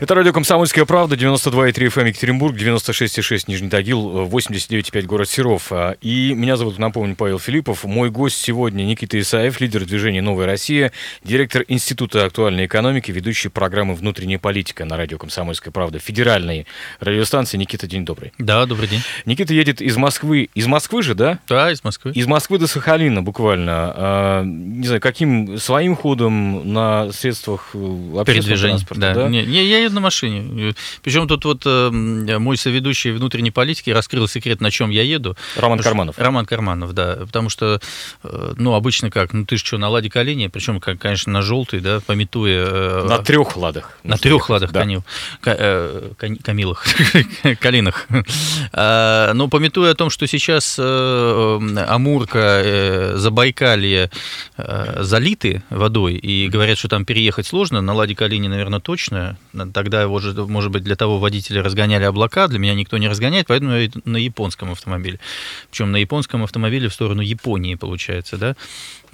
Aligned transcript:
Это 0.00 0.14
радио 0.14 0.32
«Комсомольская 0.32 0.84
правда», 0.84 1.16
92,3 1.16 1.72
FM 1.88 2.06
Екатеринбург, 2.08 2.54
96,6 2.56 3.44
Нижний 3.48 3.68
Тагил, 3.68 4.28
89,5 4.28 5.02
город 5.06 5.28
Серов. 5.28 5.72
А, 5.72 5.96
И 6.00 6.34
меня 6.34 6.56
зовут, 6.56 6.78
напомню, 6.78 7.16
Павел 7.16 7.40
Филиппов. 7.40 7.82
Мой 7.82 8.08
гость 8.08 8.36
сегодня 8.40 8.84
Никита 8.84 9.18
Исаев, 9.18 9.60
лидер 9.60 9.84
движения 9.84 10.22
«Новая 10.22 10.46
Россия», 10.46 10.92
директор 11.24 11.64
Института 11.66 12.26
актуальной 12.26 12.66
экономики, 12.66 13.10
ведущий 13.10 13.48
программы 13.48 13.94
«Внутренняя 13.96 14.38
политика» 14.38 14.84
на 14.84 14.96
радио 14.96 15.18
«Комсомольская 15.18 15.72
правда», 15.72 15.98
федеральной 15.98 16.68
радиостанции. 17.00 17.56
Никита, 17.56 17.88
день 17.88 18.04
добрый. 18.04 18.32
Да, 18.38 18.66
добрый 18.66 18.86
день. 18.86 19.00
Никита 19.26 19.52
едет 19.52 19.80
из 19.82 19.96
Москвы. 19.96 20.48
Из 20.54 20.68
Москвы 20.68 21.02
же, 21.02 21.16
да? 21.16 21.40
Да, 21.48 21.72
из 21.72 21.82
Москвы. 21.82 22.12
Из 22.12 22.26
Москвы 22.28 22.58
до 22.58 22.68
Сахалина 22.68 23.20
буквально. 23.22 23.72
А, 23.96 24.42
не 24.44 24.86
знаю, 24.86 25.00
каким 25.00 25.58
своим 25.58 25.96
ходом 25.96 26.72
на 26.72 27.10
средствах 27.10 27.70
э, 27.74 27.78
общественного 27.78 28.24
Передвижение. 28.24 28.76
транспорта, 28.76 29.00
Да. 29.00 29.14
да? 29.14 29.28
Не, 29.28 29.42
я, 29.42 29.87
еду 29.88 29.94
на 29.96 30.00
машине. 30.00 30.74
Причем 31.02 31.26
тут 31.28 31.44
вот 31.44 31.62
э, 31.66 31.90
мой 31.90 32.56
соведущий 32.56 33.10
внутренней 33.10 33.50
политики 33.50 33.90
раскрыл 33.90 34.28
секрет, 34.28 34.60
на 34.60 34.70
чем 34.70 34.90
я 34.90 35.02
еду. 35.02 35.36
Роман 35.56 35.78
что- 35.78 35.88
Карманов. 35.88 36.18
Роман 36.18 36.46
Карманов, 36.46 36.92
да. 36.92 37.16
Потому 37.26 37.48
что, 37.50 37.80
э, 38.22 38.52
ну, 38.56 38.74
обычно 38.74 39.10
как? 39.10 39.32
Ну, 39.32 39.44
ты 39.44 39.56
же 39.56 39.64
что, 39.64 39.78
на 39.78 39.88
ладе 39.88 40.10
колени, 40.10 40.46
причем, 40.48 40.80
как, 40.80 40.98
конечно, 40.98 41.32
на 41.32 41.42
желтый, 41.42 41.80
да, 41.80 42.00
пометуя... 42.00 42.66
э, 42.66 43.06
На 43.08 43.18
трех 43.18 43.56
ладах. 43.56 43.98
На 44.04 44.16
трех 44.16 44.48
ладах 44.50 44.72
Да. 44.72 44.80
конил. 44.80 45.04
Ка- 45.40 45.56
э, 45.58 46.10
Камилах. 46.42 46.84
Калинах. 47.60 48.06
А, 48.72 49.32
Но 49.34 49.48
пометуя 49.48 49.92
о 49.92 49.94
том, 49.94 50.10
что 50.10 50.26
сейчас 50.26 50.76
э, 50.78 50.82
э, 50.82 51.84
Амурка, 51.88 52.62
э, 52.64 53.16
Забайкалье 53.16 54.10
э, 54.56 55.02
залиты 55.02 55.62
водой, 55.70 56.14
и 56.14 56.48
говорят, 56.48 56.78
что 56.78 56.88
там 56.88 57.04
переехать 57.04 57.46
сложно, 57.46 57.80
на 57.80 57.94
Ладе 57.94 58.14
Калине, 58.14 58.48
наверное, 58.48 58.80
точно. 58.80 59.36
Тогда, 59.78 60.02
его 60.02 60.18
же, 60.18 60.34
может 60.34 60.72
быть, 60.72 60.82
для 60.82 60.96
того 60.96 61.20
водителя 61.20 61.62
разгоняли 61.62 62.02
облака, 62.02 62.48
для 62.48 62.58
меня 62.58 62.74
никто 62.74 62.98
не 62.98 63.06
разгоняет, 63.06 63.46
поэтому 63.46 63.76
я 63.76 63.88
на 64.04 64.16
японском 64.16 64.72
автомобиле. 64.72 65.20
Причем 65.70 65.92
на 65.92 65.98
японском 65.98 66.42
автомобиле 66.42 66.88
в 66.88 66.92
сторону 66.92 67.22
Японии, 67.22 67.76
получается, 67.76 68.36
да? 68.38 68.56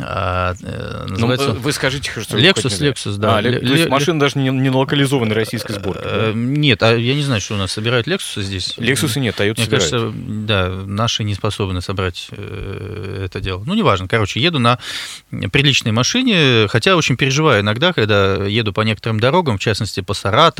А, 0.00 0.54
э, 0.60 1.04
Ну, 1.06 1.12
называется... 1.12 1.50
э, 1.50 1.52
вы 1.52 1.72
скажите, 1.72 2.10
что... 2.10 2.36
Lexus, 2.38 2.80
Lexus, 2.80 3.16
да. 3.16 3.36
А, 3.36 3.40
Ле- 3.42 3.60
то 3.60 3.74
есть 3.74 3.88
машина 3.88 4.18
даже 4.18 4.38
не, 4.38 4.48
не 4.48 4.70
локализованной 4.70 5.34
российской 5.34 5.74
сборки. 5.74 6.02
Э, 6.04 6.32
да? 6.32 6.38
Нет, 6.38 6.82
а 6.82 6.96
я 6.96 7.14
не 7.14 7.22
знаю, 7.22 7.40
что 7.42 7.54
у 7.54 7.58
нас 7.58 7.72
собирают 7.72 8.08
Lexus 8.08 8.42
здесь. 8.42 8.74
Лексуса 8.78 9.20
нет, 9.20 9.38
Toyota 9.38 9.54
Мне 9.58 9.64
собирают. 9.66 9.90
кажется, 9.90 10.12
да, 10.16 10.68
наши 10.86 11.24
не 11.24 11.34
способны 11.34 11.80
собрать 11.82 12.28
э, 12.32 13.26
это 13.26 13.40
дело. 13.40 13.62
Ну, 13.66 13.74
неважно. 13.74 14.08
Короче, 14.08 14.40
еду 14.40 14.58
на 14.58 14.78
приличной 15.52 15.92
машине, 15.92 16.66
хотя 16.68 16.96
очень 16.96 17.16
переживаю 17.16 17.60
иногда, 17.60 17.92
когда 17.92 18.34
еду 18.46 18.72
по 18.72 18.80
некоторым 18.80 19.20
дорогам, 19.20 19.58
в 19.58 19.60
частности, 19.60 20.00
по 20.00 20.14
Саратову, 20.14 20.53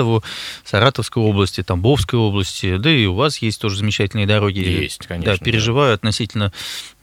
Саратовской 0.65 1.23
области, 1.23 1.63
Тамбовской 1.63 2.19
области, 2.19 2.77
да 2.77 2.91
и 2.91 3.07
у 3.07 3.15
вас 3.15 3.39
есть 3.39 3.61
тоже 3.61 3.77
замечательные 3.77 4.27
дороги. 4.27 4.61
Есть, 4.61 5.07
конечно, 5.07 5.33
Да, 5.33 5.39
переживаю 5.39 5.95
относительно 5.95 6.53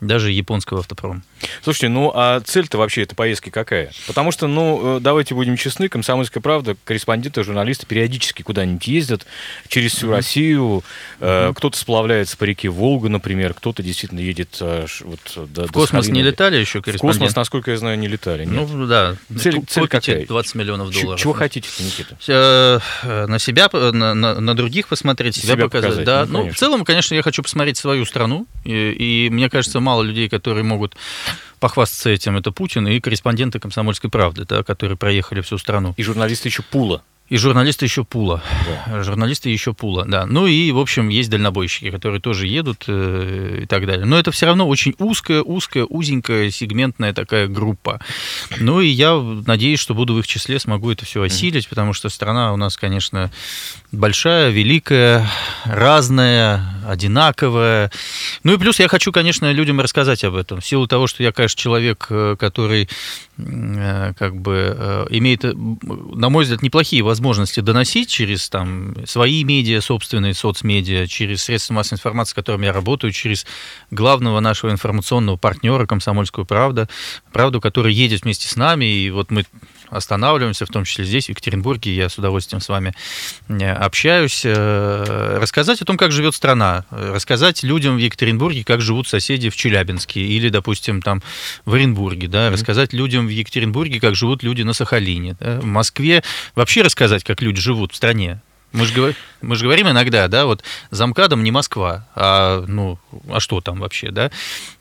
даже 0.01 0.31
японского 0.31 0.79
автопрома. 0.81 1.21
Слушайте, 1.63 1.87
ну 1.89 2.11
а 2.13 2.39
цель-то 2.41 2.77
вообще 2.77 3.03
этой 3.03 3.15
поездки 3.15 3.49
какая? 3.49 3.91
Потому 4.07 4.31
что, 4.31 4.47
ну, 4.47 4.97
э, 4.97 4.99
давайте 4.99 5.33
будем 5.35 5.55
честны, 5.57 5.87
«Комсомольская 5.89 6.41
правда», 6.41 6.75
корреспонденты, 6.83 7.43
журналисты 7.43 7.85
периодически 7.85 8.41
куда-нибудь 8.41 8.87
ездят 8.87 9.25
через 9.67 9.93
всю 9.93 10.09
Россию. 10.11 10.83
Э, 11.19 11.53
Кто-то 11.55 11.77
сплавляется 11.77 12.35
по 12.37 12.43
реке 12.43 12.69
Волга, 12.69 13.09
например, 13.09 13.53
кто-то 13.53 13.81
действительно 13.83 14.19
едет 14.19 14.57
э, 14.59 14.85
вот, 15.01 15.49
до, 15.49 15.67
В 15.67 15.71
космос 15.71 16.07
не 16.07 16.21
летали 16.23 16.57
еще 16.57 16.79
В 16.79 16.83
корреспонденты? 16.83 17.19
космос, 17.25 17.35
насколько 17.35 17.71
я 17.71 17.77
знаю, 17.77 17.97
не 17.99 18.07
летали. 18.07 18.45
Нет. 18.45 18.67
Ну, 18.71 18.87
да. 18.87 19.15
Цель- 19.39 19.63
цель 19.67 19.87
какая? 19.87 20.25
20 20.25 20.55
миллионов 20.55 20.91
долларов. 20.91 21.19
Чего 21.19 21.33
хотите, 21.33 21.67
Никита? 21.79 22.17
На 23.27 23.39
себя, 23.39 23.69
на, 23.71 24.13
на- 24.13 24.39
на 24.39 24.55
других 24.55 24.87
посмотреть, 24.87 25.35
себя, 25.35 25.53
Себя 25.53 25.65
показать. 25.65 25.89
показать, 25.91 26.05
да. 26.05 26.25
ну, 26.27 26.45
ну, 26.45 26.51
в 26.51 26.55
целом, 26.55 26.83
конечно, 26.85 27.13
я 27.15 27.21
хочу 27.21 27.43
посмотреть 27.43 27.77
свою 27.77 28.05
страну, 28.05 28.47
и, 28.63 29.25
и 29.25 29.29
мне 29.29 29.49
кажется, 29.49 29.79
мало 29.79 29.90
людей, 29.99 30.29
которые 30.29 30.63
могут 30.63 30.95
похвастаться 31.59 32.09
этим, 32.09 32.37
это 32.37 32.51
Путин 32.51 32.87
и 32.87 32.99
корреспонденты 33.01 33.59
«Комсомольской 33.59 34.09
правды», 34.09 34.45
да, 34.45 34.63
которые 34.63 34.97
проехали 34.97 35.41
всю 35.41 35.57
страну. 35.57 35.93
И 35.97 36.03
журналисты 36.03 36.47
еще 36.47 36.63
Пула. 36.63 37.03
И 37.31 37.37
журналисты 37.37 37.85
еще 37.85 38.03
пула. 38.03 38.43
Журналисты 39.03 39.49
еще 39.49 39.73
пула, 39.73 40.03
да. 40.05 40.25
Ну 40.25 40.47
и, 40.47 40.69
в 40.73 40.77
общем, 40.77 41.07
есть 41.07 41.29
дальнобойщики, 41.29 41.89
которые 41.89 42.19
тоже 42.19 42.45
едут 42.45 42.83
э, 42.89 43.59
и 43.63 43.65
так 43.67 43.87
далее. 43.87 44.05
Но 44.05 44.19
это 44.19 44.31
все 44.31 44.47
равно 44.47 44.67
очень 44.67 44.95
узкая, 44.99 45.41
узкая, 45.41 45.85
узенькая, 45.85 46.51
сегментная 46.51 47.13
такая 47.13 47.47
группа. 47.47 48.01
Ну 48.59 48.81
и 48.81 48.87
я 48.87 49.15
надеюсь, 49.47 49.79
что 49.79 49.93
буду 49.93 50.13
в 50.13 50.19
их 50.19 50.27
числе, 50.27 50.59
смогу 50.59 50.91
это 50.91 51.05
все 51.05 51.21
осилить, 51.21 51.69
потому 51.69 51.93
что 51.93 52.09
страна 52.09 52.51
у 52.51 52.57
нас, 52.57 52.75
конечно, 52.75 53.31
большая, 53.93 54.49
великая, 54.49 55.25
разная, 55.63 56.81
одинаковая. 56.85 57.91
Ну 58.43 58.55
и 58.55 58.57
плюс 58.57 58.77
я 58.79 58.89
хочу, 58.89 59.13
конечно, 59.13 59.49
людям 59.53 59.79
рассказать 59.79 60.25
об 60.25 60.35
этом. 60.35 60.59
В 60.59 60.65
силу 60.65 60.85
того, 60.85 61.07
что 61.07 61.23
я, 61.23 61.31
конечно, 61.31 61.57
человек, 61.57 62.07
э, 62.09 62.35
который 62.37 62.89
как 64.17 64.35
бы 64.35 64.75
э, 64.77 65.05
имеет, 65.09 65.45
э, 65.45 65.53
на 65.53 66.29
мой 66.29 66.43
взгляд, 66.43 66.61
неплохие 66.61 67.03
возможности 67.03 67.59
доносить 67.59 68.09
через 68.09 68.49
там 68.49 68.95
свои 69.05 69.43
медиа, 69.43 69.81
собственные 69.81 70.33
соцмедиа, 70.33 71.07
через 71.07 71.43
средства 71.43 71.73
массовой 71.73 71.97
информации, 71.97 72.31
с 72.31 72.35
которыми 72.35 72.65
я 72.65 72.73
работаю, 72.73 73.11
через 73.11 73.45
главного 73.89 74.39
нашего 74.39 74.71
информационного 74.71 75.37
партнера 75.37 75.85
«Комсомольскую 75.85 76.45
правду», 76.45 76.87
правду, 77.31 77.61
который 77.61 77.93
едет 77.93 78.23
вместе 78.23 78.47
с 78.47 78.55
нами, 78.55 78.85
и 78.85 79.09
вот 79.09 79.31
мы 79.31 79.45
останавливаемся, 79.91 80.65
в 80.65 80.69
том 80.69 80.85
числе 80.85 81.05
здесь, 81.05 81.25
в 81.25 81.29
Екатеринбурге, 81.29 81.93
я 81.93 82.09
с 82.09 82.17
удовольствием 82.17 82.61
с 82.61 82.69
вами 82.69 82.93
э, 83.49 83.71
общаюсь, 83.71 84.41
э, 84.45 85.37
рассказать 85.39 85.81
о 85.81 85.85
том, 85.85 85.97
как 85.97 86.11
живет 86.11 86.33
страна, 86.33 86.85
э, 86.91 87.11
рассказать 87.13 87.61
людям 87.63 87.97
в 87.97 87.99
Екатеринбурге, 87.99 88.63
как 88.63 88.81
живут 88.81 89.07
соседи 89.07 89.49
в 89.49 89.55
Челябинске 89.55 90.21
или, 90.21 90.49
допустим, 90.49 91.01
там 91.01 91.21
в 91.65 91.73
Оренбурге, 91.73 92.27
да, 92.27 92.49
рассказать 92.49 92.93
людям 92.93 93.27
в 93.27 93.29
Екатеринбурге, 93.31 93.99
как 93.99 94.15
живут 94.15 94.43
люди 94.43 94.61
на 94.61 94.73
Сахалине, 94.73 95.35
да, 95.39 95.59
в 95.59 95.65
Москве, 95.65 96.23
вообще 96.55 96.81
рассказать, 96.81 97.23
как 97.23 97.41
люди 97.41 97.61
живут 97.61 97.93
в 97.93 97.95
стране. 97.95 98.41
Мы 98.73 98.85
же, 98.85 98.93
говор- 98.93 99.15
мы 99.41 99.55
же 99.55 99.65
говорим 99.65 99.89
иногда, 99.89 100.27
да, 100.27 100.45
вот 100.45 100.63
замкадом 100.91 101.43
не 101.43 101.51
Москва, 101.51 102.07
а, 102.15 102.63
ну, 102.67 102.99
а 103.29 103.39
что 103.39 103.59
там 103.59 103.79
вообще, 103.79 104.11
да? 104.11 104.31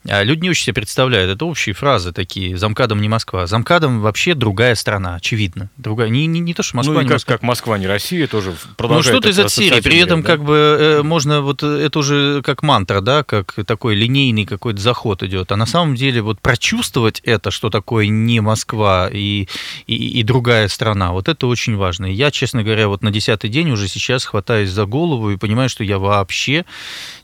А 0.09 0.23
люди 0.23 0.43
не 0.43 0.51
очень 0.51 0.65
себе 0.65 0.75
представляют, 0.75 1.31
это 1.31 1.45
общие 1.45 1.75
фразы 1.75 2.12
такие, 2.12 2.56
замкадом 2.56 3.00
не 3.03 3.09
Москва. 3.09 3.47
Замкадом 3.47 4.00
вообще 4.00 4.34
другая 4.34 4.75
страна, 4.75 5.17
очевидно. 5.17 5.71
Другая, 5.77 6.09
не, 6.09 6.27
не, 6.27 6.41
не 6.41 6.55
то, 6.55 6.62
что 6.62 6.77
Москва, 6.77 6.95
ну 6.95 7.00
и 7.00 7.03
не 7.05 7.09
как, 7.09 7.17
Москва. 7.17 7.34
как 7.34 7.43
Москва, 7.43 7.79
не 7.79 7.87
Россия, 7.87 8.27
тоже 8.27 8.50
Ну, 8.50 8.75
продолжает 8.77 9.17
что-то 9.17 9.29
из 9.29 9.39
это 9.39 9.47
этой 9.49 9.55
серии. 9.55 9.81
При 9.81 9.99
этом, 9.99 10.23
да? 10.23 10.27
как 10.27 10.45
бы, 10.45 10.55
э, 10.81 11.03
можно 11.03 11.43
вот 11.43 11.62
э, 11.62 11.67
это 11.84 11.99
уже 11.99 12.43
как 12.43 12.62
мантра, 12.62 13.00
да, 13.00 13.25
как 13.25 13.55
такой 13.67 13.95
линейный 13.95 14.47
какой-то 14.47 14.81
заход 14.81 15.23
идет. 15.23 15.53
А 15.53 15.56
на 15.56 15.67
самом 15.67 15.97
деле 15.97 16.23
вот 16.23 16.41
прочувствовать 16.41 17.21
это, 17.25 17.50
что 17.50 17.69
такое 17.71 18.06
не 18.06 18.41
Москва 18.41 19.11
и, 19.12 19.49
и, 19.87 19.95
и 20.21 20.23
другая 20.23 20.69
страна, 20.69 21.12
вот 21.12 21.29
это 21.29 21.47
очень 21.47 21.77
важно. 21.77 22.06
И 22.06 22.15
я, 22.15 22.31
честно 22.31 22.62
говоря, 22.62 22.89
вот 22.89 23.03
на 23.03 23.11
десятый 23.11 23.50
день 23.50 23.70
уже 23.70 23.80
сейчас 23.88 24.25
хватаюсь 24.25 24.71
за 24.71 24.87
голову 24.87 25.31
и 25.31 25.37
понимаю, 25.37 25.69
что 25.69 25.85
я 25.85 25.99
вообще 25.99 26.65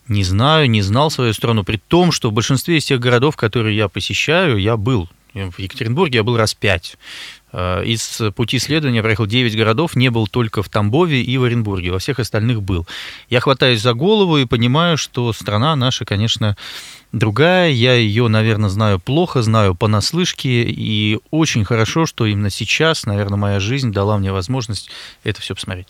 не 0.09 0.25
знаю, 0.25 0.71
не 0.71 0.83
знал 0.83 1.11
свою 1.11 1.33
страну, 1.33 1.65
при 1.65 1.79
том, 1.79 2.13
что 2.13 2.31
в 2.31 2.33
большинстве 2.33 2.79
из 2.79 2.85
тех 2.85 3.01
городов, 3.01 3.37
которые 3.37 3.77
я 3.77 3.89
посещаю, 3.89 4.59
я 4.59 4.77
был. 4.77 5.09
В 5.35 5.59
Екатеринбурге 5.59 6.19
я 6.19 6.23
был 6.25 6.37
раз 6.37 6.55
пять. 6.55 6.97
Э, 7.53 7.85
Из 7.85 8.23
пути 8.35 8.57
исследования 8.57 9.03
проехал 9.03 9.27
9 9.27 9.55
городов, 9.57 9.95
не 9.95 10.11
был 10.11 10.27
только 10.27 10.63
в 10.63 10.69
Тамбове 10.69 11.23
и 11.23 11.37
в 11.37 11.45
Оренбурге, 11.45 11.91
во 11.91 11.99
всех 11.99 12.19
остальных 12.19 12.63
был. 12.63 12.87
Я 13.29 13.41
хватаюсь 13.41 13.83
за 13.83 13.93
голову 13.93 14.39
и 14.39 14.47
понимаю, 14.47 14.97
что 14.97 15.33
страна 15.33 15.77
наша, 15.77 16.05
конечно, 16.05 16.57
другая. 17.13 17.71
Я 17.71 17.95
ее, 17.95 18.29
наверное, 18.29 18.69
знаю 18.69 18.99
плохо, 18.99 19.43
знаю 19.43 19.75
понаслышке. 19.75 20.65
И 20.65 21.19
очень 21.31 21.65
хорошо, 21.65 22.07
что 22.07 22.27
именно 22.27 22.51
сейчас, 22.51 23.07
наверное, 23.07 23.39
моя 23.39 23.61
жизнь 23.61 23.93
дала 23.93 24.19
мне 24.19 24.33
возможность 24.33 24.91
это 25.25 25.41
все 25.41 25.55
посмотреть. 25.55 25.89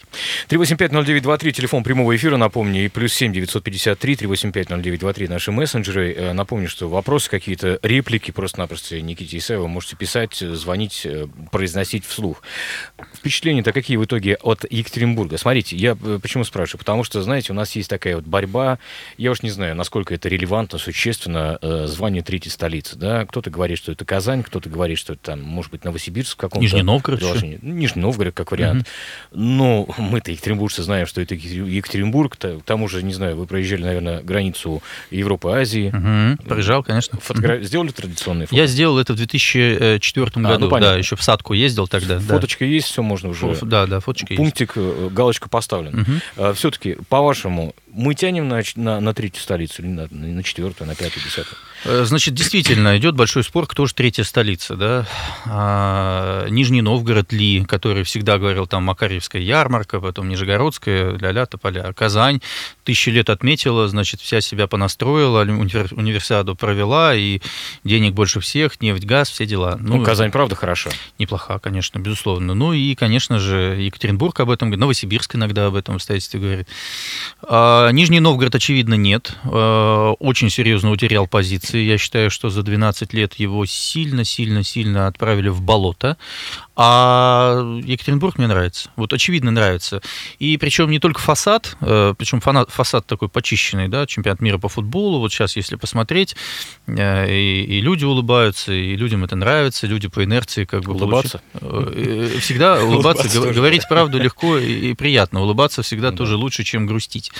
3850923, 0.48 1.52
телефон 1.52 1.82
прямого 1.82 2.14
эфира, 2.14 2.36
напомню, 2.36 2.84
и 2.84 2.88
плюс 2.88 3.12
7 3.14 3.32
953 3.32 4.14
3850923 4.14 5.28
наши 5.28 5.52
мессенджеры. 5.52 6.32
Напомню, 6.32 6.68
что 6.68 6.88
вопросы 6.88 7.30
какие-то, 7.30 7.78
реплики 7.82 8.30
просто-напросто 8.30 9.00
Никите 9.00 9.38
Исаеву 9.38 9.68
можете 9.68 9.96
писать, 9.96 10.36
звонить, 10.36 11.02
э, 11.04 11.26
произносить 11.50 12.04
вслух. 12.04 12.42
Впечатления-то 13.14 13.72
какие 13.72 13.96
в 13.96 14.04
итоге 14.04 14.36
от 14.36 14.64
Екатеринбурга? 14.70 15.38
Смотрите, 15.38 15.76
я 15.76 15.96
э, 16.00 16.18
почему 16.20 16.44
спрашиваю? 16.44 16.78
Потому 16.78 17.04
что, 17.04 17.22
знаете, 17.22 17.52
у 17.52 17.56
нас 17.56 17.74
есть 17.76 17.90
такая 17.90 18.16
вот 18.16 18.24
борьба, 18.24 18.78
я 19.18 19.30
уж 19.30 19.42
не 19.42 19.50
знаю, 19.50 19.74
насколько 19.74 20.14
это 20.14 20.28
релевантно, 20.28 20.78
существенно, 20.78 21.05
э, 21.10 21.86
звание 21.86 22.22
третьей 22.22 22.50
столицы, 22.50 22.96
да? 22.96 23.24
Кто-то 23.26 23.50
говорит, 23.50 23.78
что 23.78 23.92
это 23.92 24.04
Казань, 24.04 24.42
кто-то 24.42 24.68
говорит, 24.68 24.98
что 24.98 25.12
это 25.14 25.22
там, 25.22 25.42
может 25.42 25.70
быть, 25.70 25.84
Новосибирск 25.84 26.34
в 26.34 26.36
каком-то... 26.36 26.62
Нижний 26.62 26.82
Новгород 26.82 27.20
еще. 27.20 27.28
приложении. 27.28 27.58
Ну, 27.62 27.74
Нижний 27.74 28.02
Новгород 28.02 28.34
как 28.34 28.50
вариант. 28.52 28.86
Но 29.32 29.86
мы-то, 29.98 30.30
екатеринбуржцы, 30.30 30.82
знаем, 30.82 31.06
что 31.06 31.20
это 31.20 31.34
Екатери- 31.34 31.68
Екатеринбург. 31.68 32.36
К 32.36 32.60
тому 32.64 32.88
же, 32.88 33.02
не 33.02 33.14
знаю, 33.14 33.36
вы 33.36 33.46
проезжали, 33.46 33.82
наверное, 33.82 34.22
границу 34.22 34.82
Европы, 35.10 35.50
Азии. 35.50 35.90
Мгм, 35.92 36.38
Проезжал, 36.38 36.82
конечно. 36.82 37.18
Фотогра- 37.18 37.62
Сделали 37.62 37.90
традиционные 37.90 38.46
фото? 38.46 38.56
Я 38.56 38.66
сделал 38.66 38.98
это 38.98 39.12
в 39.12 39.16
2004 39.16 40.30
ну, 40.36 40.48
году. 40.48 40.68
понятно. 40.68 40.94
да, 40.94 40.98
еще 40.98 41.16
в 41.16 41.22
садку 41.22 41.52
ездил 41.52 41.86
тогда. 41.88 42.16
да. 42.16 42.20
Фоточка 42.20 42.64
есть, 42.64 42.88
все 42.88 43.02
можно 43.02 43.30
уже. 43.30 43.56
Да, 43.62 43.86
да, 43.86 44.00
фоточка 44.00 44.32
есть. 44.32 44.38
Пунктик, 44.38 44.72
э, 44.76 45.08
галочка 45.12 45.48
поставлена. 45.48 46.04
Мгм. 46.36 46.54
Все-таки, 46.54 46.96
по-вашему, 47.08 47.74
мы 47.96 48.14
тянем 48.14 48.46
на, 48.48 48.62
на, 48.76 49.00
на 49.00 49.14
третью 49.14 49.42
столицу 49.42 49.82
или 49.82 49.88
на, 49.88 50.06
на 50.10 50.42
четвертую, 50.42 50.86
на 50.86 50.94
пятую, 50.94 51.24
десятую? 51.24 51.56
Э, 51.84 52.04
Значит, 52.04 52.34
действительно, 52.34 52.96
идет 52.98 53.14
большой 53.14 53.42
спор, 53.42 53.66
кто 53.66 53.86
же 53.86 53.94
третья 53.94 54.22
столица, 54.22 54.76
да? 54.76 55.06
А, 55.46 56.46
Нижний 56.48 56.82
Новгород 56.82 57.32
ли, 57.32 57.64
который 57.64 58.04
всегда 58.04 58.38
говорил, 58.38 58.66
там, 58.66 58.84
Макарьевская 58.84 59.40
ярмарка, 59.40 60.00
потом 60.00 60.28
Нижегородская, 60.28 61.16
ля-ля, 61.16 61.46
тополя. 61.46 61.92
Казань 61.94 62.40
тысячи 62.84 63.08
лет 63.08 63.30
отметила, 63.30 63.88
значит, 63.88 64.20
вся 64.20 64.40
себя 64.40 64.66
понастроила, 64.66 65.44
универ- 65.44 65.94
универсиаду 65.94 66.54
провела, 66.54 67.14
и 67.14 67.40
денег 67.82 68.12
больше 68.12 68.40
всех, 68.40 68.80
нефть, 68.82 69.04
газ, 69.04 69.30
все 69.30 69.46
дела. 69.46 69.76
Ну, 69.80 70.04
Казань, 70.04 70.30
правда, 70.30 70.54
хороша. 70.54 70.90
Неплоха, 71.18 71.58
конечно, 71.58 71.98
безусловно. 71.98 72.54
Ну 72.54 72.72
и, 72.72 72.94
конечно 72.94 73.38
же, 73.38 73.76
Екатеринбург 73.80 74.38
об 74.40 74.50
этом 74.50 74.68
говорит, 74.68 74.80
Новосибирск 74.80 75.34
иногда 75.36 75.66
об 75.66 75.74
этом 75.74 75.96
обстоятельстве 75.96 76.40
говорит. 76.40 76.68
А, 77.42 77.85
Нижний 77.92 78.20
Новгород, 78.20 78.54
очевидно, 78.54 78.94
нет. 78.94 79.34
А, 79.44 80.12
Очень 80.18 80.50
серьезно 80.50 80.90
утерял 80.90 81.26
позиции. 81.26 81.78
Я 81.84 81.98
считаю, 81.98 82.30
что 82.30 82.50
за 82.50 82.62
12 82.62 83.12
лет 83.12 83.34
его 83.34 83.64
сильно-сильно-сильно 83.66 85.06
отправили 85.06 85.48
в 85.48 85.60
болото. 85.62 86.16
А 86.78 87.62
Екатеринбург 87.84 88.36
мне 88.38 88.46
нравится. 88.48 88.90
Вот 88.96 89.12
очевидно 89.12 89.50
нравится. 89.50 90.02
И 90.38 90.56
причем 90.58 90.90
не 90.90 90.98
только 90.98 91.20
фасад, 91.20 91.76
э, 91.80 92.14
причем 92.18 92.40
фасад 92.40 93.06
такой 93.06 93.28
почищенный, 93.30 93.88
да, 93.88 94.06
чемпионат 94.06 94.40
мира 94.40 94.58
по 94.58 94.68
футболу. 94.68 95.18
Вот 95.20 95.32
сейчас, 95.32 95.56
если 95.56 95.76
посмотреть, 95.76 96.36
и, 96.86 96.92
и 97.68 97.80
люди 97.80 98.04
улыбаются, 98.04 98.72
и 98.74 98.94
людям 98.94 99.24
это 99.24 99.36
нравится, 99.36 99.86
люди 99.86 100.08
по 100.08 100.22
инерции 100.22 100.64
как 100.66 100.82
бы 100.82 100.92
Улыбаться? 100.92 101.40
получи- 101.52 101.96
Э, 101.96 102.38
Всегда 102.40 102.84
улыбаться, 102.84 103.28
говорить 103.52 103.88
правду 103.88 104.18
легко 104.18 104.58
и 104.58 104.76
и 104.90 104.94
приятно. 104.94 105.40
Улыбаться 105.40 105.82
всегда 105.82 106.12
тоже 106.12 106.36
лучше, 106.36 106.62
чем 106.62 106.86
грустить. 106.86 107.32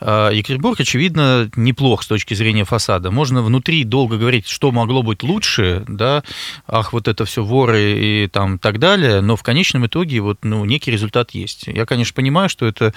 А, 0.00 0.30
Екатеринбург, 0.30 0.80
очевидно, 0.80 1.50
неплох 1.56 2.02
с 2.02 2.06
точки 2.06 2.34
зрения 2.34 2.64
фасада. 2.64 3.10
Можно 3.10 3.42
внутри 3.42 3.84
долго 3.84 4.16
говорить, 4.16 4.48
что 4.48 4.70
могло 4.72 5.02
быть 5.02 5.22
лучше, 5.22 5.84
да, 5.88 6.22
ах, 6.66 6.92
вот 6.92 7.08
это 7.08 7.24
все 7.24 7.44
воры 7.44 7.92
и 7.98 8.28
там 8.28 8.58
так 8.58 8.78
далее, 8.78 9.20
но 9.20 9.36
в 9.36 9.42
конечном 9.42 9.86
итоге 9.86 10.20
вот, 10.20 10.38
ну, 10.42 10.64
некий 10.64 10.90
результат 10.90 11.32
есть. 11.32 11.66
Я, 11.66 11.86
конечно, 11.86 12.14
понимаю, 12.14 12.48
что 12.48 12.66
это 12.66 12.94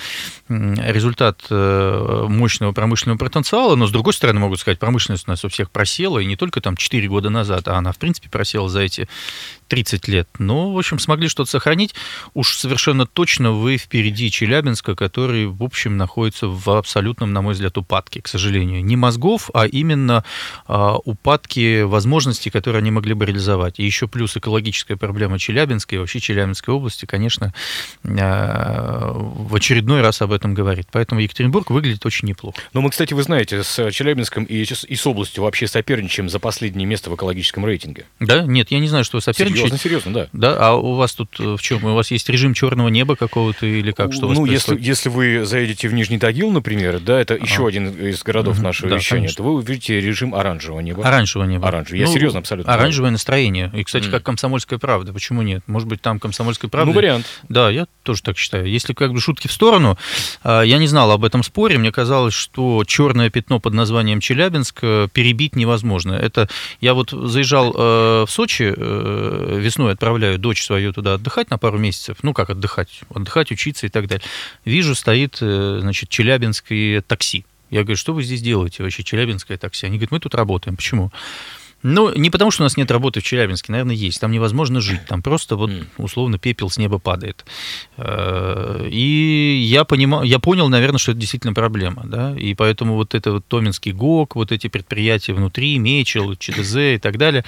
результат 0.50 1.41
э, 1.50 2.25
мощного 2.29 2.71
промышленного 2.71 3.18
потенциала, 3.18 3.75
но, 3.75 3.88
с 3.88 3.91
другой 3.91 4.13
стороны, 4.13 4.39
могут 4.39 4.59
сказать, 4.59 4.79
промышленность 4.79 5.27
у 5.27 5.31
нас 5.31 5.44
у 5.45 5.50
всех 5.50 5.71
просела, 5.71 6.19
и 6.19 6.25
не 6.25 6.35
только 6.35 6.62
там 6.62 6.77
4 6.77 7.07
года 7.07 7.29
назад, 7.29 7.68
а 7.68 7.77
она, 7.77 7.91
в 7.91 7.97
принципе, 7.97 8.29
просела 8.29 8.69
за 8.69 8.81
эти 8.81 9.07
30 9.68 10.08
лет. 10.08 10.28
Но, 10.40 10.74
в 10.74 10.78
общем, 10.78 11.00
смогли 11.00 11.28
что-то 11.28 11.50
сохранить. 11.52 11.94
Уж 12.34 12.58
совершенно 12.58 13.06
точно 13.06 13.52
вы 13.52 13.78
впереди 13.78 14.31
Челябинска, 14.31 14.96
который, 14.96 15.46
в 15.48 15.64
общем, 15.64 15.98
находится 15.98 16.48
в 16.48 16.69
абсолютном, 16.69 17.34
на 17.34 17.42
мой 17.42 17.54
взгляд, 17.54 17.78
упадке, 17.78 18.22
к 18.22 18.28
сожалению. 18.28 18.84
Не 18.84 18.96
мозгов, 18.96 19.50
а 19.54 19.66
именно 19.66 20.24
а, 20.68 20.96
упадки 20.98 21.81
возможностей, 21.84 22.50
которые 22.50 22.80
они 22.80 22.92
могли 22.92 23.14
бы 23.14 23.25
реализовать. 23.25 23.80
И 23.80 23.84
еще 23.86 24.08
плюс 24.08 24.36
экологическая 24.38 24.96
проблема 24.98 25.40
Челябинска 25.40 25.96
и 25.96 25.98
вообще 26.00 26.20
Челябинской 26.20 26.74
области, 26.74 27.06
конечно, 27.06 27.54
а, 28.06 29.12
в 29.13 29.56
очередной 29.56 30.02
раз 30.02 30.22
об 30.22 30.31
этом 30.31 30.54
говорит. 30.54 30.88
Поэтому 30.92 31.22
Екатеринбург 31.22 31.70
выглядит 31.70 32.06
очень 32.06 32.28
неплохо. 32.28 32.58
Но 32.74 32.81
мы, 32.81 32.90
кстати, 32.90 33.13
вы 33.13 33.24
знаете, 33.24 33.63
с 33.63 33.92
Челябинском 33.92 34.44
и, 34.46 34.63
с- 34.66 34.84
и 34.86 34.96
с 34.96 35.06
областью 35.08 35.44
вообще 35.44 35.68
соперничаем 35.68 36.30
за 36.30 36.40
последнее 36.40 36.86
место 36.86 37.10
в 37.10 37.16
экологическом 37.16 37.66
рейтинге. 37.66 38.06
Да? 38.20 38.44
Нет, 38.44 38.72
я 38.72 38.80
не 38.80 38.88
знаю, 38.88 39.04
что 39.04 39.18
вы 39.18 39.22
соперничаете. 39.22 39.56
Серьезно, 39.57 39.77
серьезно, 39.77 40.13
да. 40.13 40.27
Да, 40.33 40.57
а 40.59 40.75
у 40.75 40.94
вас 40.94 41.13
тут 41.13 41.39
э, 41.39 41.56
в 41.56 41.62
чем? 41.62 41.83
У 41.86 41.94
вас 41.94 42.12
есть 42.12 42.30
режим 42.30 42.54
черного 42.54 42.89
неба 42.89 43.15
какого-то 43.15 43.65
или 43.65 43.92
как? 43.92 44.13
Что 44.13 44.27
ну, 44.27 44.45
если, 44.45 44.77
если 44.80 45.09
вы 45.09 45.45
заедете 45.45 45.88
в 45.88 45.94
Нижний 45.94 46.19
Тагил, 46.19 46.51
например, 46.51 47.00
да, 47.00 47.19
это 47.19 47.36
еще 47.36 47.68
один 47.68 47.89
из 47.89 48.24
городов 48.24 48.62
нашего 48.62 48.89
да, 48.89 48.98
вещания, 48.98 49.24
конечно. 49.24 49.38
то 49.38 49.50
вы 49.50 49.56
увидите 49.56 50.00
режим 50.00 50.36
оранжевого 50.36 50.80
неба. 50.81 51.06
Оранжевого 51.06 51.48
неба. 51.48 51.68
Оранжевый. 51.68 52.00
Я 52.00 52.07
серьезно 52.07 52.39
абсолютно 52.39 52.74
Оранжевое 52.74 53.12
настроение. 53.12 53.71
И, 53.74 53.83
кстати, 53.83 54.06
М. 54.06 54.12
как 54.12 54.24
комсомольская 54.24 54.80
правда. 54.80 55.13
Почему 55.13 55.42
нет? 55.42 55.63
Может 55.68 55.88
быть, 55.88 56.01
там 56.01 56.19
комсомольская 56.19 56.69
правда. 56.69 56.92
Ну, 56.92 56.95
вариант. 56.95 57.25
Да, 57.50 57.69
я 57.69 57.88
тоже 58.03 58.21
так 58.21 58.38
считаю. 58.38 58.68
Если 58.68 58.94
как 58.94 59.13
бы 59.13 59.19
шутки 59.19 59.48
в 59.48 59.51
сторону, 59.51 59.98
а, 60.44 60.62
я 60.62 60.77
не 60.77 60.88
знал 60.88 61.12
об 61.12 61.24
этом 61.25 61.44
споре. 61.44 61.77
Мне 61.77 61.92
казалось, 61.92 62.33
что 62.33 62.83
черное 62.86 63.30
пятно 63.30 63.60
под 63.60 63.74
названием 63.74 64.19
Челябинск 64.19 64.81
перебить 65.13 65.56
невозможно. 65.56 66.13
Это 66.13 66.48
я 66.81 66.94
вот 66.94 67.12
заезжал 67.12 67.74
э, 67.75 68.25
в 68.25 68.30
Сочи 68.30 68.74
э, 68.75 69.47
весной, 69.56 69.94
отправляю 69.94 70.38
дочь 70.38 70.64
свою 70.64 70.94
туда 70.94 71.16
отдыхать 71.16 71.50
на 71.50 71.58
пару 71.58 71.78
месяцев. 71.78 72.18
Ну 72.22 72.34
как 72.34 72.50
отдыхать? 72.50 73.02
Отдыхать, 73.10 73.52
учиться 73.52 73.86
и 73.86 73.90
так 73.90 74.08
далее. 74.08 74.26
Вижу, 74.66 74.96
стоит, 74.96 75.38
э, 75.42 75.80
значит, 75.82 76.10
челябинское 76.10 77.02
такси. 77.02 77.46
Я 77.70 77.84
говорю, 77.84 77.98
что 77.98 78.14
вы 78.14 78.24
здесь 78.24 78.42
делаете 78.42 78.84
вообще, 78.84 79.04
челябинское 79.04 79.58
такси? 79.58 79.86
Они 79.86 79.98
говорят, 79.98 80.12
мы 80.12 80.20
тут 80.20 80.36
работаем. 80.36 80.78
Почему? 80.78 81.12
Ну, 81.83 82.13
не 82.15 82.29
потому, 82.29 82.50
что 82.50 82.63
у 82.63 82.65
нас 82.65 82.75
нет 82.75 82.89
работы 82.89 83.19
в 83.19 83.24
Челябинске, 83.24 83.71
наверное, 83.71 83.95
есть. 83.95 84.19
Там 84.19 84.31
невозможно 84.31 84.81
жить. 84.81 85.06
Там 85.07 85.21
просто 85.21 85.56
вот 85.56 85.71
условно 85.97 86.39
пепел 86.39 86.69
с 86.69 86.77
неба 86.77 86.97
падает. 86.97 87.45
Э, 87.97 88.88
И 88.89 89.63
я, 89.63 89.83
понимал, 89.83 90.24
я 90.24 90.39
понял, 90.39 90.69
наверное, 90.69 90.97
что 90.97 91.12
это 91.12 91.21
действительно 91.21 91.53
проблема. 91.53 92.03
Да? 92.06 92.35
И 92.35 92.56
поэтому 92.56 92.95
вот 92.95 93.13
это 93.13 93.33
вот 93.33 93.45
Томинский 93.47 93.91
ГОК, 93.91 94.35
вот 94.35 94.51
эти 94.51 94.68
предприятия 94.68 95.33
внутри, 95.33 95.77
Мечел, 95.77 96.35
ЧДЗ 96.35 96.75
и 96.77 97.00
так 97.00 97.18
далее, 97.18 97.45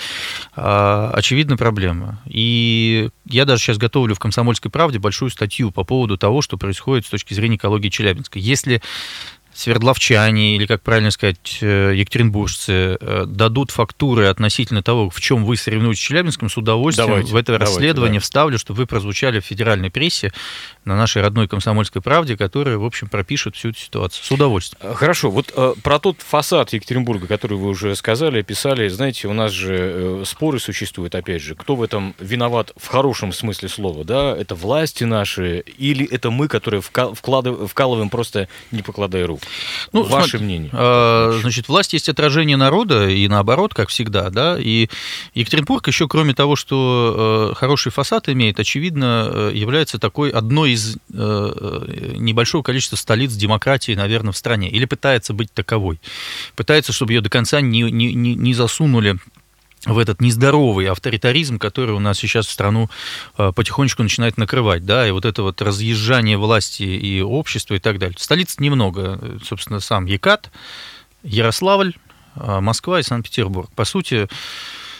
а, 0.55 1.11
очевидно, 1.15 1.57
проблема. 1.57 2.21
И 2.25 3.09
я 3.25 3.45
даже 3.45 3.63
сейчас 3.63 3.77
готовлю 3.77 4.13
в 4.15 4.19
«Комсомольской 4.19 4.69
правде» 4.69 4.99
большую 4.99 5.31
статью 5.31 5.71
по 5.71 5.83
поводу 5.83 6.17
того, 6.17 6.41
что 6.41 6.57
происходит 6.57 7.05
с 7.05 7.09
точки 7.09 7.33
зрения 7.33 7.55
экологии 7.55 7.89
Челябинска. 7.89 8.39
Если 8.39 8.81
свердловчане, 9.60 10.56
или, 10.56 10.66
как 10.66 10.82
правильно 10.82 11.12
сказать, 11.12 11.60
э, 11.62 11.94
екатеринбуржцы, 11.96 12.98
э, 13.00 13.25
дадут 13.28 13.72
фактуры 13.72 14.28
относительно 14.28 14.82
того, 14.82 15.10
в 15.10 15.20
чем 15.20 15.46
вы 15.46 15.58
соревнуетесь 15.58 16.01
с 16.01 16.04
Челябинском, 16.04 16.50
с 16.50 16.58
удовольствием 16.58 17.10
Давайте, 17.10 17.34
в 17.34 17.36
это 17.36 17.54
давайте, 17.54 17.66
расследование 17.66 18.20
да. 18.20 18.24
вставлю, 18.24 18.58
чтобы 18.58 18.80
вы 18.80 18.86
прозвучали 18.88 19.39
в 19.39 19.46
федеральной 19.46 19.92
прессе 19.92 20.32
на 20.86 20.96
нашей 20.96 21.22
родной 21.22 21.48
«Комсомольской 21.48 22.01
правде», 22.01 22.38
которая, 22.38 22.78
в 22.78 22.86
общем, 22.86 23.08
пропишет 23.08 23.56
всю 23.56 23.70
эту 23.70 23.80
ситуацию. 23.80 24.24
С 24.24 24.32
удовольствием. 24.32 24.80
Э, 24.82 24.94
Хорошо, 24.96 25.30
вот 25.30 25.51
э, 25.56 25.74
про 25.84 26.00
тот 26.00 26.22
фасад 26.22 26.74
Екатеринбурга, 26.74 27.28
который 27.28 27.58
вы 27.58 27.70
уже 27.70 27.96
сказали, 27.96 28.39
описали, 28.39 28.88
знаете, 28.88 29.28
у 29.28 29.34
нас 29.34 29.51
же 29.51 29.75
э, 29.78 30.24
споры 30.25 30.60
существуют, 30.60 31.16
опять 31.16 31.42
же, 31.42 31.56
кто 31.56 31.75
в 31.75 31.84
этом 31.84 32.16
виноват 32.20 32.72
в 32.78 32.88
хорошем 32.88 33.34
смысле 33.34 33.70
слова, 33.70 34.04
да, 34.04 34.36
это 34.36 34.56
власти 34.56 35.04
наши 35.04 35.63
или 35.78 36.06
это 36.06 36.32
мы, 36.32 36.48
которые 36.48 36.82
вкладыв- 36.82 37.68
вкалываем 37.68 38.10
просто 38.10 38.48
не 38.72 38.82
покладая 38.82 39.28
рук? 39.28 39.42
Ну, 39.94 40.03
Ваше 40.03 40.29
смотри, 40.32 40.46
мнение. 40.46 40.70
э, 40.72 41.39
Значит, 41.41 41.68
власть 41.68 41.94
есть 41.94 42.10
отражение 42.10 42.58
народа, 42.58 43.08
и 43.10 43.27
наоборот, 43.27 43.74
как 43.74 43.89
всегда, 43.89 44.29
да. 44.29 44.58
И 44.60 44.89
Екатеринбург 45.34 45.88
еще, 45.88 46.08
кроме 46.08 46.34
того, 46.34 46.56
что 46.56 47.50
э, 47.51 47.56
хороший 47.56 47.91
фасад 47.91 48.29
имеет, 48.29 48.60
очевидно, 48.60 49.29
э, 49.32 49.51
является 49.53 50.00
такой 50.00 50.29
одной 50.29 50.72
из 50.72 50.96
э, 50.96 50.98
э, 51.13 52.13
небольшого 52.18 52.63
количества 52.63 52.96
столиц 52.96 53.34
демократии, 53.34 53.94
наверное, 53.94 54.34
в 54.34 54.38
стране. 54.38 54.70
Или 54.70 54.86
пытается 54.86 55.34
быть 55.34 55.53
таковой. 55.53 56.00
Пытается, 56.56 56.91
чтобы 56.94 57.13
ее 57.13 57.22
до 57.22 57.29
конца 57.29 57.62
не, 57.62 57.82
не, 57.84 58.13
не- 58.13 58.36
не 58.36 58.53
засунули 58.53 59.18
в 59.93 59.98
этот 59.98 60.22
нездоровый 60.22 60.88
авторитаризм, 60.88 61.58
который 61.58 61.96
у 61.96 62.00
нас 62.00 62.17
сейчас 62.17 62.48
в 62.48 62.51
страну 62.51 62.89
э, 63.38 63.51
потихонечку 63.55 64.03
начинает 64.03 64.38
накрывать, 64.38 64.86
да, 64.86 65.08
и 65.08 65.12
вот 65.12 65.25
это 65.25 65.43
вот 65.43 65.62
разъезжание 65.62 66.38
власти 66.38 66.84
и 66.84 67.22
общества 67.22 67.75
и 67.75 67.79
так 67.79 68.00
далее. 68.00 68.15
Столиц 68.17 68.60
немного, 68.60 69.19
э, 69.22 69.38
собственно, 69.43 69.79
сам 69.79 70.05
Екат, 70.05 70.51
Ярославль, 71.24 71.93
а, 72.36 72.62
Москва 72.62 73.00
и 73.00 73.03
Санкт-Петербург. 73.03 73.69
По 73.75 73.86
сути, 73.86 74.27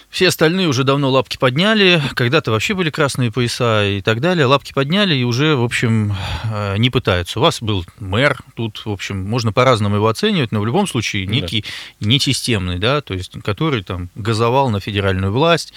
все 0.10 0.30
остальные 0.30 0.68
уже 0.68 0.84
давно 0.84 1.12
лапки 1.12 1.38
подняли, 1.38 2.02
когда-то 2.16 2.52
вообще 2.52 2.74
были 2.74 2.90
красные 2.90 3.32
пояса 3.32 3.86
и 3.86 4.02
так 4.02 4.22
далее. 4.22 4.48
Лапки 4.48 4.74
подняли 4.74 5.14
и 5.16 5.24
уже, 5.24 5.56
в 5.56 5.64
общем, 5.64 6.16
э, 6.46 6.78
не 6.78 6.90
пытаются. 6.90 7.40
У 7.40 7.44
вас 7.44 7.62
был 7.62 7.86
мэр, 8.00 8.38
тут, 8.56 8.86
в 8.86 8.90
общем, 8.92 9.24
можно 9.24 9.54
по-разному 9.54 9.98
его 9.98 10.08
оценивать, 10.08 10.52
но 10.52 10.62
в 10.62 10.66
любом 10.66 10.88
случае 10.88 11.28
некий 11.28 11.64
да. 12.00 12.08
несистемный, 12.08 12.80
да, 12.80 13.02
то 13.02 13.14
есть 13.14 13.34
который 13.44 13.84
там 13.84 14.10
газовал 14.16 14.72
на 14.72 14.80
федеральную 14.80 15.32
власть. 15.32 15.74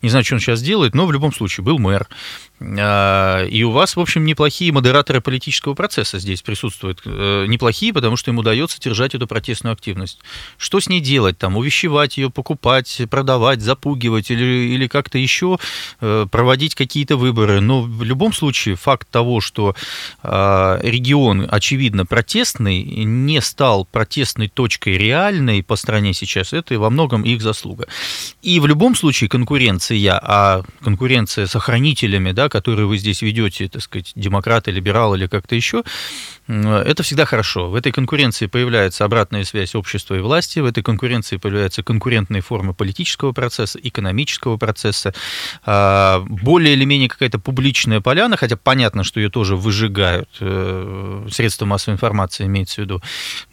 Не 0.00 0.08
знаю, 0.08 0.24
что 0.24 0.36
он 0.36 0.40
сейчас 0.40 0.62
делает, 0.62 0.94
но 0.94 1.04
в 1.04 1.12
любом 1.12 1.34
случае 1.34 1.64
был 1.64 1.78
мэр. 1.78 2.08
А, 2.60 3.44
и 3.44 3.62
у 3.64 3.70
вас, 3.70 3.96
в 3.96 4.00
общем, 4.00 4.24
неплохие 4.24 4.72
модераторы 4.72 5.20
политического 5.20 5.74
процесса 5.74 6.18
здесь 6.18 6.40
присутствуют. 6.40 7.02
Э, 7.04 7.46
неплохие, 7.46 7.92
потому 7.92 8.16
что 8.16 8.30
им 8.30 8.38
удается 8.38 8.80
держать 8.80 9.14
эту 9.14 9.26
протестную 9.26 9.74
активность. 9.74 10.20
Что 10.56 10.80
с 10.80 10.88
ней 10.88 11.00
делать? 11.00 11.36
Там, 11.36 11.56
увещевать 11.56 12.16
ее, 12.16 12.30
покупать, 12.30 13.02
продавать, 13.10 13.60
запугивать 13.74 14.30
или, 14.30 14.74
или 14.74 14.86
как-то 14.86 15.18
еще 15.18 15.58
э, 16.00 16.26
проводить 16.30 16.74
какие-то 16.74 17.16
выборы. 17.16 17.60
Но 17.60 17.82
в 17.82 18.04
любом 18.04 18.32
случае 18.32 18.76
факт 18.76 19.08
того, 19.10 19.40
что 19.40 19.74
а, 20.22 20.78
регион, 20.82 21.46
очевидно, 21.50 22.06
протестный, 22.06 22.82
не 23.04 23.40
стал 23.40 23.84
протестной 23.84 24.48
точкой 24.48 24.96
реальной 24.98 25.62
по 25.62 25.76
стране 25.76 26.14
сейчас, 26.14 26.52
это 26.52 26.78
во 26.78 26.90
многом 26.90 27.22
их 27.22 27.42
заслуга. 27.42 27.86
И 28.42 28.60
в 28.60 28.66
любом 28.66 28.94
случае 28.94 29.28
конкуренция, 29.28 30.20
а 30.22 30.62
конкуренция 30.82 31.46
с 31.46 31.56
охранителями, 31.56 32.32
да, 32.32 32.48
которые 32.48 32.86
вы 32.86 32.98
здесь 32.98 33.22
ведете, 33.22 33.68
так 33.68 33.82
сказать, 33.82 34.12
демократы, 34.14 34.70
либералы 34.70 35.18
или 35.18 35.26
как-то 35.26 35.54
еще, 35.56 35.82
это 36.46 37.02
всегда 37.02 37.24
хорошо. 37.24 37.70
В 37.70 37.74
этой 37.74 37.90
конкуренции 37.90 38.46
появляется 38.46 39.04
обратная 39.04 39.44
связь 39.44 39.74
общества 39.74 40.14
и 40.14 40.20
власти, 40.20 40.58
в 40.58 40.66
этой 40.66 40.82
конкуренции 40.82 41.38
появляются 41.38 41.82
конкурентные 41.82 42.42
формы 42.42 42.74
политического 42.74 43.32
процесса, 43.32 43.78
экономического 43.82 44.58
процесса, 44.58 45.14
а, 45.64 46.22
более 46.28 46.74
или 46.74 46.84
менее 46.84 47.08
какая-то 47.08 47.38
публичная 47.38 48.00
поляна, 48.00 48.36
хотя 48.36 48.56
понятно, 48.56 49.04
что 49.04 49.20
ее 49.20 49.30
тоже 49.30 49.56
выжигают 49.56 50.28
э, 50.40 51.26
средства 51.30 51.64
массовой 51.64 51.94
информации, 51.94 52.44
имеется 52.44 52.82
в 52.82 52.84
виду, 52.84 53.02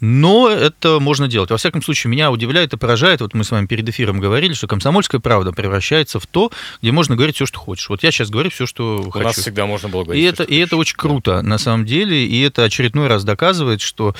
но 0.00 0.50
это 0.50 1.00
можно 1.00 1.28
делать. 1.28 1.50
Во 1.50 1.56
всяком 1.56 1.82
случае, 1.82 2.10
меня 2.10 2.30
удивляет 2.30 2.74
и 2.74 2.76
поражает, 2.76 3.22
вот 3.22 3.32
мы 3.32 3.44
с 3.44 3.50
вами 3.50 3.66
перед 3.66 3.88
эфиром 3.88 4.20
говорили, 4.20 4.52
что 4.52 4.66
комсомольская 4.66 5.20
правда 5.20 5.52
превращается 5.52 6.20
в 6.20 6.26
то, 6.26 6.52
где 6.82 6.92
можно 6.92 7.16
говорить 7.16 7.36
все, 7.36 7.46
что 7.46 7.58
хочешь. 7.58 7.88
Вот 7.88 8.02
я 8.02 8.10
сейчас 8.10 8.28
говорю 8.28 8.50
все, 8.50 8.66
что 8.66 9.02
У 9.06 9.10
хочу. 9.10 9.24
нас 9.24 9.36
всегда 9.36 9.64
можно 9.64 9.88
было 9.88 10.04
говорить. 10.04 10.22
И 10.22 10.26
всё, 10.26 10.42
это, 10.42 10.52
и 10.52 10.58
это 10.58 10.76
очень 10.76 10.96
круто, 10.96 11.40
на 11.40 11.56
самом 11.56 11.86
деле, 11.86 12.26
и 12.26 12.40
это 12.42 12.64
очередной 12.64 12.81
раз 12.90 13.24
доказывает, 13.24 13.80
что, 13.80 14.14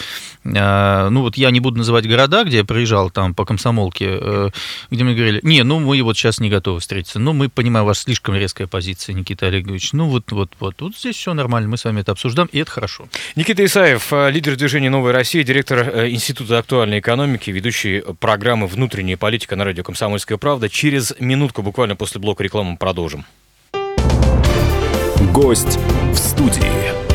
э, 0.44 1.08
ну 1.08 1.22
вот 1.22 1.36
я 1.36 1.50
не 1.50 1.60
буду 1.60 1.78
называть 1.78 2.08
города, 2.08 2.44
где 2.44 2.58
я 2.58 2.64
проезжал 2.64 3.10
там 3.10 3.34
по 3.34 3.44
комсомолке, 3.44 4.06
э, 4.10 4.50
где 4.90 5.04
мне 5.04 5.14
говорили, 5.14 5.40
не, 5.42 5.62
ну 5.62 5.80
мы 5.80 6.00
вот 6.02 6.16
сейчас 6.16 6.40
не 6.40 6.50
готовы 6.50 6.80
встретиться, 6.80 7.18
ну 7.18 7.32
мы 7.32 7.48
понимаем, 7.48 7.84
у 7.84 7.88
вас 7.88 8.00
слишком 8.00 8.34
резкая 8.34 8.66
позиция, 8.66 9.14
Никита 9.14 9.46
Олегович, 9.46 9.92
ну 9.92 10.08
вот, 10.08 10.32
вот, 10.32 10.52
вот, 10.60 10.80
вот 10.80 10.96
здесь 10.96 11.16
все 11.16 11.34
нормально, 11.34 11.68
мы 11.68 11.76
с 11.76 11.84
вами 11.84 12.00
это 12.00 12.12
обсуждаем, 12.12 12.48
и 12.52 12.58
это 12.58 12.70
хорошо. 12.70 13.08
Никита 13.36 13.64
Исаев, 13.64 14.12
э, 14.12 14.30
лидер 14.30 14.56
движения 14.56 14.90
«Новая 14.90 15.12
Россия», 15.12 15.42
директор 15.44 16.06
Института 16.08 16.58
актуальной 16.58 17.00
экономики, 17.00 17.50
ведущий 17.50 18.02
программы 18.20 18.66
«Внутренняя 18.66 19.16
политика» 19.16 19.56
на 19.56 19.64
радио 19.64 19.82
«Комсомольская 19.82 20.38
правда». 20.38 20.68
Через 20.68 21.14
минутку, 21.18 21.62
буквально 21.62 21.96
после 21.96 22.20
блока 22.20 22.42
рекламы, 22.42 22.72
мы 22.72 22.76
продолжим. 22.76 23.24
Гость 25.32 25.78
в 26.12 26.16
студии. 26.16 27.11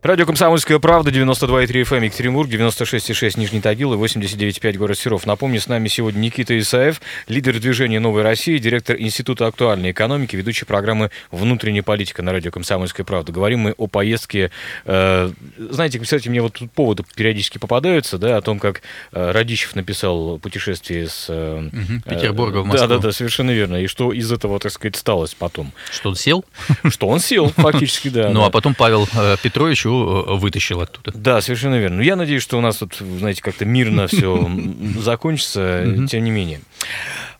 Радио 0.00 0.26
«Комсомольская 0.26 0.78
правда», 0.78 1.10
92,3 1.10 1.66
FM 1.82 2.04
Екатеринбург, 2.04 2.48
96,6 2.48 3.36
Нижний 3.36 3.60
Тагил 3.60 3.94
и 3.94 3.96
89,5 3.96 4.76
город 4.76 4.96
Серов. 4.96 5.26
Напомню, 5.26 5.60
с 5.60 5.66
нами 5.66 5.88
сегодня 5.88 6.20
Никита 6.20 6.56
Исаев, 6.56 7.00
лидер 7.26 7.58
движения 7.58 7.98
«Новая 7.98 8.22
Россия», 8.22 8.60
директор 8.60 8.94
Института 8.96 9.48
актуальной 9.48 9.90
экономики, 9.90 10.36
ведущий 10.36 10.66
программы 10.66 11.10
«Внутренняя 11.32 11.82
политика» 11.82 12.22
на 12.22 12.30
радио 12.30 12.52
«Комсомольская 12.52 13.04
правда». 13.04 13.32
Говорим 13.32 13.58
мы 13.58 13.72
о 13.72 13.88
поездке... 13.88 14.52
э, 14.84 15.32
знаете, 15.58 15.98
кстати, 15.98 16.28
мне 16.28 16.42
вот 16.42 16.52
тут 16.52 16.70
поводы 16.70 17.02
периодически 17.16 17.58
попадаются, 17.58 18.18
да, 18.18 18.36
о 18.36 18.40
том, 18.40 18.60
как 18.60 18.82
э, 19.10 19.32
Радищев 19.32 19.74
написал 19.74 20.38
«Путешествие 20.38 21.08
с...» 21.08 21.26
э, 21.28 21.70
э, 22.06 22.08
Петербурга 22.08 22.58
в 22.58 22.66
Москву. 22.66 22.86
да, 22.86 22.98
да, 22.98 23.10
совершенно 23.10 23.50
верно. 23.50 23.82
И 23.82 23.88
что 23.88 24.12
из 24.12 24.30
этого, 24.30 24.60
так 24.60 24.70
сказать, 24.70 24.94
сталось 24.94 25.34
потом? 25.34 25.72
Что, 25.90 26.14
сел? 26.14 26.44
Что 26.88 27.08
он 27.08 27.18
сел, 27.18 27.48
фактически, 27.48 28.10
да. 28.10 28.30
Ну, 28.30 28.44
а 28.44 28.50
потом 28.50 28.76
Павел 28.76 29.08
э, 29.12 29.36
Петрович 29.42 29.87
его 29.88 30.24
э, 30.26 30.34
вытащил 30.36 30.80
оттуда. 30.80 31.12
Да, 31.14 31.40
совершенно 31.40 31.76
верно. 31.76 31.98
Ну, 31.98 32.02
я 32.02 32.16
надеюсь, 32.16 32.42
что 32.42 32.58
у 32.58 32.60
нас 32.60 32.76
тут, 32.76 32.96
знаете, 32.96 33.42
как-то 33.42 33.64
мирно 33.64 34.06
все 34.06 34.50
закончится, 34.98 36.06
тем 36.08 36.24
не 36.24 36.30
менее. 36.30 36.60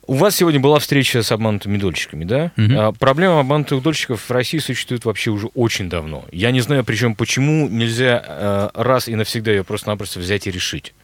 У 0.07 0.15
вас 0.15 0.37
сегодня 0.37 0.59
была 0.59 0.79
встреча 0.79 1.23
с 1.23 1.31
обманутыми 1.33 1.77
дольщиками, 1.77 2.25
да? 2.25 2.53
А 2.57 2.93
Проблема 2.93 3.41
обманутых 3.41 3.83
дольщиков 3.83 4.23
в 4.23 4.31
России 4.31 4.59
существует 4.59 5.05
вообще 5.05 5.31
уже 5.31 5.49
очень 5.49 5.91
давно. 5.91 6.25
Я 6.33 6.51
не 6.51 6.61
знаю, 6.61 6.83
причем 6.83 7.15
почему 7.15 7.69
нельзя 7.69 8.25
э, 8.27 8.69
раз 8.75 9.09
и 9.09 9.15
навсегда 9.15 9.51
ее 9.51 9.65
просто-напросто 9.65 10.19
взять 10.19 10.47
и 10.47 10.51
решить. 10.51 10.95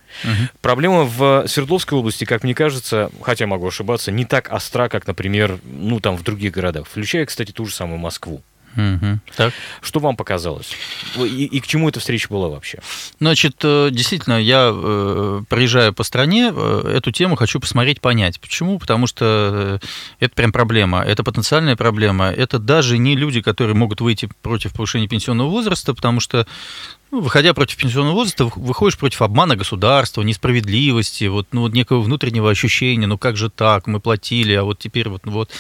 Проблема 0.63 1.05
в 1.05 1.47
Свердловской 1.47 1.99
области, 1.99 2.25
как 2.25 2.45
мне 2.45 2.55
кажется, 2.55 3.11
хотя 3.21 3.47
могу 3.47 3.67
ошибаться, 3.67 4.11
не 4.11 4.25
так 4.25 4.51
остра, 4.51 4.89
как, 4.89 5.07
например, 5.07 5.59
ну 5.65 6.01
там 6.01 6.17
в 6.17 6.23
других 6.23 6.53
городах, 6.53 6.87
включая, 6.87 7.27
кстати, 7.27 7.53
ту 7.53 7.67
же 7.67 7.75
самую 7.75 7.99
Москву. 7.99 8.43
Мгм. 8.76 9.21
Так. 9.37 9.52
Что 9.81 10.00
вам 10.00 10.16
показалось? 10.16 10.73
И, 11.16 11.45
и 11.45 11.61
к 11.61 11.66
чему 11.66 11.88
эта 11.88 12.00
встреча 12.00 12.28
была 12.28 12.49
вообще? 12.49 12.78
Значит, 13.21 13.57
э, 13.62 13.90
действительно, 13.90 14.40
я, 14.40 14.71
э, 14.73 15.43
проезжая 15.49 15.93
по 15.93 16.02
стране, 16.02 16.52
э, 16.54 16.93
эту 16.97 17.11
тему 17.12 17.37
хочу 17.37 17.61
посмотреть, 17.61 18.00
понять. 18.00 18.40
Почему? 18.40 18.78
Потому 18.78 19.07
что 19.07 19.81
это 20.21 20.35
прям 20.35 20.52
проблема, 20.52 21.02
это 21.02 21.23
потенциальная 21.23 21.76
проблема. 21.76 22.31
Это 22.31 22.59
даже 22.59 22.99
не 22.99 23.16
люди, 23.16 23.40
которые 23.40 23.75
могут 23.75 24.00
выйти 24.00 24.28
против 24.43 24.73
повышения 24.73 25.09
пенсионного 25.09 25.49
возраста, 25.49 25.95
потому 25.95 26.21
что 26.21 26.47
ну, 27.14 27.21
выходя 27.21 27.54
против 27.54 27.76
пенсионного 27.76 28.14
возраста, 28.14 28.47
вы- 28.47 28.50
выходишь 28.56 28.99
против 28.99 29.23
обмана 29.23 29.54
государства, 29.54 30.23
несправедливости, 30.23 31.25
вот, 31.26 31.47
ну, 31.52 31.61
вот 31.62 31.73
некого 31.73 32.00
внутреннего 32.00 32.50
ощущения, 32.50 33.06
ну 33.06 33.18
как 33.18 33.37
же 33.37 33.50
так, 33.50 33.87
мы 33.87 34.00
платили, 34.00 34.52
а 34.54 34.64
вот 34.64 34.78
теперь 34.80 35.09
вот, 35.09 35.25
ну, 35.26 35.33
вот 35.33 35.50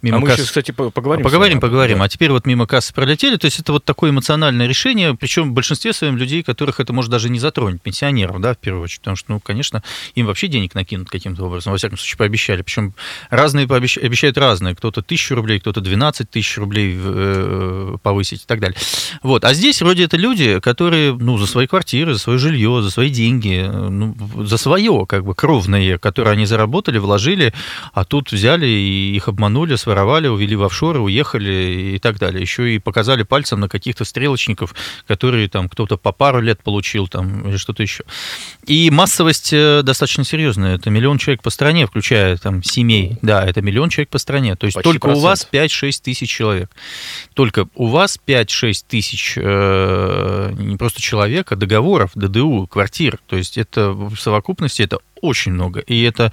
мимо 0.00 0.16
а 0.16 0.20
мы 0.20 0.26
касс- 0.28 0.36
сейчас, 0.36 0.46
кстати, 0.48 0.70
по- 0.70 0.90
поговорим. 0.90 1.24
а 1.26 1.28
поговорим, 1.28 1.60
поговорим. 1.60 1.98
Да. 1.98 2.04
А 2.04 2.08
теперь 2.08 2.30
вот 2.30 2.46
мимо 2.46 2.66
кассы 2.66 2.94
пролетели. 2.94 3.36
То 3.36 3.44
есть 3.46 3.58
это 3.60 3.72
вот 3.72 3.84
такое 3.84 4.10
эмоциональное 4.10 4.66
решение, 4.66 5.14
причем 5.14 5.50
в 5.50 5.52
большинстве 5.52 5.92
своем 5.92 6.16
людей, 6.16 6.42
которых 6.42 6.80
это 6.80 6.92
может 6.92 7.10
даже 7.10 7.28
не 7.28 7.38
затронуть, 7.38 7.82
пенсионеров, 7.82 8.40
да, 8.40 8.54
в 8.54 8.58
первую 8.58 8.84
очередь. 8.84 9.00
Потому 9.00 9.16
что, 9.16 9.32
ну, 9.32 9.40
конечно, 9.40 9.82
им 10.14 10.26
вообще 10.26 10.46
денег 10.48 10.74
накинут 10.74 11.10
каким-то 11.10 11.44
образом. 11.44 11.72
Во 11.72 11.78
всяком 11.78 11.98
случае, 11.98 12.16
пообещали. 12.18 12.62
Причем 12.62 12.94
разные 13.30 13.66
пообещ- 13.66 14.00
обещают 14.00 14.38
разные. 14.38 14.74
Кто-то 14.74 15.02
тысячу 15.02 15.34
рублей, 15.34 15.60
кто-то 15.60 15.80
12 15.80 16.30
тысяч 16.30 16.56
рублей 16.58 16.96
э, 16.98 17.96
повысить 18.02 18.42
и 18.42 18.46
так 18.46 18.60
далее. 18.60 18.76
Вот. 19.22 19.44
А 19.44 19.52
здесь 19.54 19.82
вроде 19.82 20.04
это 20.04 20.16
люди, 20.16 20.60
которые, 20.60 21.01
ну, 21.10 21.38
за 21.38 21.46
свои 21.46 21.66
квартиры, 21.66 22.14
за 22.14 22.20
свое 22.20 22.38
жилье, 22.38 22.82
за 22.82 22.90
свои 22.90 23.10
деньги, 23.10 23.64
э, 23.66 23.88
ну, 23.88 24.14
за 24.36 24.56
свое, 24.56 25.06
как 25.06 25.24
бы, 25.24 25.34
кровное, 25.34 25.98
которое 25.98 26.32
они 26.32 26.46
заработали, 26.46 26.98
вложили, 26.98 27.52
а 27.92 28.04
тут 28.04 28.30
взяли 28.32 28.66
и 28.66 29.16
их 29.16 29.28
обманули, 29.28 29.76
своровали, 29.76 30.28
увели 30.28 30.56
в 30.56 30.62
офшоры, 30.62 31.00
уехали 31.00 31.94
и 31.96 31.98
так 31.98 32.18
далее. 32.18 32.40
Еще 32.40 32.74
и 32.74 32.78
показали 32.78 33.22
пальцем 33.22 33.60
на 33.60 33.68
каких-то 33.68 34.04
стрелочников, 34.04 34.74
которые 35.06 35.48
там 35.48 35.68
кто-то 35.68 35.96
по 35.96 36.12
пару 36.12 36.40
лет 36.40 36.62
получил 36.62 37.08
там 37.08 37.48
или 37.48 37.56
что-то 37.56 37.82
еще. 37.82 38.04
И 38.66 38.90
массовость 38.90 39.52
э, 39.52 39.82
достаточно 39.82 40.24
серьезная. 40.24 40.76
Это 40.76 40.90
миллион 40.90 41.18
человек 41.18 41.42
по 41.42 41.50
стране, 41.50 41.86
включая 41.86 42.36
там 42.36 42.62
семей. 42.62 43.16
Да, 43.22 43.44
это 43.44 43.62
миллион 43.62 43.90
человек 43.90 44.10
по 44.10 44.18
стране. 44.18 44.56
То 44.56 44.66
есть 44.66 44.76
Почти 44.76 44.90
только 44.90 45.06
у 45.08 45.20
вас 45.20 45.44
процент. 45.44 45.72
5-6 45.72 46.00
тысяч 46.02 46.30
человек. 46.30 46.70
Только 47.34 47.66
у 47.74 47.86
вас 47.86 48.18
5-6 48.26 48.84
тысяч 48.88 49.34
э, 49.36 50.52
просто 50.82 51.00
человек, 51.00 51.52
а 51.52 51.54
договоров, 51.54 52.10
ДДУ, 52.16 52.66
квартир. 52.66 53.20
То 53.28 53.36
есть 53.36 53.56
это 53.56 53.92
в 53.92 54.16
совокупности 54.16 54.82
это 54.82 54.98
очень 55.22 55.52
много. 55.52 55.80
И 55.80 56.02
это 56.02 56.32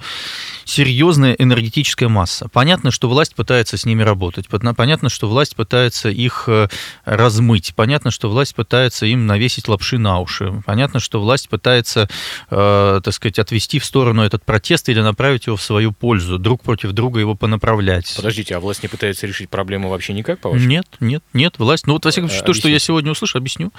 серьезная 0.64 1.32
энергетическая 1.34 2.08
масса. 2.08 2.48
Понятно, 2.52 2.90
что 2.90 3.08
власть 3.08 3.34
пытается 3.34 3.76
с 3.76 3.86
ними 3.86 4.02
работать. 4.02 4.46
Пон- 4.46 4.74
Понятно, 4.74 5.08
что 5.08 5.28
власть 5.28 5.56
пытается 5.56 6.10
их 6.10 6.44
э, 6.48 6.68
размыть. 7.04 7.72
Понятно, 7.74 8.10
что 8.10 8.28
власть 8.28 8.54
пытается 8.54 9.06
им 9.06 9.26
навесить 9.26 9.68
лапши 9.68 9.98
на 9.98 10.20
уши. 10.20 10.62
Понятно, 10.66 11.00
что 11.00 11.20
власть 11.20 11.48
пытается, 11.48 12.08
э, 12.50 13.00
так 13.02 13.14
сказать, 13.14 13.38
отвести 13.38 13.78
в 13.78 13.84
сторону 13.84 14.22
этот 14.22 14.44
протест 14.44 14.88
или 14.88 15.00
направить 15.00 15.46
его 15.46 15.56
в 15.56 15.62
свою 15.62 15.92
пользу, 15.92 16.38
друг 16.38 16.62
против 16.62 16.92
друга 16.92 17.20
его 17.20 17.34
понаправлять. 17.34 18.12
Подождите, 18.16 18.56
а 18.56 18.60
власть 18.60 18.82
не 18.82 18.88
пытается 18.88 19.26
решить 19.26 19.48
проблему 19.50 19.88
вообще 19.88 20.12
никак, 20.12 20.40
по-вашему? 20.40 20.68
Нет, 20.68 20.86
нет, 21.00 21.22
нет, 21.32 21.54
власть. 21.58 21.86
Ну 21.86 21.94
вот, 21.94 22.04
во 22.04 22.10
всяком 22.10 22.28
случае, 22.28 22.44
А, 22.44 22.46
то, 22.46 22.54
что 22.54 22.68
я 22.68 22.78
сегодня 22.78 23.10
услышал, 23.12 23.38
объясню. 23.38 23.72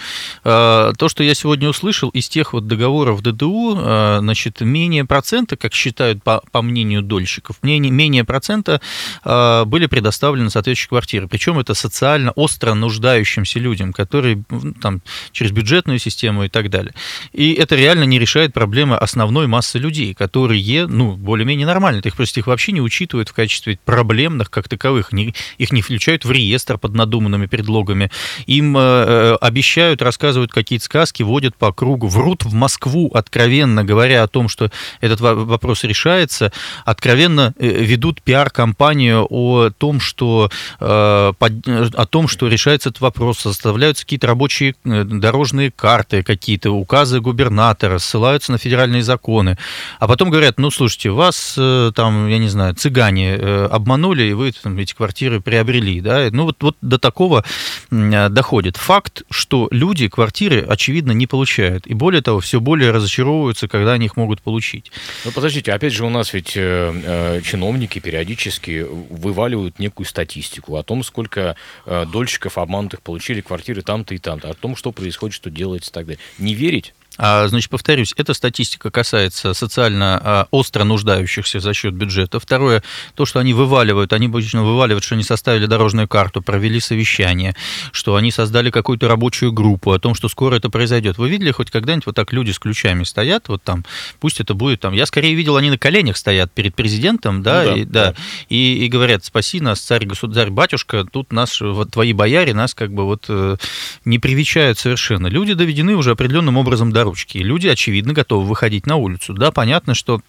А, 0.44 0.94
То, 0.98 1.10
что 1.10 1.24
я 1.24 1.34
сегодня 1.34 1.70
услышал 1.70 2.10
из 2.10 2.30
тех 2.30 2.54
вот 2.54 2.68
договоров 2.68 3.22
ДДУ, 3.22 3.76
а, 3.78 4.20
значит, 4.20 4.62
менее 4.62 5.01
менее 5.02 5.08
процента, 5.08 5.56
как 5.56 5.74
считают 5.74 6.24
по, 6.24 6.42
по 6.52 6.62
мнению 6.62 7.02
дольщиков, 7.02 7.58
менее, 7.64 7.92
менее 7.92 8.24
процента 8.24 8.82
э, 9.24 9.64
были 9.66 9.88
предоставлены 9.88 10.50
соответствующие 10.50 10.90
квартиры. 10.90 11.28
Причем 11.28 11.60
это 11.60 11.74
социально 11.74 12.32
остро 12.32 12.74
нуждающимся 12.74 13.60
людям, 13.60 13.94
которые 13.94 14.44
там, 14.82 15.02
через 15.32 15.52
бюджетную 15.52 16.00
систему 16.00 16.44
и 16.44 16.50
так 16.50 16.70
далее. 16.70 16.94
И 17.34 17.54
это 17.54 17.76
реально 17.76 18.06
не 18.06 18.20
решает 18.20 18.54
проблемы 18.54 18.96
основной 18.98 19.48
массы 19.48 19.80
людей, 19.80 20.14
которые, 20.14 20.88
ну, 20.88 21.16
более-менее 21.16 21.68
нормально. 21.68 22.02
Их 22.04 22.16
просто 22.16 22.40
их 22.40 22.48
вообще 22.48 22.72
не 22.72 22.82
учитывают 22.82 23.30
в 23.30 23.34
качестве 23.34 23.80
проблемных 23.86 24.50
как 24.50 24.68
таковых. 24.68 25.14
Не, 25.14 25.34
их 25.58 25.72
не 25.72 25.82
включают 25.82 26.26
в 26.26 26.32
реестр 26.32 26.78
под 26.78 26.94
надуманными 26.94 27.48
предлогами. 27.48 28.12
Им 28.48 28.78
э, 28.78 28.82
э 28.82 29.38
обещают, 29.42 30.02
рассказывают 30.02 30.52
какие-то 30.52 30.86
сказки, 30.86 31.24
водят 31.24 31.56
по 31.56 31.72
кругу, 31.74 32.08
врут 32.08 32.44
в 32.44 32.54
Москву, 32.54 33.12
откровенно 33.14 33.84
говоря 33.84 34.24
о 34.24 34.28
том, 34.28 34.50
что 34.50 34.72
этот 35.00 35.20
вопрос 35.22 35.84
решается, 35.84 36.52
откровенно 36.86 37.54
э, 37.58 37.68
ведут 37.68 38.22
пиар-компанию 38.22 39.26
о 39.30 39.70
том, 39.70 40.00
что, 40.00 40.50
э, 40.80 40.86
о 40.86 42.06
том, 42.10 42.28
что 42.28 42.48
решается 42.48 42.90
этот 42.90 43.02
вопрос, 43.02 43.40
составляются 43.40 44.04
какие-то 44.04 44.28
рабочие 44.28 44.76
э, 44.84 45.04
дорожные 45.04 45.72
карты, 45.72 46.24
какие-то 46.24 46.72
указы 46.72 47.20
губернатора, 47.22 48.00
ссылаются 48.00 48.52
на 48.52 48.58
федеральные 48.58 49.04
законы, 49.04 49.58
а 50.00 50.08
потом 50.08 50.30
говорят, 50.30 50.60
ну, 50.60 50.72
слушайте, 50.72 51.10
вас 51.10 51.54
там, 51.96 52.28
я 52.28 52.38
не 52.38 52.50
знаю, 52.50 52.76
цыгане 52.76 53.36
обманули, 53.36 54.24
и 54.24 54.34
вы 54.34 54.52
там, 54.52 54.78
эти 54.78 54.94
квартиры 54.94 55.42
приобрели, 55.42 56.02
да, 56.02 56.30
ну, 56.32 56.46
вот, 56.46 56.58
вот 56.62 56.78
до 56.82 56.98
такого 56.98 57.44
доходит. 57.90 58.78
Факт, 58.78 59.24
что 59.30 59.68
люди 59.72 60.08
квартиры, 60.08 60.66
очевидно, 60.68 61.12
не 61.12 61.28
получают, 61.28 61.88
и 61.88 61.94
более 61.94 62.22
того, 62.22 62.40
все 62.40 62.60
более 62.60 62.92
разочаровываются, 62.92 63.68
когда 63.68 63.94
они 63.94 64.06
их 64.06 64.18
могут 64.18 64.42
получить. 64.42 64.81
Ну, 65.26 65.32
подождите, 65.32 65.74
опять 65.74 65.94
же, 65.94 66.06
у 66.06 66.10
нас 66.10 66.34
ведь 66.34 66.56
э, 66.56 66.94
э, 67.04 67.42
чиновники 67.44 68.00
периодически 68.00 68.86
вываливают 68.88 69.80
некую 69.80 70.06
статистику 70.06 70.78
о 70.78 70.84
том, 70.84 71.04
сколько 71.04 71.56
э, 71.86 72.06
дольщиков 72.06 72.58
обманутых 72.58 73.02
получили 73.02 73.42
квартиры 73.42 73.82
там-то 73.82 74.16
и 74.16 74.18
там-то, 74.18 74.50
о 74.50 74.54
том, 74.54 74.76
что 74.76 74.92
происходит, 74.92 75.36
что 75.36 75.50
делается 75.50 75.92
и 75.92 75.94
так 75.94 76.06
далее. 76.06 76.20
Не 76.38 76.54
верить 76.54 76.94
значит, 77.18 77.70
повторюсь, 77.70 78.14
эта 78.16 78.34
статистика 78.34 78.90
касается 78.90 79.54
социально 79.54 80.20
а, 80.24 80.48
остро 80.52 80.84
нуждающихся 80.84 81.60
за 81.60 81.74
счет 81.74 81.94
бюджета. 81.94 82.40
Второе, 82.40 82.84
то, 83.16 83.26
что 83.26 83.40
они 83.40 83.54
вываливают, 83.54 84.14
они 84.14 84.28
обычно 84.28 84.64
вываливают, 84.64 85.04
что 85.04 85.16
они 85.16 85.24
составили 85.24 85.66
дорожную 85.66 86.08
карту, 86.08 86.42
провели 86.42 86.80
совещание, 86.80 87.56
что 87.92 88.16
они 88.16 88.32
создали 88.32 88.72
какую-то 88.72 89.08
рабочую 89.08 89.52
группу, 89.52 89.92
о 89.92 90.00
том, 90.00 90.16
что 90.16 90.30
скоро 90.30 90.56
это 90.56 90.70
произойдет. 90.70 91.18
Вы 91.18 91.30
видели 91.30 91.52
хоть 91.52 91.70
когда-нибудь 91.70 92.06
вот 92.06 92.16
так 92.16 92.32
люди 92.32 92.52
с 92.52 92.60
ключами 92.60 93.04
стоят, 93.04 93.50
вот 93.50 93.62
там, 93.62 93.84
пусть 94.20 94.40
это 94.40 94.54
будет 94.54 94.80
там, 94.80 94.94
я 94.94 95.06
скорее 95.06 95.36
видел, 95.36 95.58
они 95.58 95.70
на 95.70 95.78
коленях 95.78 96.16
стоят 96.16 96.52
перед 96.52 96.76
президентом, 96.76 97.44
да, 97.44 97.64
ну, 97.64 97.70
да, 97.70 97.76
и, 97.76 97.84
да, 97.84 98.06
да. 98.06 98.16
И, 98.50 98.86
и 98.86 98.88
говорят, 98.88 99.26
спаси 99.26 99.60
нас, 99.60 99.82
царь, 99.82 100.06
государь, 100.06 100.50
батюшка, 100.50 101.06
тут 101.12 101.34
нас, 101.34 101.60
вот 101.60 101.92
твои 101.92 102.14
бояре 102.14 102.54
нас 102.54 102.74
как 102.74 102.94
бы 102.94 103.06
вот 103.06 103.26
э, 103.28 103.58
не 104.06 104.18
привечают 104.18 104.80
совершенно. 104.80 105.28
Люди 105.28 105.54
доведены 105.54 105.96
уже 105.96 106.12
определенным 106.12 106.58
образом 106.58 106.92
до 106.92 107.01
до 107.02 107.10
ручки. 107.10 107.40
Люди, 107.40 107.68
очевидно, 107.68 108.14
готовы 108.14 108.46
выходить 108.46 108.86
на 108.86 108.96
улицу. 108.96 109.34
Да, 109.34 109.52
понятно, 109.52 109.94
что 109.94 110.22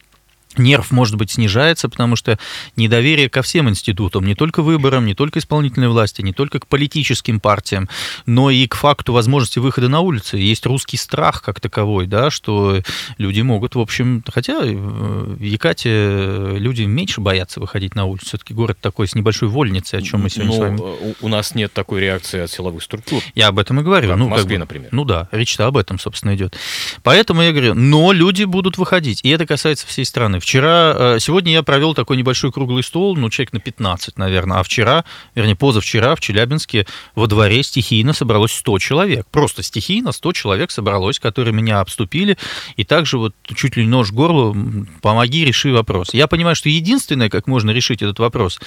нерв, 0.59 0.90
может 0.90 1.16
быть, 1.16 1.30
снижается, 1.30 1.88
потому 1.88 2.16
что 2.16 2.38
недоверие 2.76 3.28
ко 3.28 3.42
всем 3.42 3.68
институтам, 3.68 4.26
не 4.26 4.35
только 4.35 4.62
выборам, 4.62 5.06
не 5.06 5.14
только 5.14 5.38
исполнительной 5.38 5.88
власти, 5.88 6.23
не 6.23 6.32
только 6.32 6.61
к 6.61 6.66
политическим 6.66 7.40
партиям, 7.40 7.88
но 8.26 8.50
и 8.50 8.66
к 8.66 8.75
факту 8.75 9.12
возможности 9.12 9.59
выхода 9.59 9.88
на 9.88 10.00
улицы. 10.00 10.37
Есть 10.37 10.66
русский 10.66 10.97
страх 10.97 11.42
как 11.42 11.61
таковой, 11.61 12.06
да, 12.06 12.30
что 12.30 12.80
люди 13.18 13.40
могут, 13.40 13.75
в 13.75 13.80
общем, 13.80 14.23
хотя 14.32 14.61
э, 14.62 14.73
в 14.73 15.42
Якате 15.42 16.56
люди 16.56 16.82
меньше 16.82 17.21
боятся 17.21 17.61
выходить 17.61 17.94
на 17.94 18.04
улицу. 18.04 18.26
Все-таки 18.26 18.54
город 18.54 18.78
такой 18.80 19.09
с 19.09 19.14
небольшой 19.14 19.49
вольницей, 19.49 19.99
о 19.99 20.02
чем 20.02 20.23
мы 20.23 20.30
сегодня 20.30 20.52
но 20.52 20.56
с 20.56 20.59
вами... 20.59 20.80
Э, 20.80 21.14
у 21.21 21.28
нас 21.28 21.54
нет 21.54 21.73
такой 21.73 22.00
реакции 22.00 22.40
от 22.40 22.50
силовых 22.50 22.82
структур. 22.82 23.23
Я 23.35 23.49
об 23.49 23.59
этом 23.59 23.80
и 23.80 23.82
говорю. 23.82 24.09
Как 24.09 24.18
ну, 24.18 24.26
в 24.26 24.28
Москве, 24.28 24.42
как 24.44 24.52
бы, 24.54 24.59
например. 24.59 24.88
Ну 24.92 25.04
да, 25.04 25.28
речь-то 25.32 25.66
об 25.66 25.76
этом, 25.76 25.99
собственно, 25.99 26.35
идет. 26.35 26.56
Поэтому 27.02 27.42
я 27.42 27.52
говорю, 27.52 27.75
но 27.75 28.12
люди 28.12 28.44
будут 28.44 28.78
выходить, 28.78 29.21
и 29.23 29.28
это 29.28 29.47
касается 29.47 29.87
всей 29.87 30.04
страны. 30.04 30.40
Вчера, 30.42 30.94
э, 30.96 31.18
сегодня 31.20 31.52
я 31.52 31.62
провел 31.62 31.94
такой 31.94 32.16
небольшой 32.16 32.50
круглый 32.50 32.82
стол, 32.82 33.14
ну, 33.16 33.30
человек 33.30 33.52
на 33.52 33.61
15, 33.61 34.18
наверное, 34.18 34.58
а 34.58 34.64
вчера, 34.64 35.04
вернее, 35.37 35.54
позавчера 35.54 36.16
в 36.16 36.20
Челябинске 36.20 36.84
во 37.14 37.28
дворе 37.28 37.62
стихийно 37.62 38.12
собралось 38.12 38.50
100 38.50 38.80
человек. 38.80 39.26
Просто 39.30 39.62
стихийно 39.62 40.11
100 40.11 40.32
человек 40.32 40.72
собралось, 40.72 41.20
которые 41.20 41.54
меня 41.54 41.78
обступили, 41.78 42.37
и 42.75 42.82
также 42.82 43.18
вот 43.18 43.37
чуть 43.54 43.76
ли 43.76 43.87
нож 43.87 44.08
в 44.08 44.14
горло, 44.14 44.52
помоги, 45.00 45.44
реши 45.44 45.72
вопрос. 45.72 46.12
Я 46.12 46.26
понимаю, 46.26 46.56
что 46.56 46.68
единственное, 46.68 47.30
как 47.30 47.46
можно 47.46 47.70
решить 47.70 48.02
этот 48.02 48.18
вопрос, 48.18 48.58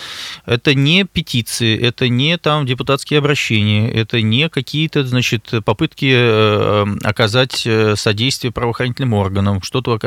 это 0.46 0.74
не 0.74 1.03
петиции, 1.03 1.77
это 1.77 2.08
не 2.08 2.38
там 2.38 2.65
депутатские 2.65 3.17
обращения, 3.17 3.91
это 3.91 4.22
не 4.22 4.48
какие-то, 4.48 5.03
значит, 5.03 5.51
попытки 5.65 6.10
э, 6.10 6.86
оказать 7.03 7.63
э, 7.65 7.98
содействие 7.98 8.53
правоохранительным 8.53 9.11
органам, 9.11 9.61
что-то. 9.61 10.00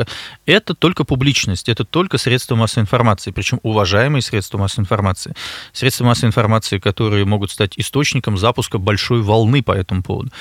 Это 0.47 0.73
только 0.73 1.03
публичность 1.03 1.58
есть 1.59 1.69
это 1.69 1.85
только 1.85 2.17
средства 2.17 2.55
массовой 2.55 2.83
информации, 2.83 3.31
причем 3.31 3.59
уважаемые 3.63 4.21
средства 4.21 4.57
массовой 4.57 4.83
информации. 4.83 5.33
Средства 5.73 6.05
массовой 6.05 6.29
информации, 6.29 6.79
которые 6.79 7.25
могут 7.25 7.51
стать 7.51 7.73
источником 7.77 8.37
запуска 8.37 8.77
большой 8.77 9.21
волны 9.21 9.61
по 9.61 9.71
этому 9.71 10.01
поводу. 10.03 10.31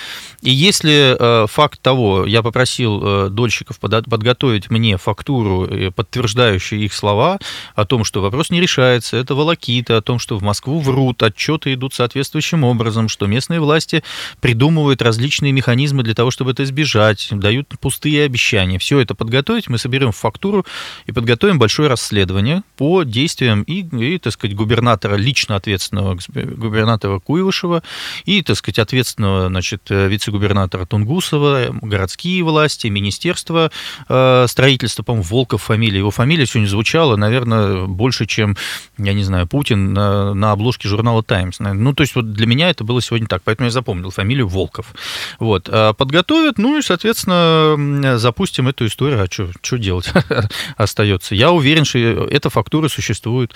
И 0.43 0.51
если 0.51 1.17
э, 1.19 1.47
факт 1.47 1.81
того, 1.81 2.25
я 2.27 2.43
попросил 2.43 3.03
э, 3.03 3.29
дольщиков 3.31 3.79
под, 3.79 4.07
подготовить 4.07 4.71
мне 4.71 4.97
фактуру, 4.97 5.67
э, 5.67 5.91
подтверждающую 5.91 6.81
их 6.81 6.95
слова 6.95 7.39
о 7.75 7.85
том, 7.85 8.05
что 8.05 8.23
вопрос 8.23 8.51
не 8.51 8.61
решается, 8.61 9.17
это 9.17 9.35
волокита, 9.35 9.97
о 9.97 10.03
том, 10.03 10.19
что 10.19 10.39
в 10.39 10.43
Москву 10.43 10.81
врут, 10.81 11.23
отчеты 11.23 11.75
идут 11.75 11.95
соответствующим 11.95 12.65
образом, 12.65 13.09
что 13.09 13.27
местные 13.27 13.61
власти 13.61 14.03
придумывают 14.41 15.03
различные 15.03 15.53
механизмы 15.53 16.03
для 16.03 16.15
того, 16.15 16.31
чтобы 16.31 16.53
это 16.53 16.63
избежать, 16.63 17.29
дают 17.31 17.69
пустые 17.81 18.25
обещания. 18.25 18.79
Все 18.79 19.01
это 19.01 19.15
подготовить, 19.15 19.69
мы 19.69 19.79
соберем 19.79 20.13
фактуру 20.13 20.65
и 21.09 21.13
подготовим 21.13 21.59
большое 21.59 21.89
расследование 21.89 22.63
по 22.77 23.03
действиям 23.03 23.63
и, 23.63 23.81
и 23.81 24.19
так 24.19 24.35
сказать, 24.35 24.55
губернатора, 24.55 25.15
лично 25.15 25.57
ответственного 25.57 26.19
губернатора 26.35 27.19
Куйвышева 27.19 27.83
и, 28.27 28.43
так 28.43 28.59
сказать, 28.59 28.79
ответственного, 28.79 29.49
значит, 29.49 29.85
вице-губернатора 29.89 30.85
Тунгусова, 30.85 31.69
городские 31.81 32.45
власти, 32.45 32.89
министерство 32.89 33.71
э, 34.07 34.47
строительства, 34.49 35.03
по-моему, 35.03 35.27
Волков 35.31 35.63
фамилия. 35.63 35.99
Его 35.99 36.11
фамилия 36.11 36.45
сегодня 36.45 36.69
звучала, 36.69 37.17
наверное, 37.17 37.87
больше, 37.87 38.27
чем, 38.27 38.59
я 38.99 39.15
не 39.15 39.25
знаю, 39.25 39.47
Путин 39.47 39.95
на, 39.95 40.35
на 40.35 40.53
обложке 40.53 40.89
журнала 40.89 41.23
«Таймс». 41.23 41.59
Ну, 41.59 41.95
то 41.95 42.03
есть 42.03 42.15
вот 42.17 42.35
для 42.35 42.47
меня 42.47 42.69
это 42.69 42.85
было 42.85 43.01
сегодня 43.01 43.27
так, 43.27 43.41
поэтому 43.43 43.69
я 43.69 43.71
запомнил 43.71 44.11
фамилию 44.11 44.47
Волков. 44.47 44.93
Вот. 45.39 45.71
А 45.73 45.95
подготовят, 45.95 46.59
ну 46.59 46.77
и, 46.77 46.83
соответственно, 46.83 48.19
запустим 48.19 48.69
эту 48.69 48.85
историю. 48.85 49.23
А 49.23 49.27
что 49.31 49.79
делать? 49.79 50.13
остается. 50.99 51.35
Я 51.35 51.53
уверен, 51.53 51.85
что 51.85 51.99
эта 51.99 52.51
фактура 52.51 52.89
существует, 52.89 53.53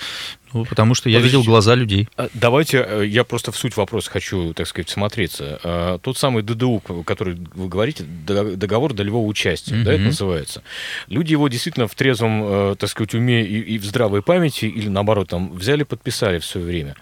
ну, 0.53 0.65
потому 0.65 0.95
что 0.95 1.09
я 1.09 1.17
Подождите, 1.17 1.37
видел 1.37 1.51
глаза 1.51 1.75
людей. 1.75 2.07
А, 2.15 2.29
давайте, 2.33 2.85
э, 2.87 3.05
я 3.05 3.23
просто 3.23 3.51
в 3.51 3.57
суть 3.57 3.75
вопроса 3.75 4.09
хочу, 4.09 4.53
так 4.53 4.67
сказать, 4.67 4.89
смотреться. 4.89 5.59
А, 5.63 5.97
тот 5.97 6.17
самый 6.17 6.43
ДДУ, 6.43 6.81
который 7.05 7.37
вы 7.53 7.67
говорите, 7.67 8.03
договор 8.03 8.93
долевого 8.93 9.25
участия, 9.25 9.75
угу. 9.75 9.83
да, 9.83 9.93
это 9.93 10.03
называется. 10.03 10.63
Люди 11.07 11.31
его 11.31 11.47
действительно 11.47 11.87
в 11.87 11.95
трезвом, 11.95 12.43
э, 12.43 12.75
так 12.77 12.89
сказать, 12.89 13.13
уме 13.13 13.43
и 13.43 13.77
в 13.77 13.85
здравой 13.85 14.21
памяти, 14.21 14.65
или 14.65 14.87
наоборот, 14.87 15.29
там, 15.29 15.53
взяли, 15.53 15.83
подписали 15.83 16.39
в 16.39 16.45
свое 16.45 16.65
время. 16.65 16.95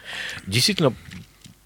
Действительно, 0.47 0.93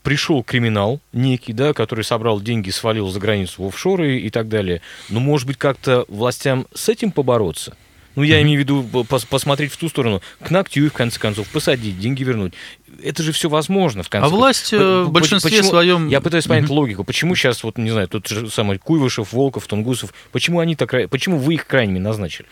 пришел 0.03 0.43
криминал 0.43 1.01
некий, 1.13 1.53
да, 1.53 1.73
который 1.73 2.03
собрал 2.03 2.39
деньги, 2.39 2.69
свалил 2.69 3.09
за 3.09 3.19
границу 3.19 3.63
в 3.63 3.67
офшоры 3.67 4.19
и 4.19 4.29
так 4.29 4.47
далее. 4.47 4.81
Но, 5.09 5.19
может 5.19 5.47
быть, 5.47 5.57
как-то 5.57 6.05
властям 6.07 6.67
с 6.73 6.89
этим 6.89 7.11
побороться? 7.11 7.75
Ну, 8.15 8.23
я 8.23 8.41
имею 8.41 8.59
в 8.59 8.63
виду 8.63 9.05
пос 9.05 9.25
посмотреть 9.25 9.71
в 9.71 9.77
ту 9.77 9.89
сторону, 9.89 10.21
к 10.41 10.49
ногтю 10.49 10.85
их, 10.85 10.93
в 10.93 10.95
конце 10.95 11.19
концов, 11.19 11.47
посадить, 11.49 11.99
деньги 11.99 12.23
вернуть 12.23 12.53
это 13.03 13.23
же 13.23 13.31
все 13.31 13.49
возможно 13.49 14.03
в 14.03 14.09
конце. 14.09 14.25
А 14.25 14.29
власть 14.29 14.73
э, 14.73 15.03
в 15.03 15.11
большинстве 15.11 15.51
почему, 15.51 15.69
своем... 15.69 16.07
Я 16.07 16.21
пытаюсь 16.21 16.45
понять 16.45 16.69
логику. 16.69 17.03
Почему 17.03 17.35
сейчас, 17.35 17.63
вот, 17.63 17.77
не 17.77 17.91
знаю, 17.91 18.07
тот 18.07 18.27
же 18.27 18.49
самый 18.49 18.77
Куйвышев, 18.77 19.33
Волков, 19.33 19.67
Тунгусов, 19.67 20.13
почему 20.31 20.59
они 20.59 20.75
так... 20.75 21.09
Почему 21.09 21.37
вы 21.37 21.55
их 21.55 21.67
крайними 21.67 21.99
назначили? 21.99 22.47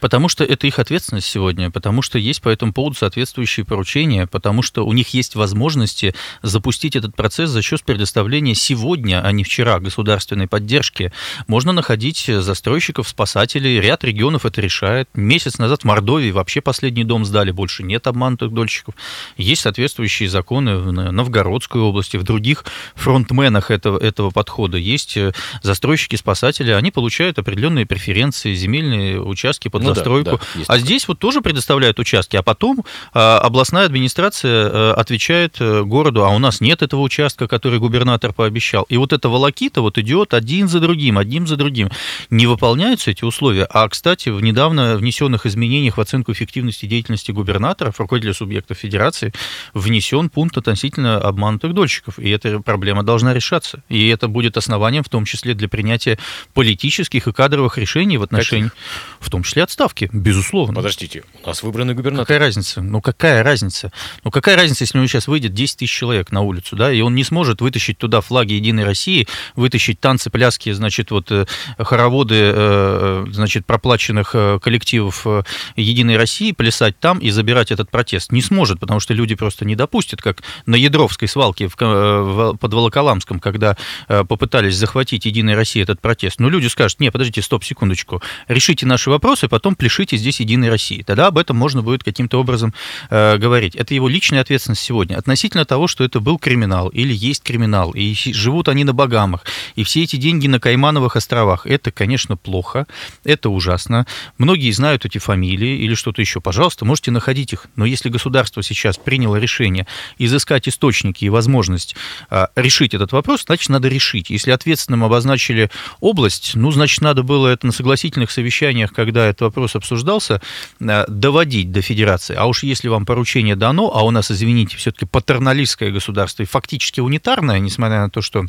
Потому 0.00 0.28
что 0.28 0.44
это 0.44 0.66
их 0.66 0.78
ответственность 0.78 1.26
сегодня, 1.26 1.70
потому 1.70 2.02
что 2.02 2.18
есть 2.18 2.42
по 2.42 2.48
этому 2.48 2.72
поводу 2.72 2.96
соответствующие 2.96 3.64
поручения, 3.64 4.26
потому 4.26 4.62
что 4.62 4.86
у 4.86 4.92
них 4.92 5.08
есть 5.10 5.34
возможности 5.34 6.14
запустить 6.42 6.96
этот 6.96 7.14
процесс 7.14 7.50
за 7.50 7.62
счет 7.62 7.84
предоставления 7.84 8.54
сегодня, 8.54 9.20
а 9.24 9.32
не 9.32 9.44
вчера, 9.44 9.78
государственной 9.80 10.48
поддержки. 10.48 11.12
Можно 11.46 11.72
находить 11.72 12.26
застройщиков, 12.26 13.08
спасателей, 13.08 13.80
ряд 13.80 14.04
регионов 14.04 14.46
это 14.46 14.60
решает, 14.60 15.03
Месяц 15.14 15.58
назад 15.58 15.82
в 15.82 15.84
Мордовии 15.84 16.30
вообще 16.30 16.60
последний 16.60 17.04
дом 17.04 17.24
сдали, 17.24 17.50
больше 17.50 17.82
нет 17.82 18.06
обманутых 18.06 18.52
дольщиков. 18.52 18.94
Есть 19.36 19.62
соответствующие 19.62 20.28
законы 20.28 20.76
в 20.76 20.92
Новгородской 20.92 21.80
области, 21.80 22.16
в 22.16 22.22
других 22.22 22.64
фронтменах 22.94 23.70
этого, 23.70 23.98
этого 23.98 24.30
подхода. 24.30 24.78
Есть 24.78 25.16
э, 25.16 25.32
застройщики-спасатели, 25.62 26.70
они 26.70 26.90
получают 26.90 27.38
определенные 27.38 27.86
преференции, 27.86 28.54
земельные 28.54 29.20
участки 29.20 29.68
под 29.68 29.82
ну 29.82 29.94
застройку. 29.94 30.40
Да, 30.54 30.60
да, 30.60 30.64
а 30.68 30.78
здесь 30.78 31.08
вот 31.08 31.18
тоже 31.18 31.40
предоставляют 31.40 31.98
участки, 31.98 32.36
а 32.36 32.42
потом 32.42 32.84
а, 33.12 33.38
областная 33.38 33.86
администрация 33.86 34.70
а, 34.72 34.94
отвечает 34.94 35.56
городу, 35.58 36.24
а 36.24 36.30
у 36.30 36.38
нас 36.38 36.60
нет 36.60 36.82
этого 36.82 37.00
участка, 37.00 37.48
который 37.48 37.78
губернатор 37.78 38.32
пообещал. 38.32 38.84
И 38.88 38.96
вот 38.96 39.12
эта 39.12 39.28
волокита 39.28 39.80
вот 39.80 39.98
идет 39.98 40.34
один 40.34 40.68
за 40.68 40.80
другим, 40.80 41.18
одним 41.18 41.46
за 41.46 41.56
другим. 41.56 41.90
Не 42.30 42.46
выполняются 42.46 43.10
эти 43.10 43.24
условия. 43.24 43.66
А, 43.70 43.88
кстати, 43.88 44.28
недавно 44.28 44.93
внесенных 44.96 45.46
изменениях 45.46 45.96
в 45.96 46.00
оценку 46.00 46.32
эффективности 46.32 46.86
деятельности 46.86 47.30
губернаторов, 47.32 47.98
руководителя 48.00 48.34
субъектов 48.34 48.78
федерации, 48.78 49.32
внесен 49.72 50.30
пункт 50.30 50.56
относительно 50.56 51.18
обманутых 51.18 51.74
дольщиков. 51.74 52.18
И 52.18 52.30
эта 52.30 52.60
проблема 52.60 53.02
должна 53.02 53.34
решаться. 53.34 53.82
И 53.88 54.08
это 54.08 54.28
будет 54.28 54.56
основанием 54.56 55.04
в 55.04 55.08
том 55.08 55.24
числе 55.24 55.54
для 55.54 55.68
принятия 55.68 56.18
политических 56.52 57.26
и 57.26 57.32
кадровых 57.32 57.78
решений 57.78 58.18
в 58.18 58.22
отношении, 58.22 58.68
Каких? 58.68 58.82
в 59.20 59.30
том 59.30 59.42
числе 59.42 59.62
отставки, 59.62 60.08
безусловно. 60.12 60.76
Подождите, 60.76 61.24
у 61.42 61.46
нас 61.46 61.62
выбранный 61.62 61.94
губернатор. 61.94 62.26
Какая 62.26 62.38
разница? 62.38 62.82
Ну 62.82 63.00
какая 63.00 63.42
разница? 63.42 63.92
Ну 64.22 64.30
какая 64.30 64.56
разница, 64.56 64.84
если 64.84 64.98
у 64.98 65.00
него 65.00 65.08
сейчас 65.08 65.28
выйдет 65.28 65.54
10 65.54 65.78
тысяч 65.78 65.92
человек 65.92 66.32
на 66.32 66.42
улицу, 66.42 66.76
да, 66.76 66.92
и 66.92 67.00
он 67.00 67.14
не 67.14 67.24
сможет 67.24 67.60
вытащить 67.60 67.98
туда 67.98 68.20
флаги 68.20 68.52
Единой 68.54 68.84
России, 68.84 69.26
вытащить 69.56 70.00
танцы, 70.00 70.30
пляски, 70.30 70.72
значит, 70.72 71.10
вот 71.10 71.30
э, 71.30 71.46
хороводы, 71.78 72.34
э, 72.34 73.24
э, 73.26 73.32
значит, 73.32 73.66
проплаченных 73.66 74.30
коллективов 74.30 74.83
Единой 74.92 76.16
России, 76.16 76.52
плясать 76.52 76.98
там 76.98 77.18
и 77.18 77.30
забирать 77.30 77.70
этот 77.70 77.90
протест. 77.90 78.32
Не 78.32 78.42
сможет, 78.42 78.80
потому 78.80 79.00
что 79.00 79.14
люди 79.14 79.34
просто 79.34 79.64
не 79.64 79.76
допустят, 79.76 80.20
как 80.20 80.42
на 80.66 80.76
Ядровской 80.76 81.28
свалке 81.28 81.68
в, 81.68 81.76
в, 81.78 82.56
под 82.56 82.74
Волоколамском, 82.74 83.40
когда 83.40 83.76
попытались 84.06 84.76
захватить 84.76 85.26
Единой 85.26 85.54
России 85.54 85.82
этот 85.82 86.00
протест. 86.00 86.40
Но 86.40 86.48
люди 86.48 86.66
скажут, 86.66 87.00
не, 87.00 87.10
подождите, 87.10 87.42
стоп, 87.42 87.64
секундочку, 87.64 88.22
решите 88.48 88.86
наши 88.86 89.10
вопросы, 89.10 89.48
потом 89.48 89.74
пляшите 89.74 90.16
здесь 90.16 90.40
Единой 90.40 90.70
России. 90.70 91.02
Тогда 91.02 91.28
об 91.28 91.38
этом 91.38 91.56
можно 91.56 91.82
будет 91.82 92.04
каким-то 92.04 92.40
образом 92.40 92.74
э, 93.10 93.36
говорить. 93.38 93.74
Это 93.76 93.94
его 93.94 94.08
личная 94.08 94.40
ответственность 94.40 94.82
сегодня. 94.82 95.16
Относительно 95.16 95.64
того, 95.64 95.86
что 95.86 96.04
это 96.04 96.20
был 96.20 96.38
криминал 96.38 96.88
или 96.88 97.12
есть 97.14 97.42
криминал, 97.42 97.92
и 97.92 98.14
живут 98.14 98.68
они 98.68 98.84
на 98.84 98.92
Багамах, 98.92 99.44
и 99.74 99.84
все 99.84 100.02
эти 100.02 100.16
деньги 100.16 100.46
на 100.46 100.60
Каймановых 100.60 101.16
островах, 101.16 101.66
это, 101.66 101.90
конечно, 101.90 102.36
плохо, 102.36 102.86
это 103.24 103.50
ужасно. 103.50 104.06
Многие 104.38 104.70
знают 104.74 105.04
эти 105.04 105.18
фамилии 105.18 105.78
или 105.78 105.94
что-то 105.94 106.20
еще. 106.20 106.40
Пожалуйста, 106.40 106.84
можете 106.84 107.10
находить 107.10 107.52
их. 107.52 107.66
Но 107.76 107.84
если 107.84 108.08
государство 108.08 108.62
сейчас 108.62 108.96
приняло 108.96 109.36
решение 109.36 109.86
изыскать 110.18 110.68
источники 110.68 111.24
и 111.24 111.28
возможность 111.28 111.96
а, 112.30 112.50
решить 112.56 112.94
этот 112.94 113.12
вопрос, 113.12 113.44
значит, 113.46 113.68
надо 113.70 113.88
решить. 113.88 114.30
Если 114.30 114.50
ответственным 114.50 115.04
обозначили 115.04 115.70
область, 116.00 116.52
ну, 116.54 116.70
значит, 116.70 117.00
надо 117.00 117.22
было 117.22 117.48
это 117.48 117.66
на 117.66 117.72
согласительных 117.72 118.30
совещаниях, 118.30 118.92
когда 118.92 119.26
этот 119.26 119.42
вопрос 119.42 119.76
обсуждался, 119.76 120.42
а, 120.80 121.06
доводить 121.08 121.72
до 121.72 121.80
федерации. 121.80 122.34
А 122.34 122.46
уж 122.46 122.62
если 122.62 122.88
вам 122.88 123.06
поручение 123.06 123.56
дано, 123.56 123.90
а 123.94 124.02
у 124.04 124.10
нас, 124.10 124.30
извините, 124.30 124.76
все-таки 124.76 125.06
патерналистское 125.06 125.90
государство, 125.90 126.42
и 126.42 126.46
фактически 126.46 127.00
унитарное, 127.00 127.58
несмотря 127.58 128.00
на 128.00 128.10
то, 128.10 128.20
что 128.20 128.44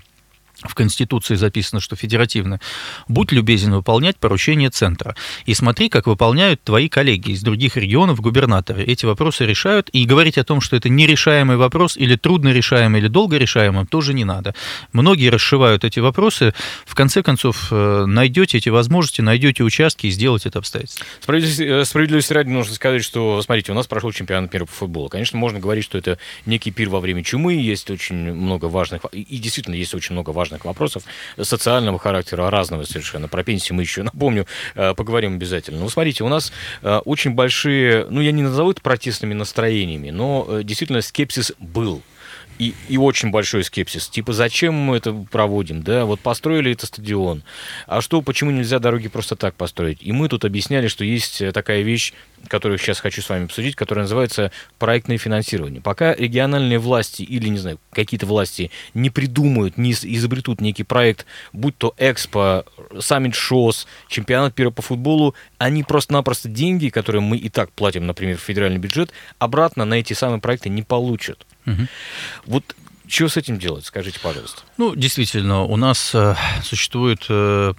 в 0.68 0.76
Конституции 0.76 1.36
записано, 1.36 1.80
что 1.80 1.96
федеративно, 1.96 2.60
будь 3.08 3.32
любезен 3.32 3.74
выполнять 3.74 4.18
поручения 4.18 4.70
Центра. 4.70 5.16
И 5.46 5.54
смотри, 5.54 5.90
как 5.90 6.08
выполняют 6.08 6.64
твои 6.64 6.90
коллеги 6.90 7.32
из 7.32 7.42
других 7.42 7.78
регионов, 7.78 8.22
губернаторы. 8.22 8.84
Эти 8.84 9.06
вопросы 9.06 9.46
решают. 9.46 9.90
И 9.90 10.06
говорить 10.06 10.38
о 10.38 10.44
том, 10.44 10.62
что 10.62 10.76
это 10.76 10.90
нерешаемый 10.90 11.58
вопрос, 11.58 11.98
или 11.98 12.16
трудно 12.16 12.50
решаемый, 12.50 13.02
или 13.02 13.08
долго 13.08 13.38
решаемый, 13.38 13.86
тоже 13.86 14.14
не 14.14 14.26
надо. 14.26 14.56
Многие 14.94 15.30
расшивают 15.30 15.84
эти 15.84 16.00
вопросы. 16.00 16.54
В 16.86 16.96
конце 16.96 17.24
концов, 17.24 17.68
э, 17.72 18.06
найдете 18.06 18.58
эти 18.58 18.70
возможности, 18.70 19.22
найдете 19.22 19.64
участки 19.64 20.08
и 20.08 20.10
сделать 20.10 20.46
это 20.46 20.60
обстоятельство. 20.60 21.06
Справедливости, 21.22 21.84
справедливости 21.84 22.34
ради 22.34 22.50
нужно 22.50 22.74
сказать, 22.76 23.04
что, 23.04 23.42
смотрите, 23.42 23.72
у 23.72 23.76
нас 23.76 23.88
прошел 23.88 24.12
чемпионат 24.12 24.54
мира 24.54 24.66
по 24.66 24.72
футболу. 24.72 25.10
Конечно, 25.10 25.38
можно 25.38 25.60
говорить, 25.60 25.86
что 25.86 25.98
это 25.98 26.18
некий 26.46 26.72
пир 26.72 26.90
во 26.90 27.00
время 27.00 27.24
чумы, 27.24 27.54
есть 27.54 27.90
очень 27.90 28.16
много 28.16 28.66
важных, 28.66 29.06
и 29.12 29.38
действительно 29.38 29.76
есть 29.76 29.94
очень 29.94 30.14
много 30.14 30.30
важных 30.32 30.55
важных 30.56 30.66
вопросов 30.66 31.04
социального 31.42 32.00
характера, 32.00 32.50
разного 32.50 32.84
совершенно. 32.84 33.28
Про 33.28 33.44
пенсии 33.44 33.74
мы 33.74 33.84
еще, 33.84 34.04
напомню, 34.04 34.46
э, 34.76 34.94
поговорим 34.96 35.36
обязательно. 35.36 35.80
Ну, 35.80 35.90
смотрите, 35.90 36.24
у 36.24 36.30
нас 36.30 36.52
э, 36.82 36.98
очень 37.06 37.32
большие, 37.32 38.08
ну, 38.10 38.22
я 38.22 38.32
не 38.32 38.44
назову 38.44 38.72
это 38.72 38.82
протестными 38.82 39.34
настроениями, 39.34 40.12
но 40.12 40.46
э, 40.48 40.64
действительно 40.64 41.02
скепсис 41.02 41.54
был 41.60 42.02
и, 42.58 42.74
и 42.88 42.98
очень 42.98 43.32
большой 43.32 43.64
скепсис. 43.64 44.08
Типа, 44.08 44.32
зачем 44.32 44.74
мы 44.74 44.98
это 44.98 45.14
проводим, 45.30 45.84
да? 45.84 46.06
Вот 46.06 46.22
построили 46.22 46.72
это 46.72 46.86
стадион. 46.86 47.44
А 47.86 48.02
что, 48.02 48.22
почему 48.22 48.52
нельзя 48.52 48.80
дороги 48.80 49.10
просто 49.10 49.36
так 49.36 49.56
построить? 49.56 49.98
И 50.02 50.14
мы 50.14 50.30
тут 50.30 50.46
объясняли, 50.46 50.88
что 50.88 51.04
есть 51.04 51.44
такая 51.54 51.82
вещь, 51.82 52.14
которую 52.48 52.78
сейчас 52.78 53.00
хочу 53.00 53.22
с 53.22 53.30
вами 53.30 53.46
обсудить, 53.46 53.76
которая 53.76 54.04
называется 54.04 54.52
проектное 54.80 55.18
финансирование. 55.18 55.82
Пока 55.82 56.14
региональные 56.14 56.80
власти 56.80 57.22
или, 57.22 57.48
не 57.48 57.58
знаю, 57.58 57.80
какие-то 57.92 58.26
власти 58.26 58.72
не 58.94 59.10
придумают, 59.10 59.78
не 59.78 59.92
изобретут 59.92 60.62
некий 60.62 60.84
проект, 60.84 61.26
будь 61.54 61.78
то 61.78 61.94
Экспо, 61.98 62.66
Саммит 63.00 63.36
ШОС, 63.36 63.88
чемпионат 64.08 64.58
мира 64.58 64.72
по 64.72 64.82
футболу, 64.82 65.36
они 65.58 65.84
просто-напросто 65.84 66.50
деньги, 66.50 66.90
которые 66.90 67.22
мы 67.22 67.38
и 67.38 67.50
так 67.50 67.72
платим, 67.72 68.06
например, 68.06 68.38
в 68.38 68.42
федеральный 68.42 68.80
бюджет, 68.80 69.12
обратно 69.40 69.86
на 69.86 69.96
эти 69.96 70.14
самые 70.14 70.40
проекты 70.40 70.70
не 70.70 70.84
получат. 70.84 71.46
Угу. 71.66 71.88
Вот 72.46 72.76
что 73.08 73.30
с 73.30 73.38
этим 73.38 73.60
делать, 73.60 73.86
скажите, 73.86 74.20
пожалуйста? 74.20 74.64
Ну, 74.78 74.96
действительно, 74.96 75.64
у 75.64 75.76
нас 75.78 76.14
э, 76.16 76.36
существует 76.64 77.26
э, 77.30 77.74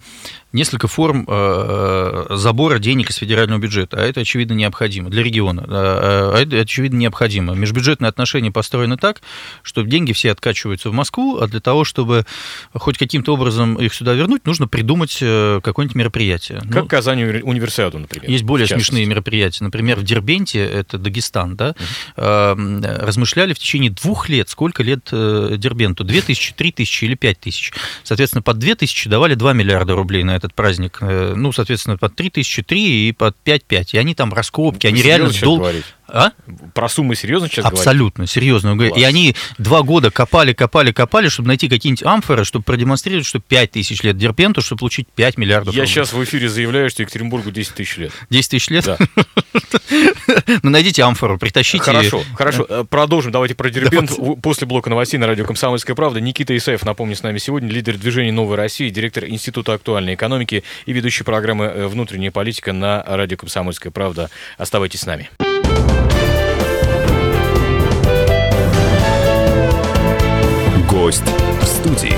несколько 0.56 0.88
форм 0.88 1.24
э, 1.28 2.26
э, 2.30 2.36
забора 2.36 2.78
денег 2.78 3.10
из 3.10 3.16
федерального 3.16 3.60
бюджета, 3.60 3.98
а 3.98 4.00
это, 4.00 4.20
очевидно, 4.20 4.54
необходимо 4.54 5.10
для 5.10 5.22
региона. 5.22 5.64
А, 5.68 6.32
а 6.34 6.40
это, 6.40 6.60
очевидно, 6.60 6.96
необходимо. 6.96 7.54
Межбюджетные 7.54 8.08
отношения 8.08 8.50
построены 8.50 8.96
так, 8.96 9.20
что 9.62 9.82
деньги 9.82 10.12
все 10.12 10.32
откачиваются 10.32 10.90
в 10.90 10.94
Москву, 10.94 11.38
а 11.38 11.46
для 11.46 11.60
того, 11.60 11.84
чтобы 11.84 12.24
хоть 12.72 12.96
каким-то 12.98 13.34
образом 13.34 13.76
их 13.76 13.94
сюда 13.94 14.14
вернуть, 14.14 14.46
нужно 14.46 14.66
придумать 14.66 15.18
э, 15.20 15.60
какое-нибудь 15.62 15.94
мероприятие. 15.94 16.60
Как 16.60 16.82
ну, 16.82 16.88
Казань 16.88 17.22
универсиаду, 17.22 17.98
например. 17.98 18.30
Есть 18.30 18.44
более 18.44 18.66
смешные 18.66 19.04
мероприятия. 19.04 19.62
Например, 19.62 19.98
в 19.98 20.04
Дербенте, 20.04 20.64
это 20.64 20.98
Дагестан, 20.98 21.56
да, 21.56 21.74
uh-huh. 22.16 23.04
размышляли 23.04 23.52
в 23.52 23.58
течение 23.58 23.90
двух 23.90 24.28
лет, 24.30 24.48
сколько 24.48 24.82
лет 24.82 25.08
Дербенту, 25.10 26.04
2 26.04 26.20
тысячи, 26.22 26.54
3 26.54 26.72
тысячи 26.72 27.04
или 27.04 27.14
5 27.14 27.40
тысяч. 27.40 27.72
Соответственно, 28.02 28.42
под 28.42 28.58
2 28.58 28.74
тысячи 28.76 29.10
давали 29.10 29.34
2 29.34 29.52
миллиарда 29.52 29.94
рублей 29.94 30.22
на 30.22 30.34
это 30.36 30.45
этот 30.46 30.54
праздник, 30.54 30.98
э, 31.00 31.34
ну, 31.36 31.52
соответственно, 31.52 31.96
под 31.96 32.14
3003 32.16 33.08
и 33.08 33.12
под 33.12 33.36
5500. 33.44 33.94
И 33.94 33.98
они 33.98 34.14
там 34.14 34.32
раскопки, 34.32 34.86
они 34.86 35.02
реально 35.02 35.30
дол... 35.40 35.66
А? 36.08 36.32
Про 36.74 36.88
суммы 36.88 37.16
серьезно 37.16 37.48
сейчас 37.48 37.64
Абсолютно, 37.64 38.22
говорить? 38.22 38.30
серьезно. 38.30 38.76
Класс. 38.76 38.96
И 38.96 39.02
они 39.02 39.34
два 39.58 39.82
года 39.82 40.10
копали, 40.10 40.52
копали, 40.52 40.92
копали, 40.92 41.28
чтобы 41.28 41.48
найти 41.48 41.68
какие-нибудь 41.68 42.04
амфоры, 42.04 42.44
чтобы 42.44 42.64
продемонстрировать, 42.64 43.26
что 43.26 43.40
5 43.40 43.70
тысяч 43.72 44.02
лет 44.02 44.16
Дерпенту, 44.16 44.62
чтобы 44.62 44.80
получить 44.80 45.08
5 45.14 45.38
миллиардов 45.38 45.74
Я 45.74 45.82
рублей. 45.82 45.92
сейчас 45.92 46.12
в 46.12 46.22
эфире 46.22 46.48
заявляю, 46.48 46.90
что 46.90 47.02
Екатеринбургу 47.02 47.50
10 47.50 47.74
тысяч 47.74 47.96
лет. 47.96 48.12
10 48.30 48.50
тысяч 48.50 48.68
лет? 48.70 48.84
Да. 48.84 48.98
Ну, 50.62 50.70
найдите 50.70 51.02
амфору, 51.02 51.38
притащите. 51.38 51.82
Хорошо, 51.82 52.22
хорошо. 52.34 52.84
Продолжим. 52.88 53.32
Давайте 53.32 53.54
про 53.54 53.70
Дербент 53.70 54.10
после 54.42 54.66
блока 54.66 54.90
новостей 54.90 55.18
на 55.18 55.26
радио 55.26 55.44
«Комсомольская 55.44 55.94
правда». 55.96 56.20
Никита 56.20 56.56
Исаев, 56.56 56.84
напомню, 56.84 57.16
с 57.16 57.22
нами 57.22 57.38
сегодня, 57.38 57.70
лидер 57.70 57.96
движения 57.96 58.32
«Новой 58.32 58.56
России», 58.56 58.88
директор 58.90 59.24
Института 59.24 59.74
актуальной 59.74 60.14
экономики 60.14 60.64
и 60.86 60.92
ведущий 60.92 61.24
программы 61.24 61.64
э, 61.66 61.86
«Внутренняя 61.86 62.30
политика» 62.30 62.72
на 62.72 63.02
радио 63.06 63.36
«Комсомольская 63.36 63.92
правда». 63.92 64.30
Оставайтесь 64.58 65.00
с 65.00 65.06
нами. 65.06 65.30
Гость 71.06 71.22
в 71.60 71.64
студии. 71.64 72.15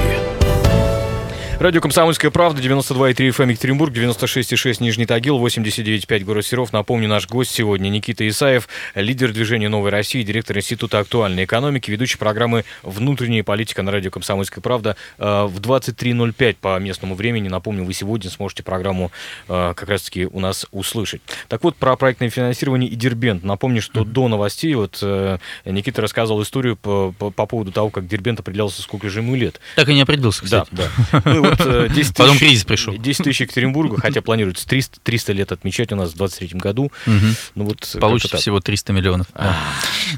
Радио 1.61 1.81
«Комсомольская 1.81 2.31
правда», 2.31 2.63
92,3 2.63 3.31
FM 3.31 3.51
Екатеринбург, 3.51 3.93
96,6 3.93 4.77
Нижний 4.81 5.07
Тагил, 5.07 5.45
89,5 5.45 6.23
город 6.23 6.47
Серов. 6.47 6.73
Напомню, 6.73 7.09
наш 7.09 7.27
гость 7.27 7.51
сегодня 7.51 7.89
Никита 7.89 8.27
Исаев, 8.29 8.69
лидер 8.95 9.33
движения 9.33 9.69
«Новой 9.69 9.91
России», 9.91 10.23
директор 10.23 10.57
Института 10.57 11.01
актуальной 11.01 11.47
экономики, 11.47 11.91
ведущий 11.91 12.17
программы 12.17 12.65
«Внутренняя 12.85 13.43
политика» 13.43 13.83
на 13.83 13.91
радио 13.91 14.13
«Комсомольская 14.13 14.63
правда» 14.63 14.95
э, 15.19 15.47
в 15.47 15.59
23.05 15.59 16.57
по 16.61 16.79
местному 16.79 17.17
времени. 17.17 17.49
Напомню, 17.49 17.83
вы 17.83 17.93
сегодня 17.93 18.31
сможете 18.31 18.63
программу 18.63 19.11
э, 19.49 19.75
как 19.75 19.89
раз-таки 19.89 20.27
у 20.27 20.39
нас 20.39 20.65
услышать. 20.71 21.23
Так 21.49 21.65
вот, 21.65 21.75
про 21.75 21.97
проектное 21.97 22.31
финансирование 22.31 22.89
и 22.89 22.95
Дербент. 22.95 23.43
Напомню, 23.43 23.83
что 23.83 24.03
mm-hmm. 24.03 24.13
до 24.13 24.29
новостей 24.29 24.75
вот 24.75 25.01
э, 25.03 25.39
Никита 25.65 26.03
рассказывал 26.03 26.41
историю 26.45 26.77
по, 26.77 27.13
по, 27.19 27.33
по 27.33 27.47
поводу 27.47 27.73
того, 27.73 27.91
как 27.91 28.07
Дербент 28.07 28.39
определялся, 28.39 28.81
сколько 28.81 29.09
же 29.09 29.19
ему 29.19 29.35
лет. 29.35 29.59
Так 29.75 29.89
и 29.89 29.95
не 29.95 30.03
определился, 30.03 30.45
кстати. 30.45 30.69
Да, 30.71 30.85
да. 31.11 31.23
Ну, 31.25 31.48
вот 31.51 31.61
э, 31.61 31.89
10 31.95 32.17
Потом 32.17 32.33
тысяч- 32.37 32.41
кризис 32.41 32.65
пришел. 32.65 32.97
10 32.97 33.25
тысяч 33.25 33.41
Екатеринбурга, 33.43 34.01
хотя 34.01 34.23
планируется 34.23 34.67
300, 34.67 35.01
300 35.03 35.33
лет 35.33 35.53
отмечать 35.53 35.93
у 35.93 35.97
нас 35.97 36.13
в 36.13 36.17
23 36.17 36.59
году. 36.59 36.91
Мгм. 37.07 37.35
Ну 37.55 37.65
вот 37.65 37.81
как-то 37.81 37.99
Получится 37.99 38.37
всего 38.37 38.61
300 38.61 38.93
миллионов. 38.93 39.27
Да. 39.35 39.57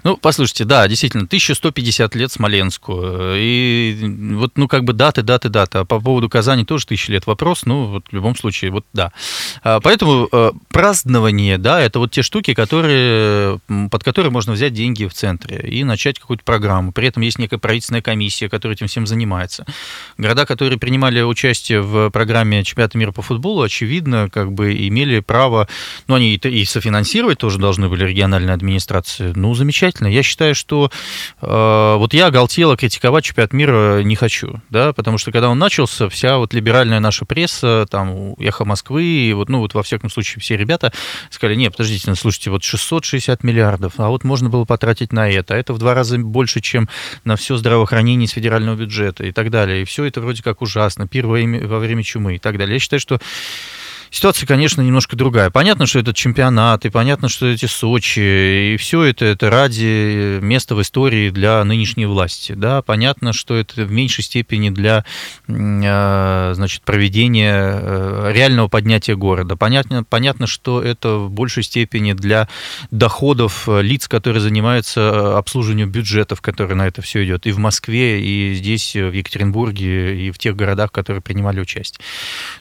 Ну, 0.05 0.17
послушайте, 0.17 0.65
да, 0.65 0.87
действительно, 0.89 1.25
1150 1.27 2.15
лет 2.15 2.33
Смоленску. 2.33 3.01
И 3.35 3.97
вот, 4.35 4.53
ну, 4.57 4.69
как 4.69 4.85
бы 4.85 4.93
даты, 4.93 5.23
даты, 5.23 5.49
даты. 5.49 5.79
А 5.79 5.85
по 5.85 6.01
поводу 6.01 6.29
Казани 6.29 6.65
тоже 6.65 6.87
тысячи 6.87 7.11
лет 7.11 7.27
вопрос. 7.27 7.65
Ну, 7.65 7.87
вот 7.87 8.07
в 8.11 8.13
любом 8.15 8.37
случае, 8.37 8.71
вот 8.71 8.85
да. 8.93 9.13
А, 9.63 9.81
Поэтому 9.81 10.29
э, 10.31 10.53
празднование, 10.71 11.59
да, 11.59 11.81
это 11.81 11.99
вот 11.99 12.11
те 12.11 12.23
штуки, 12.23 12.55
которые, 12.55 13.61
под 13.91 14.03
которые 14.05 14.31
можно 14.31 14.53
взять 14.53 14.73
деньги 14.73 15.05
в 15.07 15.13
центре 15.13 15.59
и 15.61 15.85
начать 15.85 16.19
какую-то 16.19 16.45
программу. 16.45 16.93
При 16.93 17.09
этом 17.09 17.23
есть 17.23 17.39
некая 17.39 17.59
правительственная 17.59 18.03
комиссия, 18.03 18.49
которая 18.49 18.77
этим 18.77 18.87
всем 18.87 19.07
занимается. 19.07 19.65
Города, 20.19 20.47
которые 20.47 20.79
принимали 20.79 21.20
участие 21.25 21.83
в 21.83 22.11
программе 22.11 22.65
чемпионата 22.65 22.99
мира 22.99 23.13
по 23.13 23.23
футболу, 23.23 23.63
очевидно, 23.63 24.29
как 24.31 24.53
бы 24.53 24.73
имели 24.75 25.21
право, 25.21 25.69
ну, 26.07 26.15
они 26.15 26.35
и, 26.35 26.65
софинансировать 26.65 27.39
тоже 27.39 27.59
должны 27.59 27.89
были 27.89 28.05
региональные 28.05 28.55
администрации. 28.55 29.33
Ну, 29.35 29.55
замечательно. 29.55 30.09
Я 30.09 30.23
считаю, 30.23 30.55
что 30.55 30.91
э, 31.41 31.95
вот 31.97 32.15
я 32.15 32.27
оголтело 32.27 32.77
критиковать 32.77 33.25
чемпионат 33.25 33.53
мира 33.53 34.03
не 34.03 34.17
хочу, 34.17 34.61
да, 34.71 34.93
потому 34.93 35.19
что 35.19 35.33
когда 35.33 35.49
он 35.49 35.59
начался, 35.59 36.09
вся 36.09 36.39
вот 36.39 36.55
либеральная 36.55 37.01
наша 37.01 37.25
пресса, 37.25 37.87
там, 37.91 38.35
Эхо 38.39 38.65
Москвы, 38.65 39.05
и 39.05 39.33
вот, 39.33 39.49
ну, 39.49 39.61
вот 39.61 39.75
во 39.75 39.83
всяком 39.83 40.11
случае 40.11 40.41
все 40.41 40.57
ребята 40.57 40.93
сказали, 41.31 41.57
не, 41.57 41.71
подождите, 41.71 42.05
ну, 42.09 42.17
слушайте, 42.17 42.51
вот 42.51 42.65
660 42.65 43.45
миллиардов, 43.45 43.95
а 43.99 44.09
вот 44.09 44.25
можно 44.25 44.49
было 44.49 44.65
потратить 44.65 45.13
на 45.13 45.29
это, 45.31 45.55
а 45.55 45.57
это 45.57 45.73
в 45.73 45.79
два 45.79 45.95
раза 45.95 46.19
больше, 46.19 46.61
чем 46.61 46.89
на 47.25 47.37
все 47.37 47.57
здравоохранение 47.57 48.27
из 48.27 48.33
федерального 48.33 48.77
бюджета 48.77 49.25
и 49.25 49.33
так 49.33 49.51
далее. 49.51 49.83
И 49.83 49.85
все 49.85 50.05
это 50.05 50.21
вроде 50.21 50.43
как 50.43 50.63
ужасно, 50.63 51.07
пир 51.11 51.27
во 51.27 51.33
время, 51.33 51.67
во 51.67 51.79
время 51.79 52.03
чумы 52.03 52.37
и 52.37 52.39
так 52.39 52.57
далее. 52.57 52.75
Я 52.75 52.81
считаю, 52.81 53.01
что 53.01 53.21
Ситуация, 54.11 54.47
конечно, 54.47 54.83
немножко 54.83 55.15
другая. 55.15 55.51
Понятно, 55.51 55.87
что 55.87 56.01
это 56.01 56.13
чемпионат, 56.13 56.85
и 56.85 56.91
понятно, 56.91 57.29
что 57.29 57.47
эти 57.47 57.67
Сочи, 57.67 58.75
и 58.75 58.77
все 58.77 59.05
это, 59.05 59.25
это 59.25 59.51
ради 59.51 60.41
места 60.41 60.75
в 60.75 60.83
истории 60.83 61.31
для 61.31 61.63
нынешней 61.65 62.07
власти. 62.07 62.53
Да? 62.53 62.83
Понятно, 62.83 63.33
что 63.33 63.55
это 63.55 63.85
в 63.85 63.93
меньшей 63.93 64.25
степени 64.25 64.71
для 64.71 65.05
э, 65.47 66.53
значит, 66.55 66.83
проведения 66.83 67.79
э, 67.81 68.33
реального 68.35 68.67
поднятия 68.67 69.15
города. 69.15 69.57
Понятно, 69.57 70.03
понятно, 70.03 70.49
что 70.49 70.83
это 70.83 71.17
в 71.17 71.31
большей 71.31 71.63
степени 71.63 72.13
для 72.13 72.49
доходов 72.91 73.69
лиц, 73.69 74.09
которые 74.09 74.41
занимаются 74.41 75.01
э, 75.01 75.39
обслуживанием 75.39 75.91
бюджетов, 75.91 76.41
которые 76.41 76.77
на 76.77 76.89
это 76.89 77.01
все 77.01 77.25
идет. 77.25 77.47
И 77.47 77.53
в 77.53 77.59
Москве, 77.59 78.21
и 78.21 78.55
здесь, 78.55 78.97
э, 78.97 79.09
в 79.09 79.13
Екатеринбурге, 79.13 80.27
и 80.27 80.31
в 80.33 80.39
тех 80.39 80.57
городах, 80.57 80.91
которые 80.91 81.23
принимали 81.23 81.61
участие. 81.61 82.05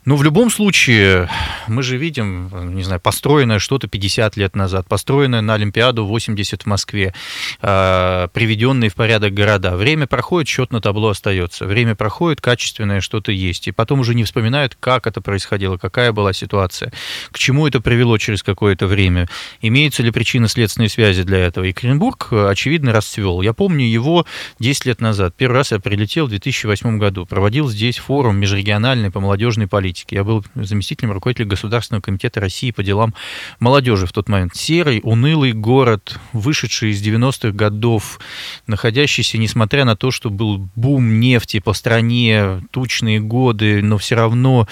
Но 0.06 0.16
в 0.16 0.24
любом 0.24 0.52
случае, 0.52 1.28
мы 1.70 1.84
же 1.84 1.98
видим, 1.98 2.76
не 2.76 2.84
знаю, 2.84 3.00
построенное 3.00 3.60
что-то 3.60 3.88
50 3.88 4.38
лет 4.38 4.56
назад, 4.56 4.88
построенное 4.88 5.42
на 5.42 5.54
Олимпиаду 5.54 6.06
80 6.06 6.64
в 6.64 6.66
Москве, 6.66 7.14
э, 7.62 8.28
приведенные 8.34 8.90
в 8.90 8.96
порядок 8.96 9.34
города. 9.34 9.76
Время 9.78 10.08
проходит, 10.08 10.48
счет 10.48 10.72
на 10.72 10.82
табло 10.82 11.10
остается. 11.10 11.66
Время 11.66 11.96
проходит, 11.96 12.42
качественное 12.42 13.02
что-то 13.02 13.32
есть. 13.32 13.68
И 13.68 13.72
потом 13.72 14.00
уже 14.00 14.16
не 14.16 14.24
вспоминают, 14.24 14.76
как 14.80 15.08
это 15.08 15.22
происходило, 15.22 15.78
какая 15.78 16.12
была 16.12 16.34
ситуация, 16.34 16.92
к 17.32 17.38
чему 17.38 17.68
это 17.68 17.82
привело 17.82 18.18
через 18.18 18.44
какое-то 18.44 18.88
время, 18.88 19.28
имеются 19.62 20.04
ли 20.04 20.12
причинно-следственные 20.12 20.90
связи 20.90 21.24
для 21.24 21.40
этого. 21.40 21.66
Екатеринбург, 21.66 22.32
очевидно, 22.32 22.92
расцвел. 22.92 23.42
Я 23.42 23.54
помню 23.54 23.86
его 23.86 24.26
10 24.60 24.86
лет 24.86 25.02
назад. 25.02 25.36
Первый 25.38 25.56
раз 25.58 25.72
я 25.72 25.80
прилетел 25.80 26.26
в 26.26 26.30
2008 26.30 26.98
году. 26.98 27.26
Проводил 27.26 27.70
здесь 27.70 27.98
форум 27.98 28.38
межрегиональный 28.38 29.12
по 29.12 29.20
молодежной 29.20 29.68
политике. 29.68 30.18
Я 30.18 30.24
был 30.24 30.44
заместителем 30.56 31.12
руководителя 31.12 31.29
Государственного 31.38 32.02
комитета 32.02 32.40
России 32.40 32.72
по 32.72 32.84
делам 32.84 33.14
молодежи 33.60 34.06
в 34.06 34.12
тот 34.12 34.30
момент. 34.30 34.56
Серый, 34.56 35.00
унылый 35.04 35.54
город, 35.54 36.20
вышедший 36.34 36.92
из 36.92 37.06
90-х 37.06 37.52
годов, 37.52 38.20
находящийся, 38.68 39.38
несмотря 39.38 39.86
на 39.86 39.96
то, 39.96 40.12
что 40.12 40.30
был 40.30 40.70
бум 40.76 41.20
нефти 41.20 41.60
по 41.60 41.74
стране, 41.74 42.62
тучные 42.72 43.20
годы, 43.20 43.82
но 43.82 43.98
все 43.98 44.16
равно 44.16 44.68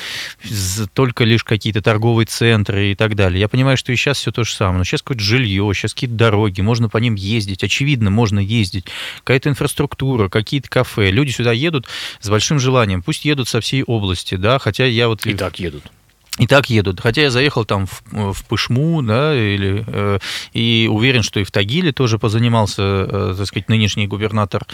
только 0.94 1.24
лишь 1.24 1.44
какие-то 1.44 1.82
торговые 1.82 2.26
центры 2.26 2.92
и 2.92 2.96
так 2.96 3.16
далее. 3.16 3.40
Я 3.40 3.48
понимаю, 3.48 3.78
что 3.78 3.92
и 3.92 3.96
сейчас 3.96 4.18
все 4.18 4.32
то 4.32 4.44
же 4.44 4.54
самое. 4.54 4.80
Но 4.80 4.84
сейчас 4.84 5.02
какое-то 5.02 5.24
жилье, 5.24 5.70
сейчас 5.74 5.94
какие-то 5.94 6.16
дороги, 6.16 6.62
можно 6.62 6.90
по 6.90 6.98
ним 6.98 7.16
ездить. 7.16 7.64
Очевидно, 7.64 8.10
можно 8.10 8.40
ездить. 8.40 8.86
Какая-то 9.20 9.50
инфраструктура, 9.50 10.30
какие-то 10.30 10.70
кафе. 10.70 11.12
Люди 11.12 11.32
сюда 11.32 11.52
едут 11.52 11.88
с 12.20 12.30
большим 12.30 12.60
желанием. 12.60 13.02
Пусть 13.02 13.26
едут 13.26 13.48
со 13.48 13.62
всей 13.62 13.84
области, 13.84 14.36
да, 14.36 14.60
хотя 14.60 14.86
я 14.86 15.08
вот... 15.08 15.26
И 15.26 15.34
так 15.34 15.60
едут. 15.60 15.84
И 16.38 16.46
так 16.46 16.70
едут. 16.70 17.00
Хотя 17.02 17.24
я 17.24 17.32
заехал 17.32 17.66
там 17.66 17.88
в, 17.88 18.34
в 18.34 18.46
Пышму, 18.46 19.02
да, 19.02 19.34
или, 19.36 19.84
э, 19.88 20.20
и 20.54 20.88
уверен, 20.92 21.24
что 21.24 21.40
и 21.40 21.44
в 21.44 21.50
Тагиле 21.52 21.92
тоже 21.92 22.20
позанимался, 22.20 22.82
э, 22.84 23.36
так 23.38 23.48
сказать, 23.48 23.70
нынешний 23.70 24.06
губернатор 24.06 24.66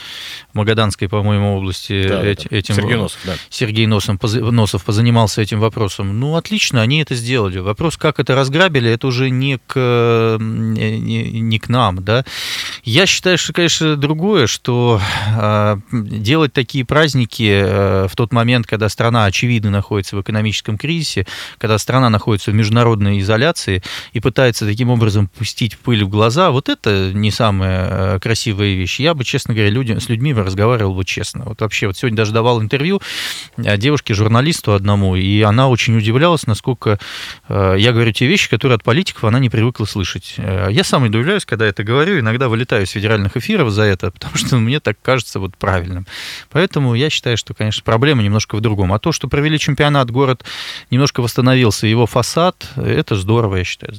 Магаданской, 0.54 1.08
по-моему, 1.08 1.56
области 1.56 2.06
Да, 2.08 2.22
эти- 2.24 2.48
да. 2.50 2.58
этим. 2.58 2.76
Сергей 2.76 2.96
Носов, 2.98 3.20
да. 3.26 3.36
Сергей 3.50 3.86
Носов, 3.88 4.20
поз- 4.20 4.34
Носов 4.34 4.84
позанимался 4.84 5.42
этим 5.42 5.60
вопросом. 5.62 6.20
Ну, 6.20 6.36
отлично, 6.36 6.82
они 6.82 7.02
это 7.02 7.16
сделали. 7.16 7.60
Вопрос, 7.60 7.96
как 7.96 8.20
это 8.20 8.36
разграбили, 8.36 8.92
это 8.92 9.08
уже 9.08 9.30
не 9.30 9.58
к, 9.66 10.38
не- 10.40 11.40
не 11.42 11.60
к 11.60 11.70
нам, 11.70 12.04
да. 12.04 12.26
Я 12.84 13.06
считаю, 13.06 13.38
что, 13.38 13.54
конечно, 13.54 13.96
другое, 13.96 14.48
что 14.48 15.00
э, 15.38 15.78
делать 15.92 16.52
такие 16.54 16.84
праздники 16.86 17.50
э, 17.64 18.08
в 18.10 18.16
тот 18.16 18.34
момент, 18.34 18.68
когда 18.68 18.90
страна, 18.90 19.26
очевидно, 19.26 19.70
находится 19.72 20.16
в 20.18 20.22
экономическом 20.22 20.78
кризисе, 20.78 21.26
когда 21.58 21.78
страна 21.78 22.10
находится 22.10 22.52
в 22.52 22.54
международной 22.54 23.20
изоляции 23.20 23.84
и 24.14 24.20
пытается 24.20 24.66
таким 24.66 24.90
образом 24.90 25.28
пустить 25.28 25.78
пыль 25.78 26.04
в 26.04 26.10
глаза, 26.10 26.52
вот 26.52 26.70
это 26.70 27.12
не 27.14 27.32
самая 27.32 28.16
э, 28.16 28.20
красивая 28.20 28.74
вещь. 28.74 29.00
Я 29.00 29.14
бы, 29.14 29.24
честно 29.24 29.54
говоря, 29.54 29.70
людям, 29.70 30.00
с 30.00 30.10
людьми 30.10 30.34
разговаривал 30.34 30.96
бы 30.96 31.06
честно. 31.06 31.46
Вот 31.46 31.62
вообще, 31.62 31.88
вот 31.88 31.98
сегодня 31.98 32.18
даже 32.18 32.32
давал 32.32 32.62
интервью 32.62 33.02
э, 33.58 33.78
девушке-журналисту 33.78 34.74
одному, 34.74 35.16
и 35.16 35.42
она 35.42 35.70
очень 35.70 35.98
удивлялась, 35.98 36.48
насколько 36.48 37.00
э, 37.48 37.76
я 37.78 37.92
говорю 37.92 38.12
те 38.12 38.28
вещи, 38.28 38.50
которые 38.50 38.76
от 38.76 38.84
политиков 38.84 39.24
она 39.24 39.40
не 39.40 39.50
привыкла 39.50 39.86
слышать. 39.86 40.36
Я 40.38 40.84
сам 40.84 41.04
удивляюсь, 41.04 41.46
когда 41.46 41.66
это 41.66 41.84
говорю, 41.84 42.20
иногда 42.20 42.50
вылетаю 42.50 42.86
из 42.86 42.90
федеральных 42.90 43.38
эфиров 43.38 43.72
за 43.72 43.84
это, 43.84 44.12
потому 44.14 44.36
что 44.36 44.58
мне 44.58 44.80
так 44.80 44.98
кажется 45.02 45.40
вот 45.40 45.58
правильным. 45.58 46.08
Поэтому 46.52 46.96
я 46.96 47.10
считаю, 47.10 47.38
что, 47.38 47.54
конечно, 47.54 47.84
проблема 47.84 48.24
немножко 48.24 48.56
в 48.56 48.62
другом. 48.62 48.94
А 48.94 49.00
то, 49.00 49.12
что 49.12 49.28
провели 49.28 49.60
чемпионат, 49.60 50.12
город 50.12 50.44
немножко 50.90 51.22
восстановился, 51.22 51.43
его 51.88 52.06
фасад, 52.06 52.68
это 52.76 53.16
здорово, 53.16 53.58
я 53.58 53.64
считаю. 53.64 53.94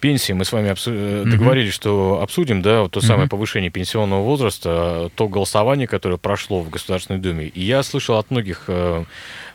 Пенсии 0.00 0.32
мы 0.32 0.44
с 0.44 0.52
вами 0.52 0.68
обсу- 0.70 0.92
э, 0.94 1.22
Мгм. 1.22 1.30
договорились, 1.30 1.72
что 1.72 2.20
обсудим, 2.22 2.62
да, 2.62 2.82
вот 2.82 2.92
то 2.92 3.00
самое 3.00 3.20
Мгм. 3.22 3.30
повышение 3.30 3.70
пенсионного 3.70 4.22
возраста, 4.22 5.10
то 5.14 5.28
голосование, 5.28 5.86
которое 5.88 6.18
прошло 6.18 6.60
в 6.60 6.70
Государственной 6.70 7.18
Думе. 7.18 7.46
И 7.46 7.62
я 7.62 7.82
слышал 7.82 8.16
от 8.18 8.30
многих, 8.30 8.64
э, 8.68 9.02
э, 9.02 9.04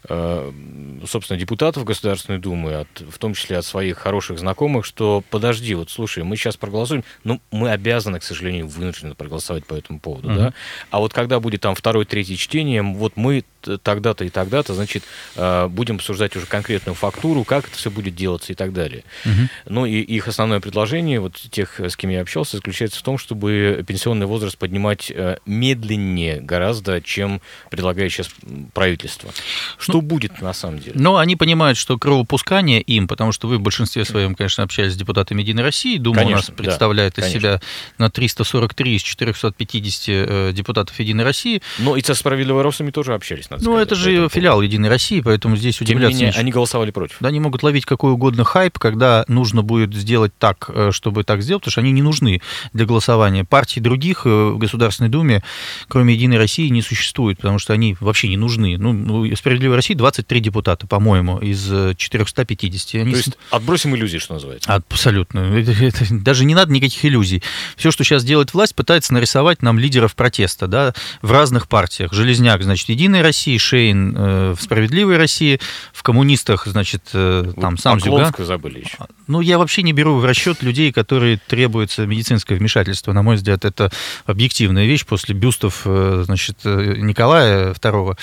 собственно, 0.07 1.39
депутатов 1.39 1.83
Государственной 1.83 2.39
Думы, 2.39 2.73
от, 2.73 2.87
в 2.99 3.17
том 3.17 3.33
числе 3.33 3.57
от 3.57 3.65
своих 3.65 3.97
хороших 3.97 4.39
знакомых, 4.39 4.85
что 4.85 5.23
подожди, 5.29 5.75
вот 5.75 5.89
слушай, 5.89 6.23
мы 6.23 6.35
сейчас 6.35 6.57
проголосуем, 6.57 7.03
ну, 7.23 7.41
мы 7.51 7.71
обязаны, 7.71 8.19
к 8.19 8.23
сожалению, 8.23 8.67
вынуждены 8.67 9.15
проголосовать 9.15 9.65
по 9.65 9.73
этому 9.73 9.99
поводу, 9.99 10.29
Мгм. 10.29 10.37
да, 10.37 10.53
а 10.89 10.99
вот 10.99 11.13
когда 11.13 11.39
будет 11.39 11.61
там 11.61 11.75
второе, 11.75 12.05
третье 12.05 12.35
чтение, 12.35 12.81
вот 12.81 13.13
мы 13.15 13.43
тогда-то 13.81 14.25
и 14.25 14.29
тогда-то, 14.29 14.73
значит, 14.73 15.03
э, 15.35 15.67
будем 15.67 15.95
обсуждать 15.95 16.35
уже 16.35 16.45
конкретную 16.45 16.95
фактуру, 16.95 17.43
как 17.45 17.67
это 17.67 17.77
все 17.77 17.89
будет 17.89 18.15
делаться 18.15 18.51
и 18.51 18.55
так 18.55 18.73
далее. 18.73 19.03
Мгм. 19.23 19.49
Ну 19.67 19.85
и 19.85 20.01
их 20.01 20.27
основное 20.27 20.59
предложение, 20.59 21.19
вот 21.21 21.35
тех, 21.35 21.79
с 21.79 21.95
кем 21.95 22.09
я 22.09 22.21
общался, 22.21 22.57
заключается 22.57 22.99
в 22.99 23.03
том, 23.03 23.17
чтобы 23.17 23.83
пенсионный 23.87 24.25
возраст 24.25 24.57
поднимать 24.57 25.09
э, 25.09 25.37
медленнее 25.45 26.41
гораздо, 26.41 27.01
чем 27.01 27.41
предлагает 27.69 28.11
сейчас 28.11 28.29
правительство. 28.73 29.31
Что 29.77 29.92
будет 30.01 30.41
на 30.41 30.53
самом 30.53 30.79
деле? 30.79 30.93
Но 30.95 31.17
они 31.17 31.35
понимают, 31.35 31.77
что 31.77 31.97
кровопускание 31.97 32.81
им, 32.81 33.07
потому 33.07 33.31
что 33.31 33.47
вы 33.47 33.57
в 33.57 33.61
большинстве 33.61 34.05
своем, 34.05 34.35
конечно, 34.35 34.63
общались 34.63 34.93
с 34.93 34.95
депутатами 34.95 35.41
Единой 35.41 35.63
России, 35.63 35.97
Дума 35.97 36.21
у 36.21 36.23
нас 36.23 36.27
Конечно, 36.27 36.53
да, 36.55 36.63
представляет 36.63 37.17
из 37.17 37.23
конечно. 37.23 37.39
себя 37.39 37.61
на 37.97 38.09
343 38.09 38.95
из 38.95 39.01
450 39.01 40.03
э, 40.07 40.51
депутатов 40.53 40.99
Единой 40.99 41.23
России. 41.23 41.61
Но 41.79 41.95
и 41.95 42.03
со 42.03 42.13
справедливой 42.13 42.61
Росами 42.63 42.91
тоже 42.91 43.13
общались, 43.13 43.49
надо 43.49 43.63
Ну, 43.63 43.71
сказать, 43.71 43.87
это 43.87 43.95
же 43.95 44.29
филиал 44.29 44.61
Единой 44.61 44.89
России, 44.89 45.21
поэтому 45.21 45.55
здесь. 45.55 45.77
Тем 45.77 45.85
удивляться 45.85 46.17
менее, 46.17 46.33
они 46.37 46.51
голосовали 46.51 46.91
против. 46.91 47.17
Да, 47.19 47.29
они 47.29 47.39
могут 47.39 47.63
ловить 47.63 47.85
какой 47.85 48.11
угодно 48.11 48.43
хайп, 48.43 48.79
когда 48.79 49.25
нужно 49.27 49.61
будет 49.61 49.93
сделать 49.93 50.31
так, 50.37 50.69
э, 50.73 50.91
чтобы 50.91 51.23
так 51.23 51.41
сделать, 51.41 51.63
потому 51.63 51.71
что 51.71 51.81
они 51.81 51.91
не 51.91 52.01
нужны 52.01 52.41
для 52.73 52.85
голосования. 52.85 53.43
Партий 53.43 53.79
других 53.79 54.25
в 54.25 54.57
Государственной 54.57 55.09
Думе, 55.09 55.43
кроме 55.87 56.13
«Единой 56.13 56.37
России», 56.37 56.69
не 56.69 56.81
существует, 56.81 57.37
потому 57.37 57.59
что 57.59 57.73
они 57.73 57.95
вообще 57.99 58.27
не 58.27 58.37
нужны. 58.37 58.77
Ну, 58.77 59.35
«Справедливой 59.35 59.75
России» 59.83 59.93
23 59.93 60.39
депутата, 60.39 60.87
по-моему, 60.87 61.39
из 61.39 61.95
450. 61.97 63.01
Они... 63.01 63.11
То 63.11 63.17
есть 63.17 63.37
отбросим 63.49 63.95
иллюзии, 63.95 64.17
что 64.17 64.35
называется. 64.35 64.73
Абсолютно. 64.73 65.39
Это, 65.39 65.71
это, 65.71 66.05
даже 66.09 66.45
не 66.45 66.55
надо 66.55 66.71
никаких 66.71 67.03
иллюзий. 67.03 67.43
Все, 67.75 67.91
что 67.91 68.05
сейчас 68.05 68.23
делает 68.23 68.53
власть, 68.53 68.75
пытается 68.75 69.13
нарисовать 69.13 69.61
нам 69.61 69.77
лидеров 69.77 70.15
протеста 70.15 70.67
да, 70.67 70.93
в 71.21 71.31
разных 71.31 71.67
партиях. 71.67 72.13
Железняк, 72.13 72.63
значит, 72.63 72.87
«Единой 72.87 73.21
России», 73.21 73.57
Шейн 73.57 74.15
э, 74.15 74.55
в 74.57 74.61
«Справедливой 74.61 75.17
России», 75.17 75.59
в 75.91 76.01
«Коммунистах», 76.01 76.65
значит, 76.65 77.09
э, 77.13 77.51
там 77.59 77.77
сам 77.77 77.99
Зюган. 77.99 78.33
забыли 78.37 78.79
еще. 78.79 78.97
Ну, 79.27 79.41
я 79.41 79.57
вообще 79.57 79.83
не 79.83 79.91
беру 79.91 80.15
в 80.15 80.25
расчет 80.25 80.63
людей, 80.63 80.93
которые 80.93 81.39
требуется 81.45 82.05
медицинское 82.05 82.55
вмешательство. 82.55 83.11
На 83.11 83.21
мой 83.21 83.35
взгляд, 83.35 83.65
это 83.65 83.91
объективная 84.25 84.85
вещь 84.85 85.05
после 85.05 85.35
бюстов, 85.35 85.81
э, 85.85 86.23
значит, 86.25 86.59
э, 86.63 86.95
Николая 86.97 87.73
II, 87.73 88.17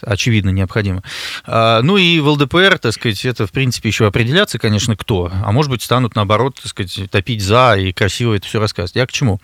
очевидно, 0.00 0.50
необходимо. 0.50 1.03
А, 1.44 1.82
ну 1.82 1.96
и 1.96 2.20
в 2.20 2.28
ЛДПР, 2.28 2.78
так 2.78 2.92
сказать, 2.92 3.24
это, 3.24 3.46
в 3.46 3.52
принципе, 3.52 3.88
еще 3.88 4.06
определяться, 4.06 4.58
конечно, 4.58 4.96
кто. 4.96 5.30
А 5.32 5.52
может 5.52 5.70
быть, 5.70 5.82
станут, 5.82 6.14
наоборот, 6.14 6.56
так 6.56 6.66
сказать, 6.66 7.10
топить 7.10 7.42
за 7.42 7.76
и 7.76 7.92
красиво 7.92 8.34
это 8.34 8.46
все 8.46 8.60
рассказывать. 8.60 8.96
Я 8.96 9.06
к 9.06 9.12
чему? 9.12 9.40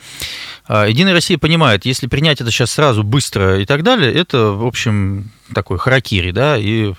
А, 0.66 0.86
Единая 0.86 1.12
Россия 1.12 1.38
понимает, 1.38 1.84
если 1.84 2.06
принять 2.06 2.40
это 2.40 2.50
сейчас 2.50 2.70
сразу, 2.70 3.02
быстро 3.02 3.60
и 3.60 3.66
так 3.66 3.82
далее, 3.82 4.12
это, 4.12 4.52
в 4.52 4.66
общем, 4.66 5.30
такой 5.54 5.78
харакири, 5.78 6.30
да, 6.30 6.56
и 6.56 6.92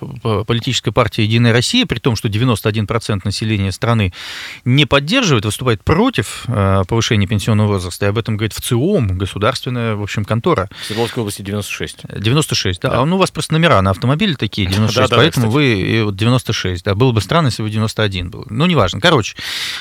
политическая 0.47 0.91
партия 0.91 1.23
«Единая 1.23 1.53
Россия», 1.53 1.85
при 1.85 1.99
том, 1.99 2.15
что 2.15 2.27
91% 2.27 3.21
населения 3.23 3.71
страны 3.71 4.13
не 4.65 4.85
поддерживает, 4.85 5.45
выступает 5.45 5.83
против 5.83 6.43
э, 6.47 6.83
повышения 6.87 7.27
пенсионного 7.27 7.67
возраста, 7.67 8.05
и 8.05 8.09
об 8.09 8.17
этом 8.17 8.37
говорит 8.37 8.53
в 8.53 8.61
ЦИОМ, 8.61 9.17
государственная, 9.17 9.95
в 9.95 10.03
общем, 10.03 10.25
контора. 10.25 10.69
В 10.81 10.85
Свердловской 10.85 11.21
области 11.21 11.41
96. 11.41 11.97
96, 12.19 12.81
да. 12.81 12.89
да. 12.89 13.01
А 13.01 13.05
ну, 13.05 13.15
у 13.15 13.19
вас 13.19 13.31
просто 13.31 13.53
номера 13.53 13.81
на 13.81 13.91
автомобиле 13.91 14.35
такие, 14.35 14.67
96, 14.69 15.09
да, 15.09 15.15
поэтому 15.15 15.47
да, 15.47 15.51
вы 15.51 16.09
96, 16.11 16.83
да. 16.83 16.95
Было 16.95 17.11
бы 17.11 17.21
странно, 17.21 17.47
если 17.47 17.63
бы 17.63 17.69
91 17.69 18.29
был. 18.29 18.45
Ну, 18.49 18.65
неважно. 18.65 18.99
Короче, 18.99 19.35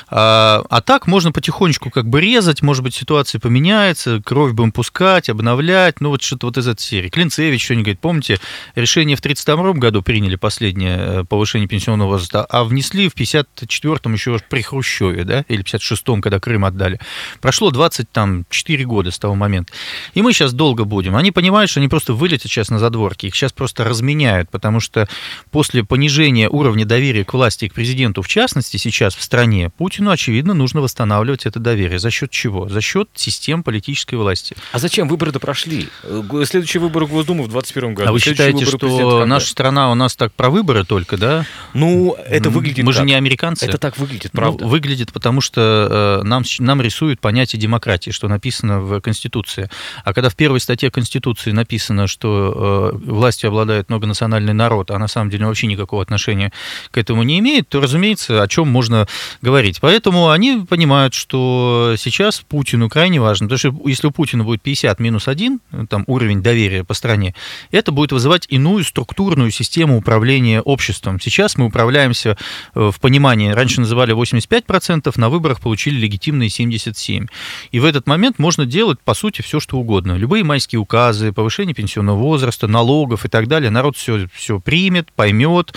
а, 0.09 0.63
а 0.69 0.81
так 0.81 1.07
можно 1.07 1.31
потихонечку 1.31 1.89
как 1.89 2.07
бы 2.07 2.21
резать, 2.21 2.61
может 2.61 2.83
быть, 2.83 2.95
ситуация 2.95 3.39
поменяется, 3.39 4.21
кровь 4.23 4.53
будем 4.53 4.71
пускать, 4.71 5.29
обновлять, 5.29 6.01
ну, 6.01 6.09
вот 6.09 6.21
что-то 6.21 6.47
вот 6.47 6.57
из 6.57 6.67
этой 6.67 6.81
серии. 6.81 7.09
Клинцевич 7.09 7.63
что-нибудь 7.63 7.85
говорит, 7.85 7.99
помните, 7.99 8.39
решение 8.75 9.15
в 9.15 9.19
1932 9.19 9.73
году 9.73 10.01
приняли 10.01 10.35
последнее 10.35 10.97
э, 10.97 11.23
повышение 11.23 11.67
пенсионного 11.67 12.09
возраста, 12.09 12.45
а 12.45 12.63
внесли 12.63 13.09
в 13.09 13.13
1954 13.13 14.13
еще 14.13 14.39
при 14.49 14.61
Хрущеве, 14.61 15.23
да, 15.23 15.45
или 15.47 15.63
56-м, 15.63 16.21
когда 16.21 16.39
Крым 16.39 16.65
отдали. 16.65 16.99
Прошло 17.39 17.71
24 17.71 18.85
года 18.85 19.11
с 19.11 19.19
того 19.19 19.35
момента. 19.35 19.73
И 20.13 20.21
мы 20.21 20.33
сейчас 20.33 20.53
долго 20.53 20.85
будем. 20.85 21.15
Они 21.15 21.31
понимают, 21.31 21.69
что 21.69 21.79
они 21.79 21.87
просто 21.87 22.13
вылетят 22.13 22.51
сейчас 22.51 22.69
на 22.69 22.79
задворки, 22.79 23.27
их 23.27 23.35
сейчас 23.35 23.53
просто 23.53 23.83
разменяют, 23.83 24.49
потому 24.49 24.79
что 24.79 25.07
после 25.51 25.83
понижения 25.83 26.49
уровня 26.49 26.85
доверия 26.85 27.23
к 27.23 27.33
власти 27.33 27.65
и 27.65 27.69
к 27.69 27.73
президенту, 27.73 28.21
в 28.21 28.27
частности, 28.27 28.77
сейчас 28.77 29.15
в 29.15 29.21
стране, 29.21 29.69
Путину, 29.69 30.11
очевидно, 30.11 30.53
нужно 30.53 30.81
восстанавливать 30.81 31.45
это 31.45 31.59
доверие. 31.59 31.99
За 31.99 32.11
счет 32.11 32.31
чего? 32.31 32.69
За 32.69 32.81
счет 32.81 33.09
систем 33.15 33.63
политической 33.63 34.15
власти. 34.15 34.55
А 34.71 34.79
зачем 34.79 35.07
выборы-то 35.07 35.39
прошли? 35.39 35.89
Э, 36.03 36.21
следующие 36.45 36.81
выборы 36.81 37.05
в 37.05 37.11
Госдуму 37.11 37.43
в 37.43 37.49
2021 37.49 37.93
году. 37.93 38.09
А 38.09 38.11
вы 38.11 38.19
считаете, 38.19 38.50
что 38.59 39.25
наша 39.25 39.47
страна 39.47 39.91
у 39.91 39.95
нас 39.95 40.15
так 40.15 40.33
про 40.33 40.49
выборы 40.49 40.83
только, 40.83 41.17
да? 41.17 41.45
Ну, 41.73 42.15
это 42.27 42.49
выглядит 42.49 42.85
Мы 42.85 42.93
так. 42.93 43.01
же 43.01 43.05
не 43.05 43.13
американцы. 43.13 43.65
Это 43.65 43.77
так 43.77 43.97
выглядит, 43.97 44.31
правда. 44.31 44.63
Ну, 44.63 44.69
выглядит, 44.69 45.13
потому 45.13 45.41
что 45.41 46.21
э, 46.21 46.23
нам, 46.23 46.43
нам 46.59 46.81
рисуют 46.81 47.19
понятие 47.19 47.59
демократии, 47.59 48.11
что 48.11 48.27
написано 48.27 48.81
в 48.81 49.01
Конституции. 49.01 49.69
А 50.03 50.13
когда 50.13 50.29
в 50.29 50.35
первой 50.35 50.59
статье 50.59 50.91
Конституции 50.91 51.51
написано, 51.51 52.07
что 52.07 52.91
э, 52.93 52.97
властью 52.97 53.49
обладает 53.49 53.89
многонациональный 53.89 54.53
народ, 54.53 54.91
а 54.91 54.99
на 54.99 55.07
самом 55.07 55.29
деле 55.29 55.45
вообще 55.45 55.67
никакого 55.67 56.01
отношения 56.01 56.51
к 56.91 56.97
этому 56.97 57.23
не 57.23 57.39
имеет, 57.39 57.69
то, 57.69 57.79
разумеется, 57.79 58.41
о 58.41 58.47
чем 58.47 58.67
можно 58.67 59.07
говорить. 59.41 59.79
Поэтому 59.81 60.29
они 60.29 60.65
понимают, 60.67 61.13
что 61.13 61.95
сейчас 61.97 62.41
Путину 62.41 62.89
крайне 62.89 63.19
важно, 63.19 63.47
потому 63.47 63.57
что 63.57 63.89
если 63.89 64.07
у 64.07 64.11
Путина 64.11 64.43
будет 64.43 64.61
50 64.61 64.99
минус 64.99 65.27
1, 65.27 65.59
там 65.89 66.03
уровень 66.07 66.41
доверия 66.41 66.83
по 66.83 66.93
стране, 66.93 67.35
это 67.71 67.91
будет 67.91 68.11
вызывать 68.11 68.40
иную 68.49 68.83
структурную 68.83 69.51
систему 69.51 69.97
управления 69.97 70.61
обществом. 70.61 71.19
Сейчас 71.19 71.57
мы 71.57 71.65
управляемся 71.65 72.37
э, 72.75 72.91
в 72.91 72.99
понимании, 72.99 73.51
раньше 73.51 73.81
называли 73.81 74.15
85%, 74.15 75.11
на 75.15 75.29
выборах 75.29 75.59
получили 75.59 75.99
легитимные 75.99 76.49
77%. 76.49 77.29
И 77.71 77.79
в 77.79 77.85
этот 77.85 78.07
момент 78.07 78.39
можно 78.39 78.65
делать, 78.65 78.99
по 78.99 79.13
сути, 79.13 79.41
все, 79.41 79.59
что 79.59 79.77
угодно. 79.77 80.13
Любые 80.13 80.43
майские 80.43 80.79
указы, 80.79 81.31
повышение 81.31 81.73
пенсионного 81.73 82.17
возраста, 82.17 82.67
налогов 82.67 83.25
и 83.25 83.29
так 83.29 83.47
далее. 83.47 83.69
Народ 83.69 83.97
все, 83.97 84.27
все 84.33 84.59
примет, 84.59 85.11
поймет, 85.13 85.73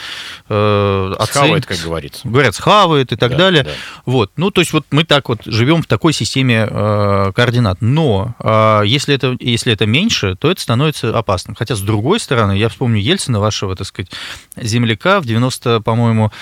э, 0.48 1.14
оценит. 1.18 1.28
Схавает, 1.28 1.66
как 1.66 1.78
говорится. 1.78 2.28
Говорят, 2.28 2.54
схавает 2.54 3.12
и 3.12 3.16
так 3.16 3.32
да, 3.32 3.36
далее. 3.36 3.64
Да. 3.64 3.70
Вот. 4.06 4.32
Ну, 4.36 4.50
то 4.50 4.60
есть 4.60 4.72
вот 4.72 4.86
мы 4.90 5.04
так 5.04 5.28
вот 5.28 5.42
живем 5.44 5.82
в 5.82 5.86
такой 5.86 6.12
системе 6.12 6.66
э, 6.70 7.32
координат. 7.34 7.78
Но 7.80 8.34
э, 8.38 8.82
если, 8.86 9.14
это, 9.14 9.36
если 9.40 9.72
это 9.72 9.86
меньше, 9.86 10.36
то 10.36 10.50
это 10.50 10.60
становится 10.60 11.16
опасным. 11.16 11.54
Хотя, 11.54 11.74
с 11.74 11.80
другой 11.80 12.20
стороны, 12.20 12.53
я 12.54 12.68
вспомню 12.68 13.00
Ельцина, 13.00 13.40
вашего, 13.40 13.76
так 13.76 13.86
сказать, 13.86 14.10
земляка 14.56 15.20
в 15.20 15.26
90, 15.26 15.80
по-моему, 15.80 16.32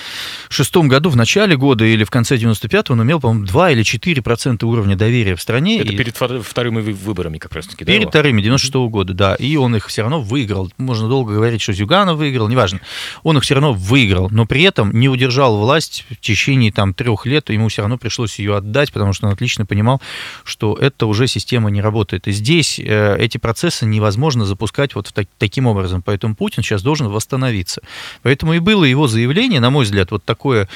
шестом 0.48 0.88
году, 0.88 1.10
в 1.10 1.16
начале 1.16 1.56
года 1.56 1.84
или 1.84 2.04
в 2.04 2.10
конце 2.10 2.36
95-го 2.36 2.94
он 2.94 3.02
имел, 3.02 3.20
по-моему, 3.20 3.46
2 3.46 3.70
или 3.70 3.82
4 3.82 4.22
процента 4.22 4.66
уровня 4.66 4.96
доверия 4.96 5.34
в 5.34 5.42
стране. 5.42 5.80
Это 5.80 5.92
и... 5.92 5.96
перед 5.96 6.16
вторыми 6.16 6.80
выборами 6.80 7.38
как 7.38 7.52
раз-таки, 7.52 7.84
Перед 7.84 8.04
да, 8.04 8.08
вторыми, 8.10 8.42
96 8.42 8.74
-го 8.74 8.88
года, 8.88 9.14
да. 9.14 9.34
И 9.34 9.56
он 9.56 9.76
их 9.76 9.88
все 9.88 10.02
равно 10.02 10.20
выиграл. 10.20 10.70
Можно 10.78 11.08
долго 11.08 11.34
говорить, 11.34 11.60
что 11.60 11.72
Зюганов 11.72 12.16
выиграл, 12.18 12.48
неважно. 12.48 12.80
Он 13.22 13.36
их 13.36 13.42
все 13.42 13.54
равно 13.54 13.72
выиграл, 13.72 14.28
но 14.30 14.46
при 14.46 14.62
этом 14.62 14.92
не 14.92 15.08
удержал 15.08 15.58
власть 15.58 16.04
в 16.10 16.16
течение 16.16 16.72
там 16.72 16.94
трех 16.94 17.26
лет, 17.26 17.50
ему 17.50 17.68
все 17.68 17.82
равно 17.82 17.98
пришлось 17.98 18.38
ее 18.38 18.56
отдать, 18.56 18.92
потому 18.92 19.12
что 19.12 19.26
он 19.26 19.32
отлично 19.32 19.66
понимал, 19.66 20.00
что 20.44 20.74
это 20.74 21.06
уже 21.06 21.26
система 21.26 21.70
не 21.70 21.80
работает. 21.80 22.28
И 22.28 22.32
здесь 22.32 22.78
э, 22.78 23.16
эти 23.18 23.38
процессы 23.38 23.86
невозможно 23.86 24.44
запускать 24.44 24.94
вот 24.94 25.12
так, 25.12 25.26
таким 25.38 25.66
образом. 25.66 25.91
Поэтому 26.00 26.34
Путин 26.34 26.62
сейчас 26.62 26.82
должен 26.82 27.08
восстановиться. 27.08 27.82
Поэтому 28.22 28.54
и 28.54 28.60
было 28.60 28.84
его 28.84 29.08
заявление, 29.08 29.60
на 29.60 29.70
мой 29.70 29.84
взгляд, 29.84 30.10
вот 30.10 30.24
такое 30.24 30.68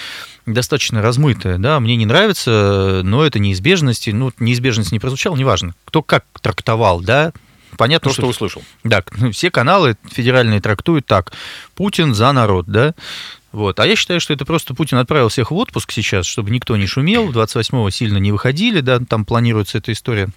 достаточно 0.45 1.03
размытое, 1.03 1.59
да, 1.59 1.81
мне 1.81 1.97
не 1.97 2.07
нравится, 2.07 3.01
но 3.03 3.25
это 3.25 3.39
неизбежность, 3.39 4.09
ну, 4.13 4.33
неизбежность 4.39 4.93
не 4.93 5.01
прозвучала, 5.01 5.37
неважно, 5.37 5.75
кто 5.85 6.03
как 6.03 6.25
трактовал, 6.41 7.01
да, 7.01 7.33
понятно, 7.77 8.11
То, 8.11 8.13
что, 8.13 8.23
что 8.23 8.31
услышал. 8.31 8.63
Да, 8.85 9.03
все 9.33 9.51
каналы 9.51 9.97
федеральные 10.11 10.61
трактуют 10.61 11.07
так, 11.07 11.33
Путин 11.75 12.15
за 12.15 12.31
народ, 12.33 12.67
да, 12.67 12.95
вот. 13.53 13.81
А 13.81 13.87
я 13.87 13.97
считаю, 13.97 14.21
что 14.21 14.35
это 14.35 14.45
просто 14.45 14.75
Путин 14.75 14.99
отправил 14.99 15.31
всех 15.31 15.51
в 15.51 15.55
отпуск 15.57 15.91
сейчас, 15.91 16.27
чтобы 16.27 16.51
никто 16.51 16.77
не 16.77 16.87
шумел, 16.87 17.31
28-го 17.31 17.89
сильно 17.91 18.19
не 18.19 18.31
выходили, 18.31 18.81
да, 18.81 19.01
там 19.01 19.25
планируется 19.25 19.79
эта 19.79 19.93
история 19.93 20.29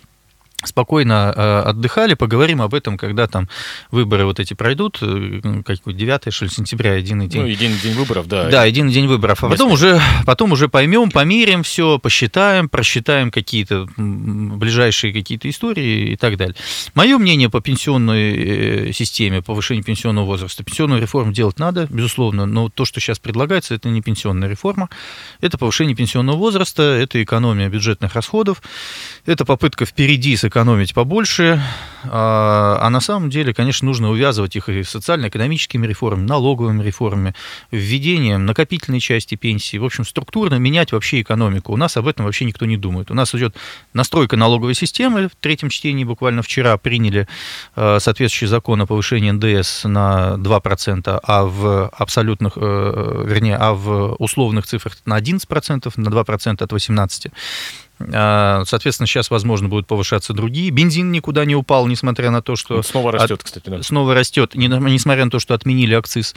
спокойно 0.67 1.34
э, 1.36 1.60
отдыхали, 1.69 2.13
поговорим 2.13 2.62
об 2.62 2.74
этом, 2.74 2.98
когда 2.98 3.28
там 3.28 3.48
выборы 3.91 4.26
вот 4.26 4.39
эти 4.39 4.54
пройдут, 4.54 5.00
э, 5.02 5.62
какой 5.65 5.93
9 5.93 6.34
что 6.34 6.45
ли, 6.45 6.52
сентября, 6.52 6.95
единый 6.95 7.28
день. 7.28 7.41
Ну, 7.41 7.48
единый 7.48 7.78
день 7.78 7.93
выборов, 7.93 8.28
да. 8.28 8.50
Да, 8.50 8.65
единый 8.65 8.91
день 8.91 9.08
выборов. 9.08 9.43
А 9.43 9.50
потом 9.50 9.72
уже, 9.72 10.00
потом 10.26 10.52
уже 10.52 10.69
поймем, 10.69 11.12
померим 11.12 11.63
все, 11.63 12.00
посчитаем, 12.00 12.69
просчитаем 12.69 13.32
какие-то 13.32 13.88
ближайшие 13.98 15.13
какие-то 15.13 15.50
истории 15.50 16.12
и 16.12 16.15
так 16.15 16.38
далее. 16.38 16.56
Мое 16.93 17.17
мнение 17.17 17.50
по 17.50 17.62
пенсионной 17.62 18.89
э, 18.89 18.93
системе, 18.93 19.41
повышению 19.41 19.84
пенсионного 19.84 20.26
возраста. 20.26 20.63
Пенсионную 20.63 21.02
реформу 21.02 21.32
делать 21.32 21.60
надо, 21.60 21.88
безусловно, 21.89 22.45
но 22.45 22.69
то, 22.69 22.86
что 22.86 23.00
сейчас 23.00 23.19
предлагается, 23.19 23.76
это 23.76 23.89
не 23.89 24.02
пенсионная 24.02 24.50
реформа, 24.50 24.89
это 25.41 25.58
повышение 25.58 25.95
пенсионного 25.95 26.38
возраста, 26.38 26.84
это 26.84 27.22
экономия 27.24 27.69
бюджетных 27.69 28.15
расходов, 28.15 28.62
это 29.26 29.45
попытка 29.45 29.86
впереди 29.86 30.36
сэкономить 30.49 30.95
побольше, 30.95 31.62
а, 32.05 32.79
а 32.81 32.89
на 32.89 33.01
самом 33.01 33.29
деле, 33.29 33.53
конечно, 33.53 33.85
нужно 33.85 34.09
увязывать 34.09 34.55
их 34.55 34.67
и 34.67 34.83
социально-экономическими 34.83 35.85
реформами, 35.85 36.25
налоговыми 36.25 36.81
реформами, 36.81 37.35
введением 37.69 38.47
накопительной 38.47 38.99
части 38.99 39.35
пенсии, 39.35 39.77
в 39.77 39.85
общем, 39.85 40.05
структурно 40.05 40.55
менять 40.55 40.91
вообще 40.91 41.21
экономику. 41.21 41.71
У 41.71 41.77
нас 41.77 41.97
об 41.97 42.07
этом 42.07 42.25
вообще 42.25 42.45
никто 42.45 42.65
не 42.65 42.77
думает. 42.77 43.12
У 43.12 43.13
нас 43.13 43.35
идет 43.35 43.55
настройка 43.93 44.38
налоговой 44.38 44.73
системы, 44.73 45.27
в 45.27 45.35
третьем 45.39 45.69
чтении 45.69 46.03
буквально 46.03 46.41
вчера 46.41 46.77
приняли 46.77 47.27
а, 47.75 47.99
соответствующий 47.99 48.47
закон 48.47 48.81
о 48.81 48.88
повышении 48.88 49.29
НДС 49.29 49.83
на 49.83 50.35
2%, 50.38 51.19
а 51.21 51.43
в 51.43 51.89
абсолютных, 51.89 52.53
э, 52.55 53.23
вернее, 53.27 53.57
а 53.57 53.73
в 53.73 54.15
условных 54.17 54.65
цифрах 54.65 54.97
на 55.05 55.15
11%, 55.19 55.93
на 55.97 56.09
2% 56.09 56.63
от 56.63 56.71
18%. 56.71 57.31
А, 58.13 58.63
Соответственно, 58.65 59.07
сейчас, 59.07 59.29
возможно, 59.29 59.67
будут 59.67 59.88
повышаться 59.88 60.33
другие. 60.33 60.69
Бензин 60.69 61.12
никуда 61.12 61.45
не 61.45 61.55
упал, 61.55 61.85
несмотря 61.88 62.31
на 62.31 62.41
то, 62.41 62.55
что... 62.55 62.81
Снова 62.81 63.09
от- 63.09 63.15
растет, 63.21 63.43
кстати, 63.43 63.69
да. 63.69 63.83
Снова 63.83 64.15
растет, 64.15 64.55
не- 64.55 64.67
несмотря 64.67 65.25
на 65.25 65.31
то, 65.31 65.39
что 65.39 65.53
отменили 65.53 65.93
акциз, 65.93 66.35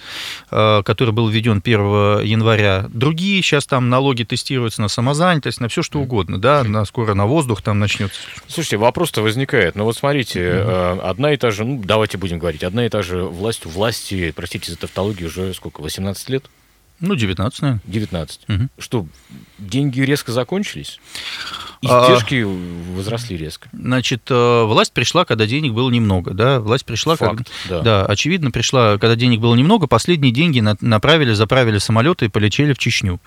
э, 0.51 0.83
который 0.85 1.12
был 1.12 1.29
введен 1.29 1.61
1 1.64 2.20
января. 2.25 2.87
Другие 2.92 3.40
сейчас 3.42 3.66
там 3.66 3.88
налоги 3.88 4.25
тестируются 4.25 4.83
на 4.83 4.88
самозанятость, 4.88 5.61
на 5.61 5.68
все 5.68 5.83
что 5.83 6.01
угодно, 6.01 6.38
да, 6.40 6.64
на, 6.64 6.85
скоро 6.85 7.14
на 7.14 7.27
воздух 7.27 7.62
там 7.62 7.79
начнется. 7.79 8.20
Слушайте, 8.48 8.77
вопрос-то 8.79 9.22
возникает. 9.22 9.75
Ну 9.77 9.85
вот 9.85 9.96
смотрите, 9.96 10.40
э, 10.40 10.98
одна 11.03 11.33
и 11.33 11.37
та 11.37 11.51
же, 11.51 11.64
ну 11.64 11.81
давайте 11.85 12.18
будем 12.18 12.38
говорить, 12.38 12.64
одна 12.64 12.87
и 12.87 12.88
та 12.88 13.03
же 13.03 13.22
власть 13.22 13.66
у 13.66 13.68
власти, 13.68 14.33
простите 14.35 14.70
за 14.72 14.79
тавтологию, 14.79 15.29
уже 15.29 15.55
сколько, 15.55 15.81
18 15.81 16.29
лет? 16.31 16.44
Ну, 17.03 17.15
19, 17.17 17.62
наверное. 17.62 17.83
19. 17.85 18.41
Мгм. 18.49 18.71
Что, 18.79 19.07
деньги 19.59 20.01
резко 20.01 20.33
закончились? 20.33 20.99
А- 21.85 22.05
Издержки 22.05 22.45
возросли 22.95 23.37
резко. 23.37 23.69
Значит, 23.73 24.23
э, 24.31 24.62
власть 24.65 24.93
пришла, 24.93 25.25
когда 25.25 25.47
денег 25.47 25.73
было 25.73 25.91
немного, 25.91 26.33
да, 26.33 26.61
власть 26.61 26.85
пришла, 26.87 27.17
Факт, 27.17 27.51
когда... 27.65 27.83
да. 27.83 27.83
Да, 27.83 28.07
очевидно, 28.07 28.53
пришла, 28.53 28.99
когда 28.99 29.17
денег 29.17 29.41
было 29.41 29.55
немного, 29.57 29.88
последние 29.88 30.33
деньги 30.33 30.61
на- 30.61 30.77
направили, 30.81 31.33
заправили 31.33 31.79
самолеты 31.79 32.27
и 32.27 32.29
полетели 32.29 32.73
в 32.73 32.79
Чечню. 32.79 33.21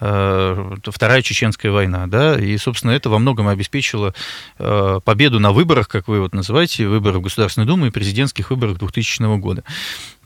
Э, 0.00 0.76
Вторая 0.84 1.20
чеченская 1.22 1.72
война, 1.72 2.06
да, 2.06 2.38
и, 2.38 2.56
собственно, 2.58 2.92
это 2.92 3.10
во 3.10 3.18
многом 3.18 3.48
обеспечило 3.48 4.14
э, 4.58 5.00
победу 5.04 5.40
на 5.40 5.50
выборах, 5.50 5.88
как 5.88 6.06
вы 6.06 6.20
вот 6.20 6.32
называете, 6.32 6.86
выборах 6.86 7.16
в 7.18 7.22
Государственную 7.22 7.66
Думу 7.66 7.86
и 7.86 7.90
президентских 7.90 8.50
выборах 8.50 8.78
2000 8.78 9.38
года. 9.38 9.64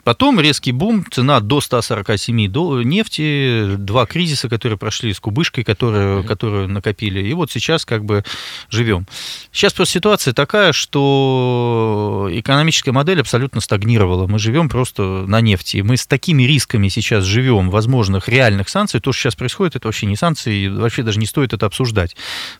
Потом 0.03 0.39
резкий 0.39 0.71
бум, 0.71 1.05
цена 1.11 1.39
до 1.39 1.61
147 1.61 2.47
долларов 2.49 2.85
нефти, 2.85 3.75
два 3.77 4.05
кризиса, 4.05 4.49
которые 4.49 4.77
прошли 4.77 5.13
с 5.13 5.19
кубышкой, 5.19 5.63
которую, 5.63 6.23
которую 6.23 6.67
накопили. 6.67 7.21
И 7.27 7.33
вот 7.33 7.51
сейчас 7.51 7.85
как 7.85 8.03
бы 8.03 8.23
живем. 8.69 9.05
Сейчас 9.51 9.73
просто 9.73 9.93
ситуация 9.93 10.33
такая, 10.33 10.73
что 10.73 12.27
экономическая 12.31 12.91
модель 12.91 13.21
абсолютно 13.21 13.61
стагнировала. 13.61 14.27
Мы 14.27 14.39
живем 14.39 14.69
просто 14.69 15.03
на 15.27 15.41
нефти. 15.41 15.77
Мы 15.81 15.97
с 15.97 16.07
такими 16.07 16.43
рисками 16.43 16.87
сейчас 16.89 17.23
живем 17.25 17.69
возможных 17.69 18.27
реальных 18.27 18.69
санкций. 18.69 18.99
То, 18.99 19.11
что 19.11 19.21
сейчас 19.23 19.35
происходит, 19.35 19.75
это 19.75 19.87
вообще 19.87 20.05
не 20.07 20.15
санкции, 20.15 20.63
и 20.65 20.67
вообще 20.67 21.03
даже 21.03 21.19
не 21.19 21.25
стоит 21.25 21.53
это 21.53 21.65
обсуждать. 21.65 22.15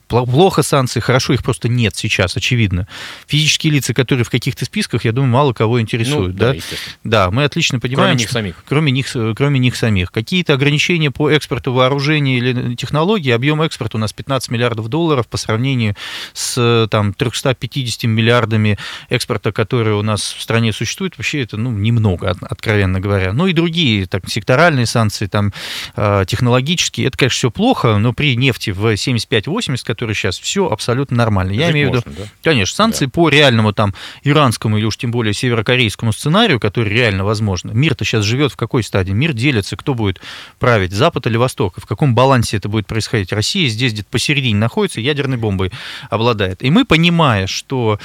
Пло- 0.09 0.25
Плохо 0.29 0.63
санкции, 0.63 0.99
хорошо, 0.99 1.33
их 1.33 1.43
просто 1.43 1.67
нет 1.69 1.95
сейчас, 1.95 2.37
очевидно. 2.37 2.87
Физические 3.27 3.73
лица, 3.73 3.93
которые 3.93 4.25
в 4.25 4.29
каких-то 4.29 4.65
списках, 4.65 5.05
я 5.05 5.11
думаю, 5.11 5.31
мало 5.31 5.53
кого 5.53 5.81
интересуют. 5.81 6.33
Ну, 6.33 6.39
да, 6.39 6.53
да? 6.53 6.59
Да, 7.03 7.30
мы 7.31 7.43
отлично 7.45 7.79
понимаем. 7.79 8.17
них 8.17 8.27
что- 8.27 8.33
самих. 8.33 8.55
Кроме 8.67 8.91
них, 8.91 9.15
э, 9.15 9.33
кроме 9.35 9.59
них 9.59 9.75
самих. 9.75 10.11
Какие-то 10.11 10.53
ограничения 10.53 11.11
по 11.11 11.29
экспорту 11.29 11.73
вооружений 11.73 12.37
или 12.37 12.75
технологий, 12.75 13.31
объем 13.31 13.61
экспорта 13.61 13.97
у 13.97 13.99
нас 13.99 14.13
15 14.13 14.51
миллиардов 14.51 14.87
долларов 14.89 15.27
по 15.27 15.37
сравнению 15.37 15.95
с 16.33 16.55
э, 16.57 16.87
там, 16.89 17.13
350 17.13 18.03
миллиардами 18.07 18.77
экспорта, 19.09 19.51
которые 19.51 19.95
у 19.95 20.01
нас 20.01 20.33
в 20.37 20.41
стране 20.41 20.73
существует, 20.73 21.17
вообще 21.17 21.41
это 21.41 21.57
ну, 21.57 21.71
немного, 21.71 22.29
от- 22.31 22.43
откровенно 22.43 22.99
говоря. 22.99 23.33
Ну 23.33 23.47
и 23.47 23.53
другие, 23.53 24.05
так, 24.05 24.27
секторальные 24.29 24.85
санкции, 24.85 25.27
там, 25.27 25.53
э, 25.95 26.25
технологические, 26.27 27.07
это, 27.07 27.17
конечно, 27.17 27.35
все 27.37 27.51
плохо, 27.51 27.97
но 27.97 28.13
при 28.13 28.35
нефти 28.35 28.71
в 28.71 28.93
75-80, 28.95 29.83
который 29.85 30.15
сейчас, 30.15 30.39
все 30.39 30.67
абсолютно 30.67 31.17
нормально. 31.17 31.51
Я 31.51 31.67
Жить 31.67 31.71
имею 31.73 31.91
в 31.91 31.95
виду... 31.95 32.03
да? 32.05 32.23
Конечно, 32.43 32.75
санкции 32.75 33.05
по 33.05 33.29
реальному 33.29 33.73
там 33.73 33.93
иранскому 34.23 34.77
или 34.77 34.85
уж 34.85 34.97
тем 34.97 35.11
более 35.11 35.33
северокорейскому 35.33 36.13
сценарию, 36.13 36.59
который 36.59 36.93
реально 36.93 37.20
возможно. 37.23 37.71
Мир-то 37.71 38.05
сейчас 38.05 38.25
живет 38.25 38.51
в 38.51 38.55
какой 38.55 38.83
стадии? 38.83 39.11
Мир 39.11 39.33
делится, 39.33 39.77
кто 39.77 39.93
будет 39.93 40.21
править, 40.59 40.91
Запад 40.91 41.27
или 41.27 41.37
Восток, 41.37 41.77
и 41.77 41.81
в 41.81 41.85
каком 41.85 42.15
балансе 42.15 42.57
это 42.57 42.69
будет 42.69 42.87
происходить. 42.87 43.31
Россия 43.31 43.67
здесь 43.69 43.93
где-то 43.93 44.09
посередине 44.09 44.57
находится, 44.57 45.01
ядерной 45.01 45.37
бомбой 45.37 45.71
обладает. 46.09 46.63
И 46.63 46.69
мы, 46.69 46.85
понимая, 46.85 47.47
что 47.47 47.99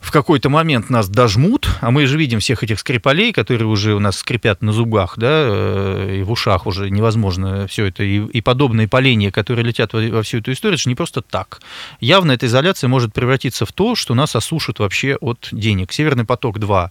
в 0.00 0.12
какой-то 0.12 0.48
момент 0.48 0.88
нас 0.88 1.08
дожмут, 1.08 1.68
а 1.80 1.90
мы 1.90 2.06
же 2.06 2.16
видим 2.16 2.40
всех 2.40 2.62
этих 2.62 2.80
скрипалей, 2.80 3.32
которые 3.32 3.68
уже 3.68 3.94
у 3.94 4.00
нас 4.00 4.16
скрипят 4.16 4.62
на 4.62 4.72
зубах, 4.72 5.14
да, 5.18 5.28
э, 5.30 6.16
и 6.20 6.22
в 6.22 6.30
ушах 6.30 6.66
уже 6.66 6.90
невозможно 6.90 7.66
все 7.66 7.84
это, 7.86 8.02
и, 8.02 8.18
и 8.18 8.40
подобные 8.40 8.88
поления, 8.88 9.30
которые 9.30 9.64
летят 9.64 9.92
во, 9.92 10.00
во 10.00 10.22
всю 10.22 10.38
эту 10.38 10.52
историю, 10.52 10.74
это 10.74 10.82
же 10.82 10.88
не 10.88 10.94
просто 10.94 11.20
так. 11.20 11.60
Явно 12.00 12.32
эта 12.32 12.46
изоляция 12.46 12.88
может 12.88 13.12
превратиться 13.12 13.66
в 13.66 13.72
то, 13.72 13.94
что 13.94 14.14
нас 14.14 14.34
осушат 14.34 14.78
вообще 14.78 15.16
от 15.20 15.48
денег. 15.52 15.92
Северный 15.92 16.24
поток-2 16.24 16.90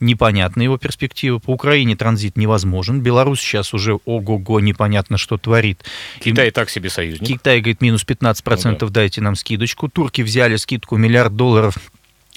непонятна 0.00 0.62
его 0.62 0.76
перспектива, 0.76 1.38
по 1.38 1.50
Украине 1.50 1.96
транзит 1.96 2.36
невозможен, 2.36 3.00
Беларусь 3.00 3.40
сейчас 3.40 3.72
уже 3.72 3.98
ого-го 4.04 4.60
непонятно, 4.60 5.16
что 5.16 5.38
творит. 5.38 5.84
Китай 6.20 6.48
и 6.48 6.50
так 6.50 6.68
себе 6.68 6.90
союзник. 6.90 7.26
Китай 7.26 7.60
говорит, 7.60 7.80
минус 7.80 8.04
15%, 8.06 8.76
Ну 8.80 8.88
дайте 8.90 9.20
нам 9.20 9.34
скидочку. 9.34 9.88
Турки 9.88 10.22
взяли 10.22 10.56
скидку 10.56 10.96
миллиард 10.96 11.34
долларов 11.36 11.74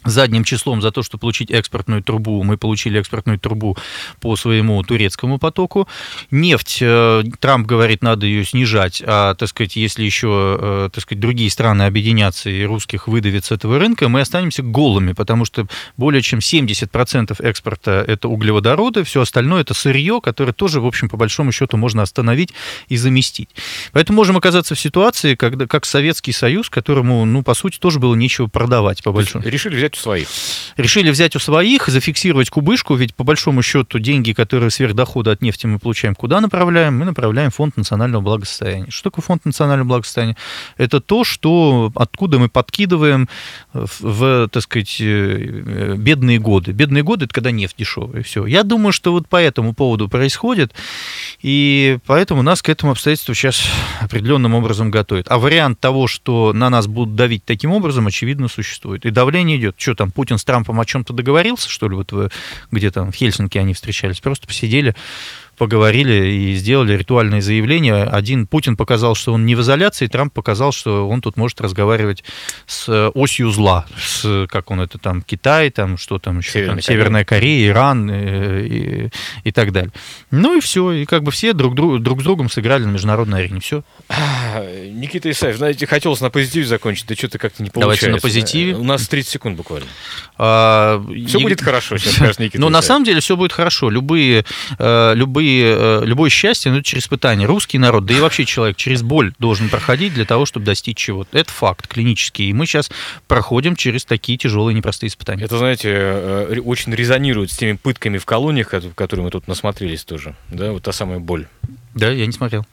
задним 0.06 0.44
числом 0.44 0.82
за 0.82 0.92
то, 0.92 1.04
что 1.04 1.18
получить 1.18 1.52
экспортную 1.52 2.04
трубу. 2.04 2.44
Мы 2.44 2.58
получили 2.58 3.00
экспортную 3.00 3.40
трубу 3.40 3.78
по 4.20 4.36
своему 4.36 4.82
турецкому 4.84 5.38
потоку. 5.38 5.88
Нефть, 6.32 6.80
э, 6.82 7.24
Трамп 7.40 7.68
говорит, 7.68 8.04
надо 8.04 8.26
ее 8.26 8.46
снижать, 8.46 9.02
а, 9.06 9.36
так 9.36 9.50
сказать, 9.50 9.76
если 9.76 10.04
еще, 10.04 10.58
э, 10.60 10.90
так 10.92 11.04
сказать, 11.04 11.20
другие 11.20 11.50
страны 11.50 11.84
объединятся 11.84 12.50
и 12.50 12.64
русских 12.64 13.08
выдавят 13.08 13.46
с 13.46 13.52
этого 13.52 13.80
рынка, 13.80 14.10
мы 14.10 14.22
останемся 14.22 14.64
голыми, 14.64 15.14
потому 15.14 15.46
что 15.46 15.68
более 15.98 16.22
чем 16.22 16.40
70% 16.40 17.40
экспорта 17.42 18.04
это 18.08 18.28
углеводороды, 18.28 19.04
все 19.04 19.22
остальное 19.22 19.62
это 19.62 19.74
сырье, 19.74 20.20
которое 20.22 20.54
тоже, 20.54 20.82
в 20.82 20.86
общем, 20.86 21.10
по 21.10 21.18
большому 21.18 21.52
счету 21.52 21.78
можно 21.78 22.02
остановить 22.02 22.54
и 22.88 22.98
заместить. 22.98 23.50
Поэтому 23.92 24.18
можем 24.18 24.38
оказаться 24.38 24.76
в 24.76 24.80
ситуации, 24.80 25.36
когда, 25.36 25.68
как 25.68 25.86
Советский 25.86 26.32
Союз, 26.32 26.70
которому, 26.70 27.26
ну, 27.26 27.44
по 27.44 27.54
сути, 27.54 27.78
тоже 27.80 28.00
было 28.00 28.16
нечего 28.16 28.48
продавать, 28.48 29.04
по 29.04 29.12
большому 29.12 29.44
Решили 29.46 29.76
взять 29.76 29.93
у 29.96 30.00
своих. 30.00 30.28
решили 30.78 31.10
взять 31.12 31.36
у 31.36 31.40
своих, 31.40 31.88
зафиксировать 31.88 32.50
кубышку, 32.50 32.96
ведь 32.96 33.16
по 33.16 33.24
большому 33.24 33.62
счету 33.62 34.00
деньги, 34.00 34.34
которые 34.34 34.70
сверхдохода 34.70 35.32
от 35.32 35.42
нефти 35.42 35.68
мы 35.68 35.80
получаем, 35.80 36.16
куда 36.16 36.42
направляем? 36.42 36.98
Мы 36.98 37.06
направляем 37.06 37.52
в 37.52 37.56
фонд 37.56 37.78
национального 37.78 38.22
благосостояния. 38.22 38.90
Что 38.90 39.10
такое 39.10 39.24
фонд 39.24 39.46
национального 39.46 39.88
благосостояния? 39.88 40.38
Это 40.78 41.02
то, 41.02 41.24
что 41.24 41.92
откуда 41.96 42.40
мы 42.40 42.50
подкидываем 42.50 43.30
в, 43.74 44.02
в, 44.02 44.50
так 44.50 44.64
сказать, 44.64 44.98
э, 45.00 45.96
бедные 45.98 46.40
годы. 46.40 46.72
Бедные 46.72 47.04
годы 47.04 47.26
это 47.26 47.34
когда 47.34 47.52
нефть 47.52 47.76
дешевая. 47.78 48.24
Все. 48.24 48.46
Я 48.46 48.64
думаю, 48.64 48.92
что 48.92 49.12
вот 49.12 49.28
по 49.28 49.38
этому 49.38 49.74
поводу 49.74 50.10
происходит, 50.10 50.74
и 51.42 51.98
поэтому 52.06 52.42
нас 52.42 52.62
к 52.62 52.70
этому 52.70 52.92
обстоятельству 52.92 53.34
сейчас 53.34 53.64
определенным 54.02 54.54
образом 54.56 54.92
готовят. 54.92 55.28
А 55.30 55.38
вариант 55.38 55.80
того, 55.80 56.08
что 56.08 56.54
на 56.54 56.70
нас 56.70 56.88
будут 56.88 57.16
давить 57.16 57.46
таким 57.46 57.72
образом, 57.72 58.08
очевидно, 58.08 58.48
существует. 58.48 59.06
И 59.06 59.10
давление 59.10 59.58
идет. 59.58 59.76
Что 59.84 59.96
там, 59.96 60.12
Путин 60.12 60.38
с 60.38 60.46
Трампом 60.46 60.80
о 60.80 60.86
чем-то 60.86 61.12
договорился, 61.12 61.70
что 61.70 61.90
ли, 61.90 61.96
вот 61.96 62.14
в- 62.14 62.30
где 62.72 62.90
там 62.90 63.12
в 63.12 63.16
Хельсинки 63.16 63.58
они 63.58 63.74
встречались? 63.74 64.22
Просто 64.22 64.48
посидели, 64.48 64.96
поговорили 65.58 66.28
и 66.32 66.56
сделали 66.56 66.98
ритуальное 66.98 67.42
заявление. 67.42 68.04
Один 68.04 68.48
Путин 68.48 68.76
показал, 68.78 69.16
что 69.16 69.34
он 69.34 69.46
не 69.46 69.56
в 69.56 69.62
изоляции, 69.62 70.08
Трамп 70.08 70.34
показал, 70.34 70.72
что 70.72 71.08
он 71.08 71.22
тут 71.22 71.38
может 71.38 71.62
разговаривать 71.62 72.24
с 72.66 73.10
осью 73.14 73.50
зла, 73.52 73.86
с, 73.98 74.48
как 74.50 74.72
он 74.72 74.82
это 74.82 74.98
там, 74.98 75.22
Китай, 75.22 75.70
там, 75.70 75.98
что 75.98 76.20
там 76.20 76.40
еще, 76.40 76.52
Северная 76.52 76.76
там, 76.76 76.82
Северная 76.82 77.26
Корея, 77.26 77.68
Иран 77.70 78.10
э, 78.12 78.66
и, 78.66 79.10
и 79.44 79.52
так 79.52 79.72
далее. 79.72 79.92
Ну 80.32 80.58
и 80.58 80.62
все, 80.62 80.92
и 80.92 81.06
как 81.06 81.24
бы 81.24 81.32
все 81.32 81.54
друг, 81.54 81.76
друг, 81.76 82.02
друг 82.02 82.22
с 82.22 82.24
другом 82.24 82.50
сыграли 82.50 82.84
на 82.84 82.92
международной 82.92 83.40
арене, 83.40 83.60
все. 83.60 83.84
Никита 84.92 85.30
Исаев, 85.32 85.58
знаете, 85.58 85.86
хотелось 85.88 86.22
на 86.22 86.30
позитиве 86.30 86.66
закончить, 86.66 87.08
да 87.08 87.16
что-то 87.16 87.38
как-то 87.38 87.64
не 87.64 87.70
получается. 87.70 88.06
Давайте 88.08 88.10
на 88.16 88.22
позитиве. 88.22 88.76
У 88.76 88.84
нас 88.84 89.08
30 89.08 89.32
секунд 89.32 89.58
буквально. 89.58 89.88
А, 90.38 91.04
Все 91.28 91.40
и- 91.40 91.44
будет 91.44 91.62
хорошо, 91.62 91.98
сейчас 91.98 92.14
скажет 92.18 92.40
Никита 92.40 92.60
Ну, 92.60 92.70
на 92.70 92.80
Исаев. 92.80 92.86
самом 92.86 93.06
деле 93.06 93.20
все 93.22 93.36
будет 93.38 93.54
хорошо. 93.54 93.90
Любые, 93.90 94.46
э, 94.80 95.14
любые, 95.44 95.76
э, 95.78 96.06
любое 96.06 96.30
счастье, 96.30 96.72
ну, 96.72 96.82
через 96.82 97.04
испытание. 97.04 97.48
Русский 97.48 97.78
народ, 97.78 98.06
да 98.06 98.14
и 98.14 98.20
вообще 98.20 98.46
человек 98.46 98.78
через 98.78 99.02
боль 99.02 99.34
должен 99.40 99.70
проходить 99.70 100.14
для 100.14 100.26
того, 100.26 100.46
чтобы 100.46 100.66
достичь 100.66 100.98
чего-то. 100.98 101.38
Это 101.38 101.52
факт 101.52 101.88
клинический. 101.88 102.50
И 102.50 102.54
мы 102.54 102.66
сейчас 102.66 102.90
проходим 103.28 103.76
через 103.76 104.06
такие 104.06 104.38
тяжелые 104.38 104.76
непростые 104.76 105.10
испытания. 105.10 105.44
Это, 105.44 105.58
знаете, 105.58 105.90
э, 105.92 106.60
очень 106.64 106.94
резонирует 106.94 107.52
с 107.52 107.58
теми 107.58 107.74
пытками 107.74 108.18
в 108.18 108.26
колониях, 108.26 108.74
которые 108.96 109.26
мы 109.26 109.32
тут 109.32 109.48
насмотрелись 109.48 110.04
тоже. 110.04 110.36
Да, 110.50 110.72
вот 110.72 110.84
та 110.84 110.92
самая 110.92 111.20
боль. 111.20 111.48
Да, 111.94 112.10
я 112.10 112.26
не 112.26 112.32
смотрел. 112.32 112.66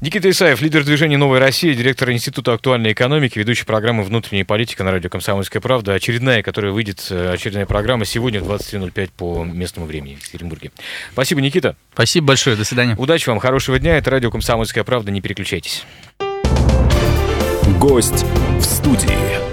Никита 0.00 0.28
Исаев, 0.28 0.60
лидер 0.60 0.84
движения 0.84 1.16
«Новая 1.16 1.38
Россия», 1.38 1.74
директор 1.74 2.10
Института 2.10 2.54
актуальной 2.54 2.92
экономики, 2.92 3.38
ведущий 3.38 3.64
программы 3.64 4.02
«Внутренняя 4.02 4.44
политика» 4.44 4.82
на 4.82 4.90
радио 4.90 5.10
«Комсомольская 5.10 5.62
правда». 5.62 5.94
Очередная, 5.94 6.42
которая 6.42 6.72
выйдет, 6.72 7.06
э, 7.10 7.32
очередная 7.32 7.66
программа 7.66 8.04
сегодня 8.04 8.40
в 8.40 8.50
23.05 8.50 9.10
по 9.16 9.44
местному 9.44 9.86
времени 9.86 10.16
в 10.16 10.18
Екатеринбурге. 10.18 10.72
Спасибо, 11.12 11.40
Никита. 11.40 11.76
Спасибо 11.92 12.28
большое. 12.28 12.56
До 12.56 12.64
свидания. 12.64 12.96
Удачи 12.96 13.28
вам, 13.28 13.38
хорошего 13.38 13.78
дня. 13.78 13.96
Это 13.96 14.10
радио 14.10 14.30
«Комсомольская 14.30 14.82
правда». 14.82 15.12
Не 15.12 15.20
переключайтесь. 15.20 15.84
Гость 17.78 18.24
в 18.58 18.62
студии. 18.62 19.51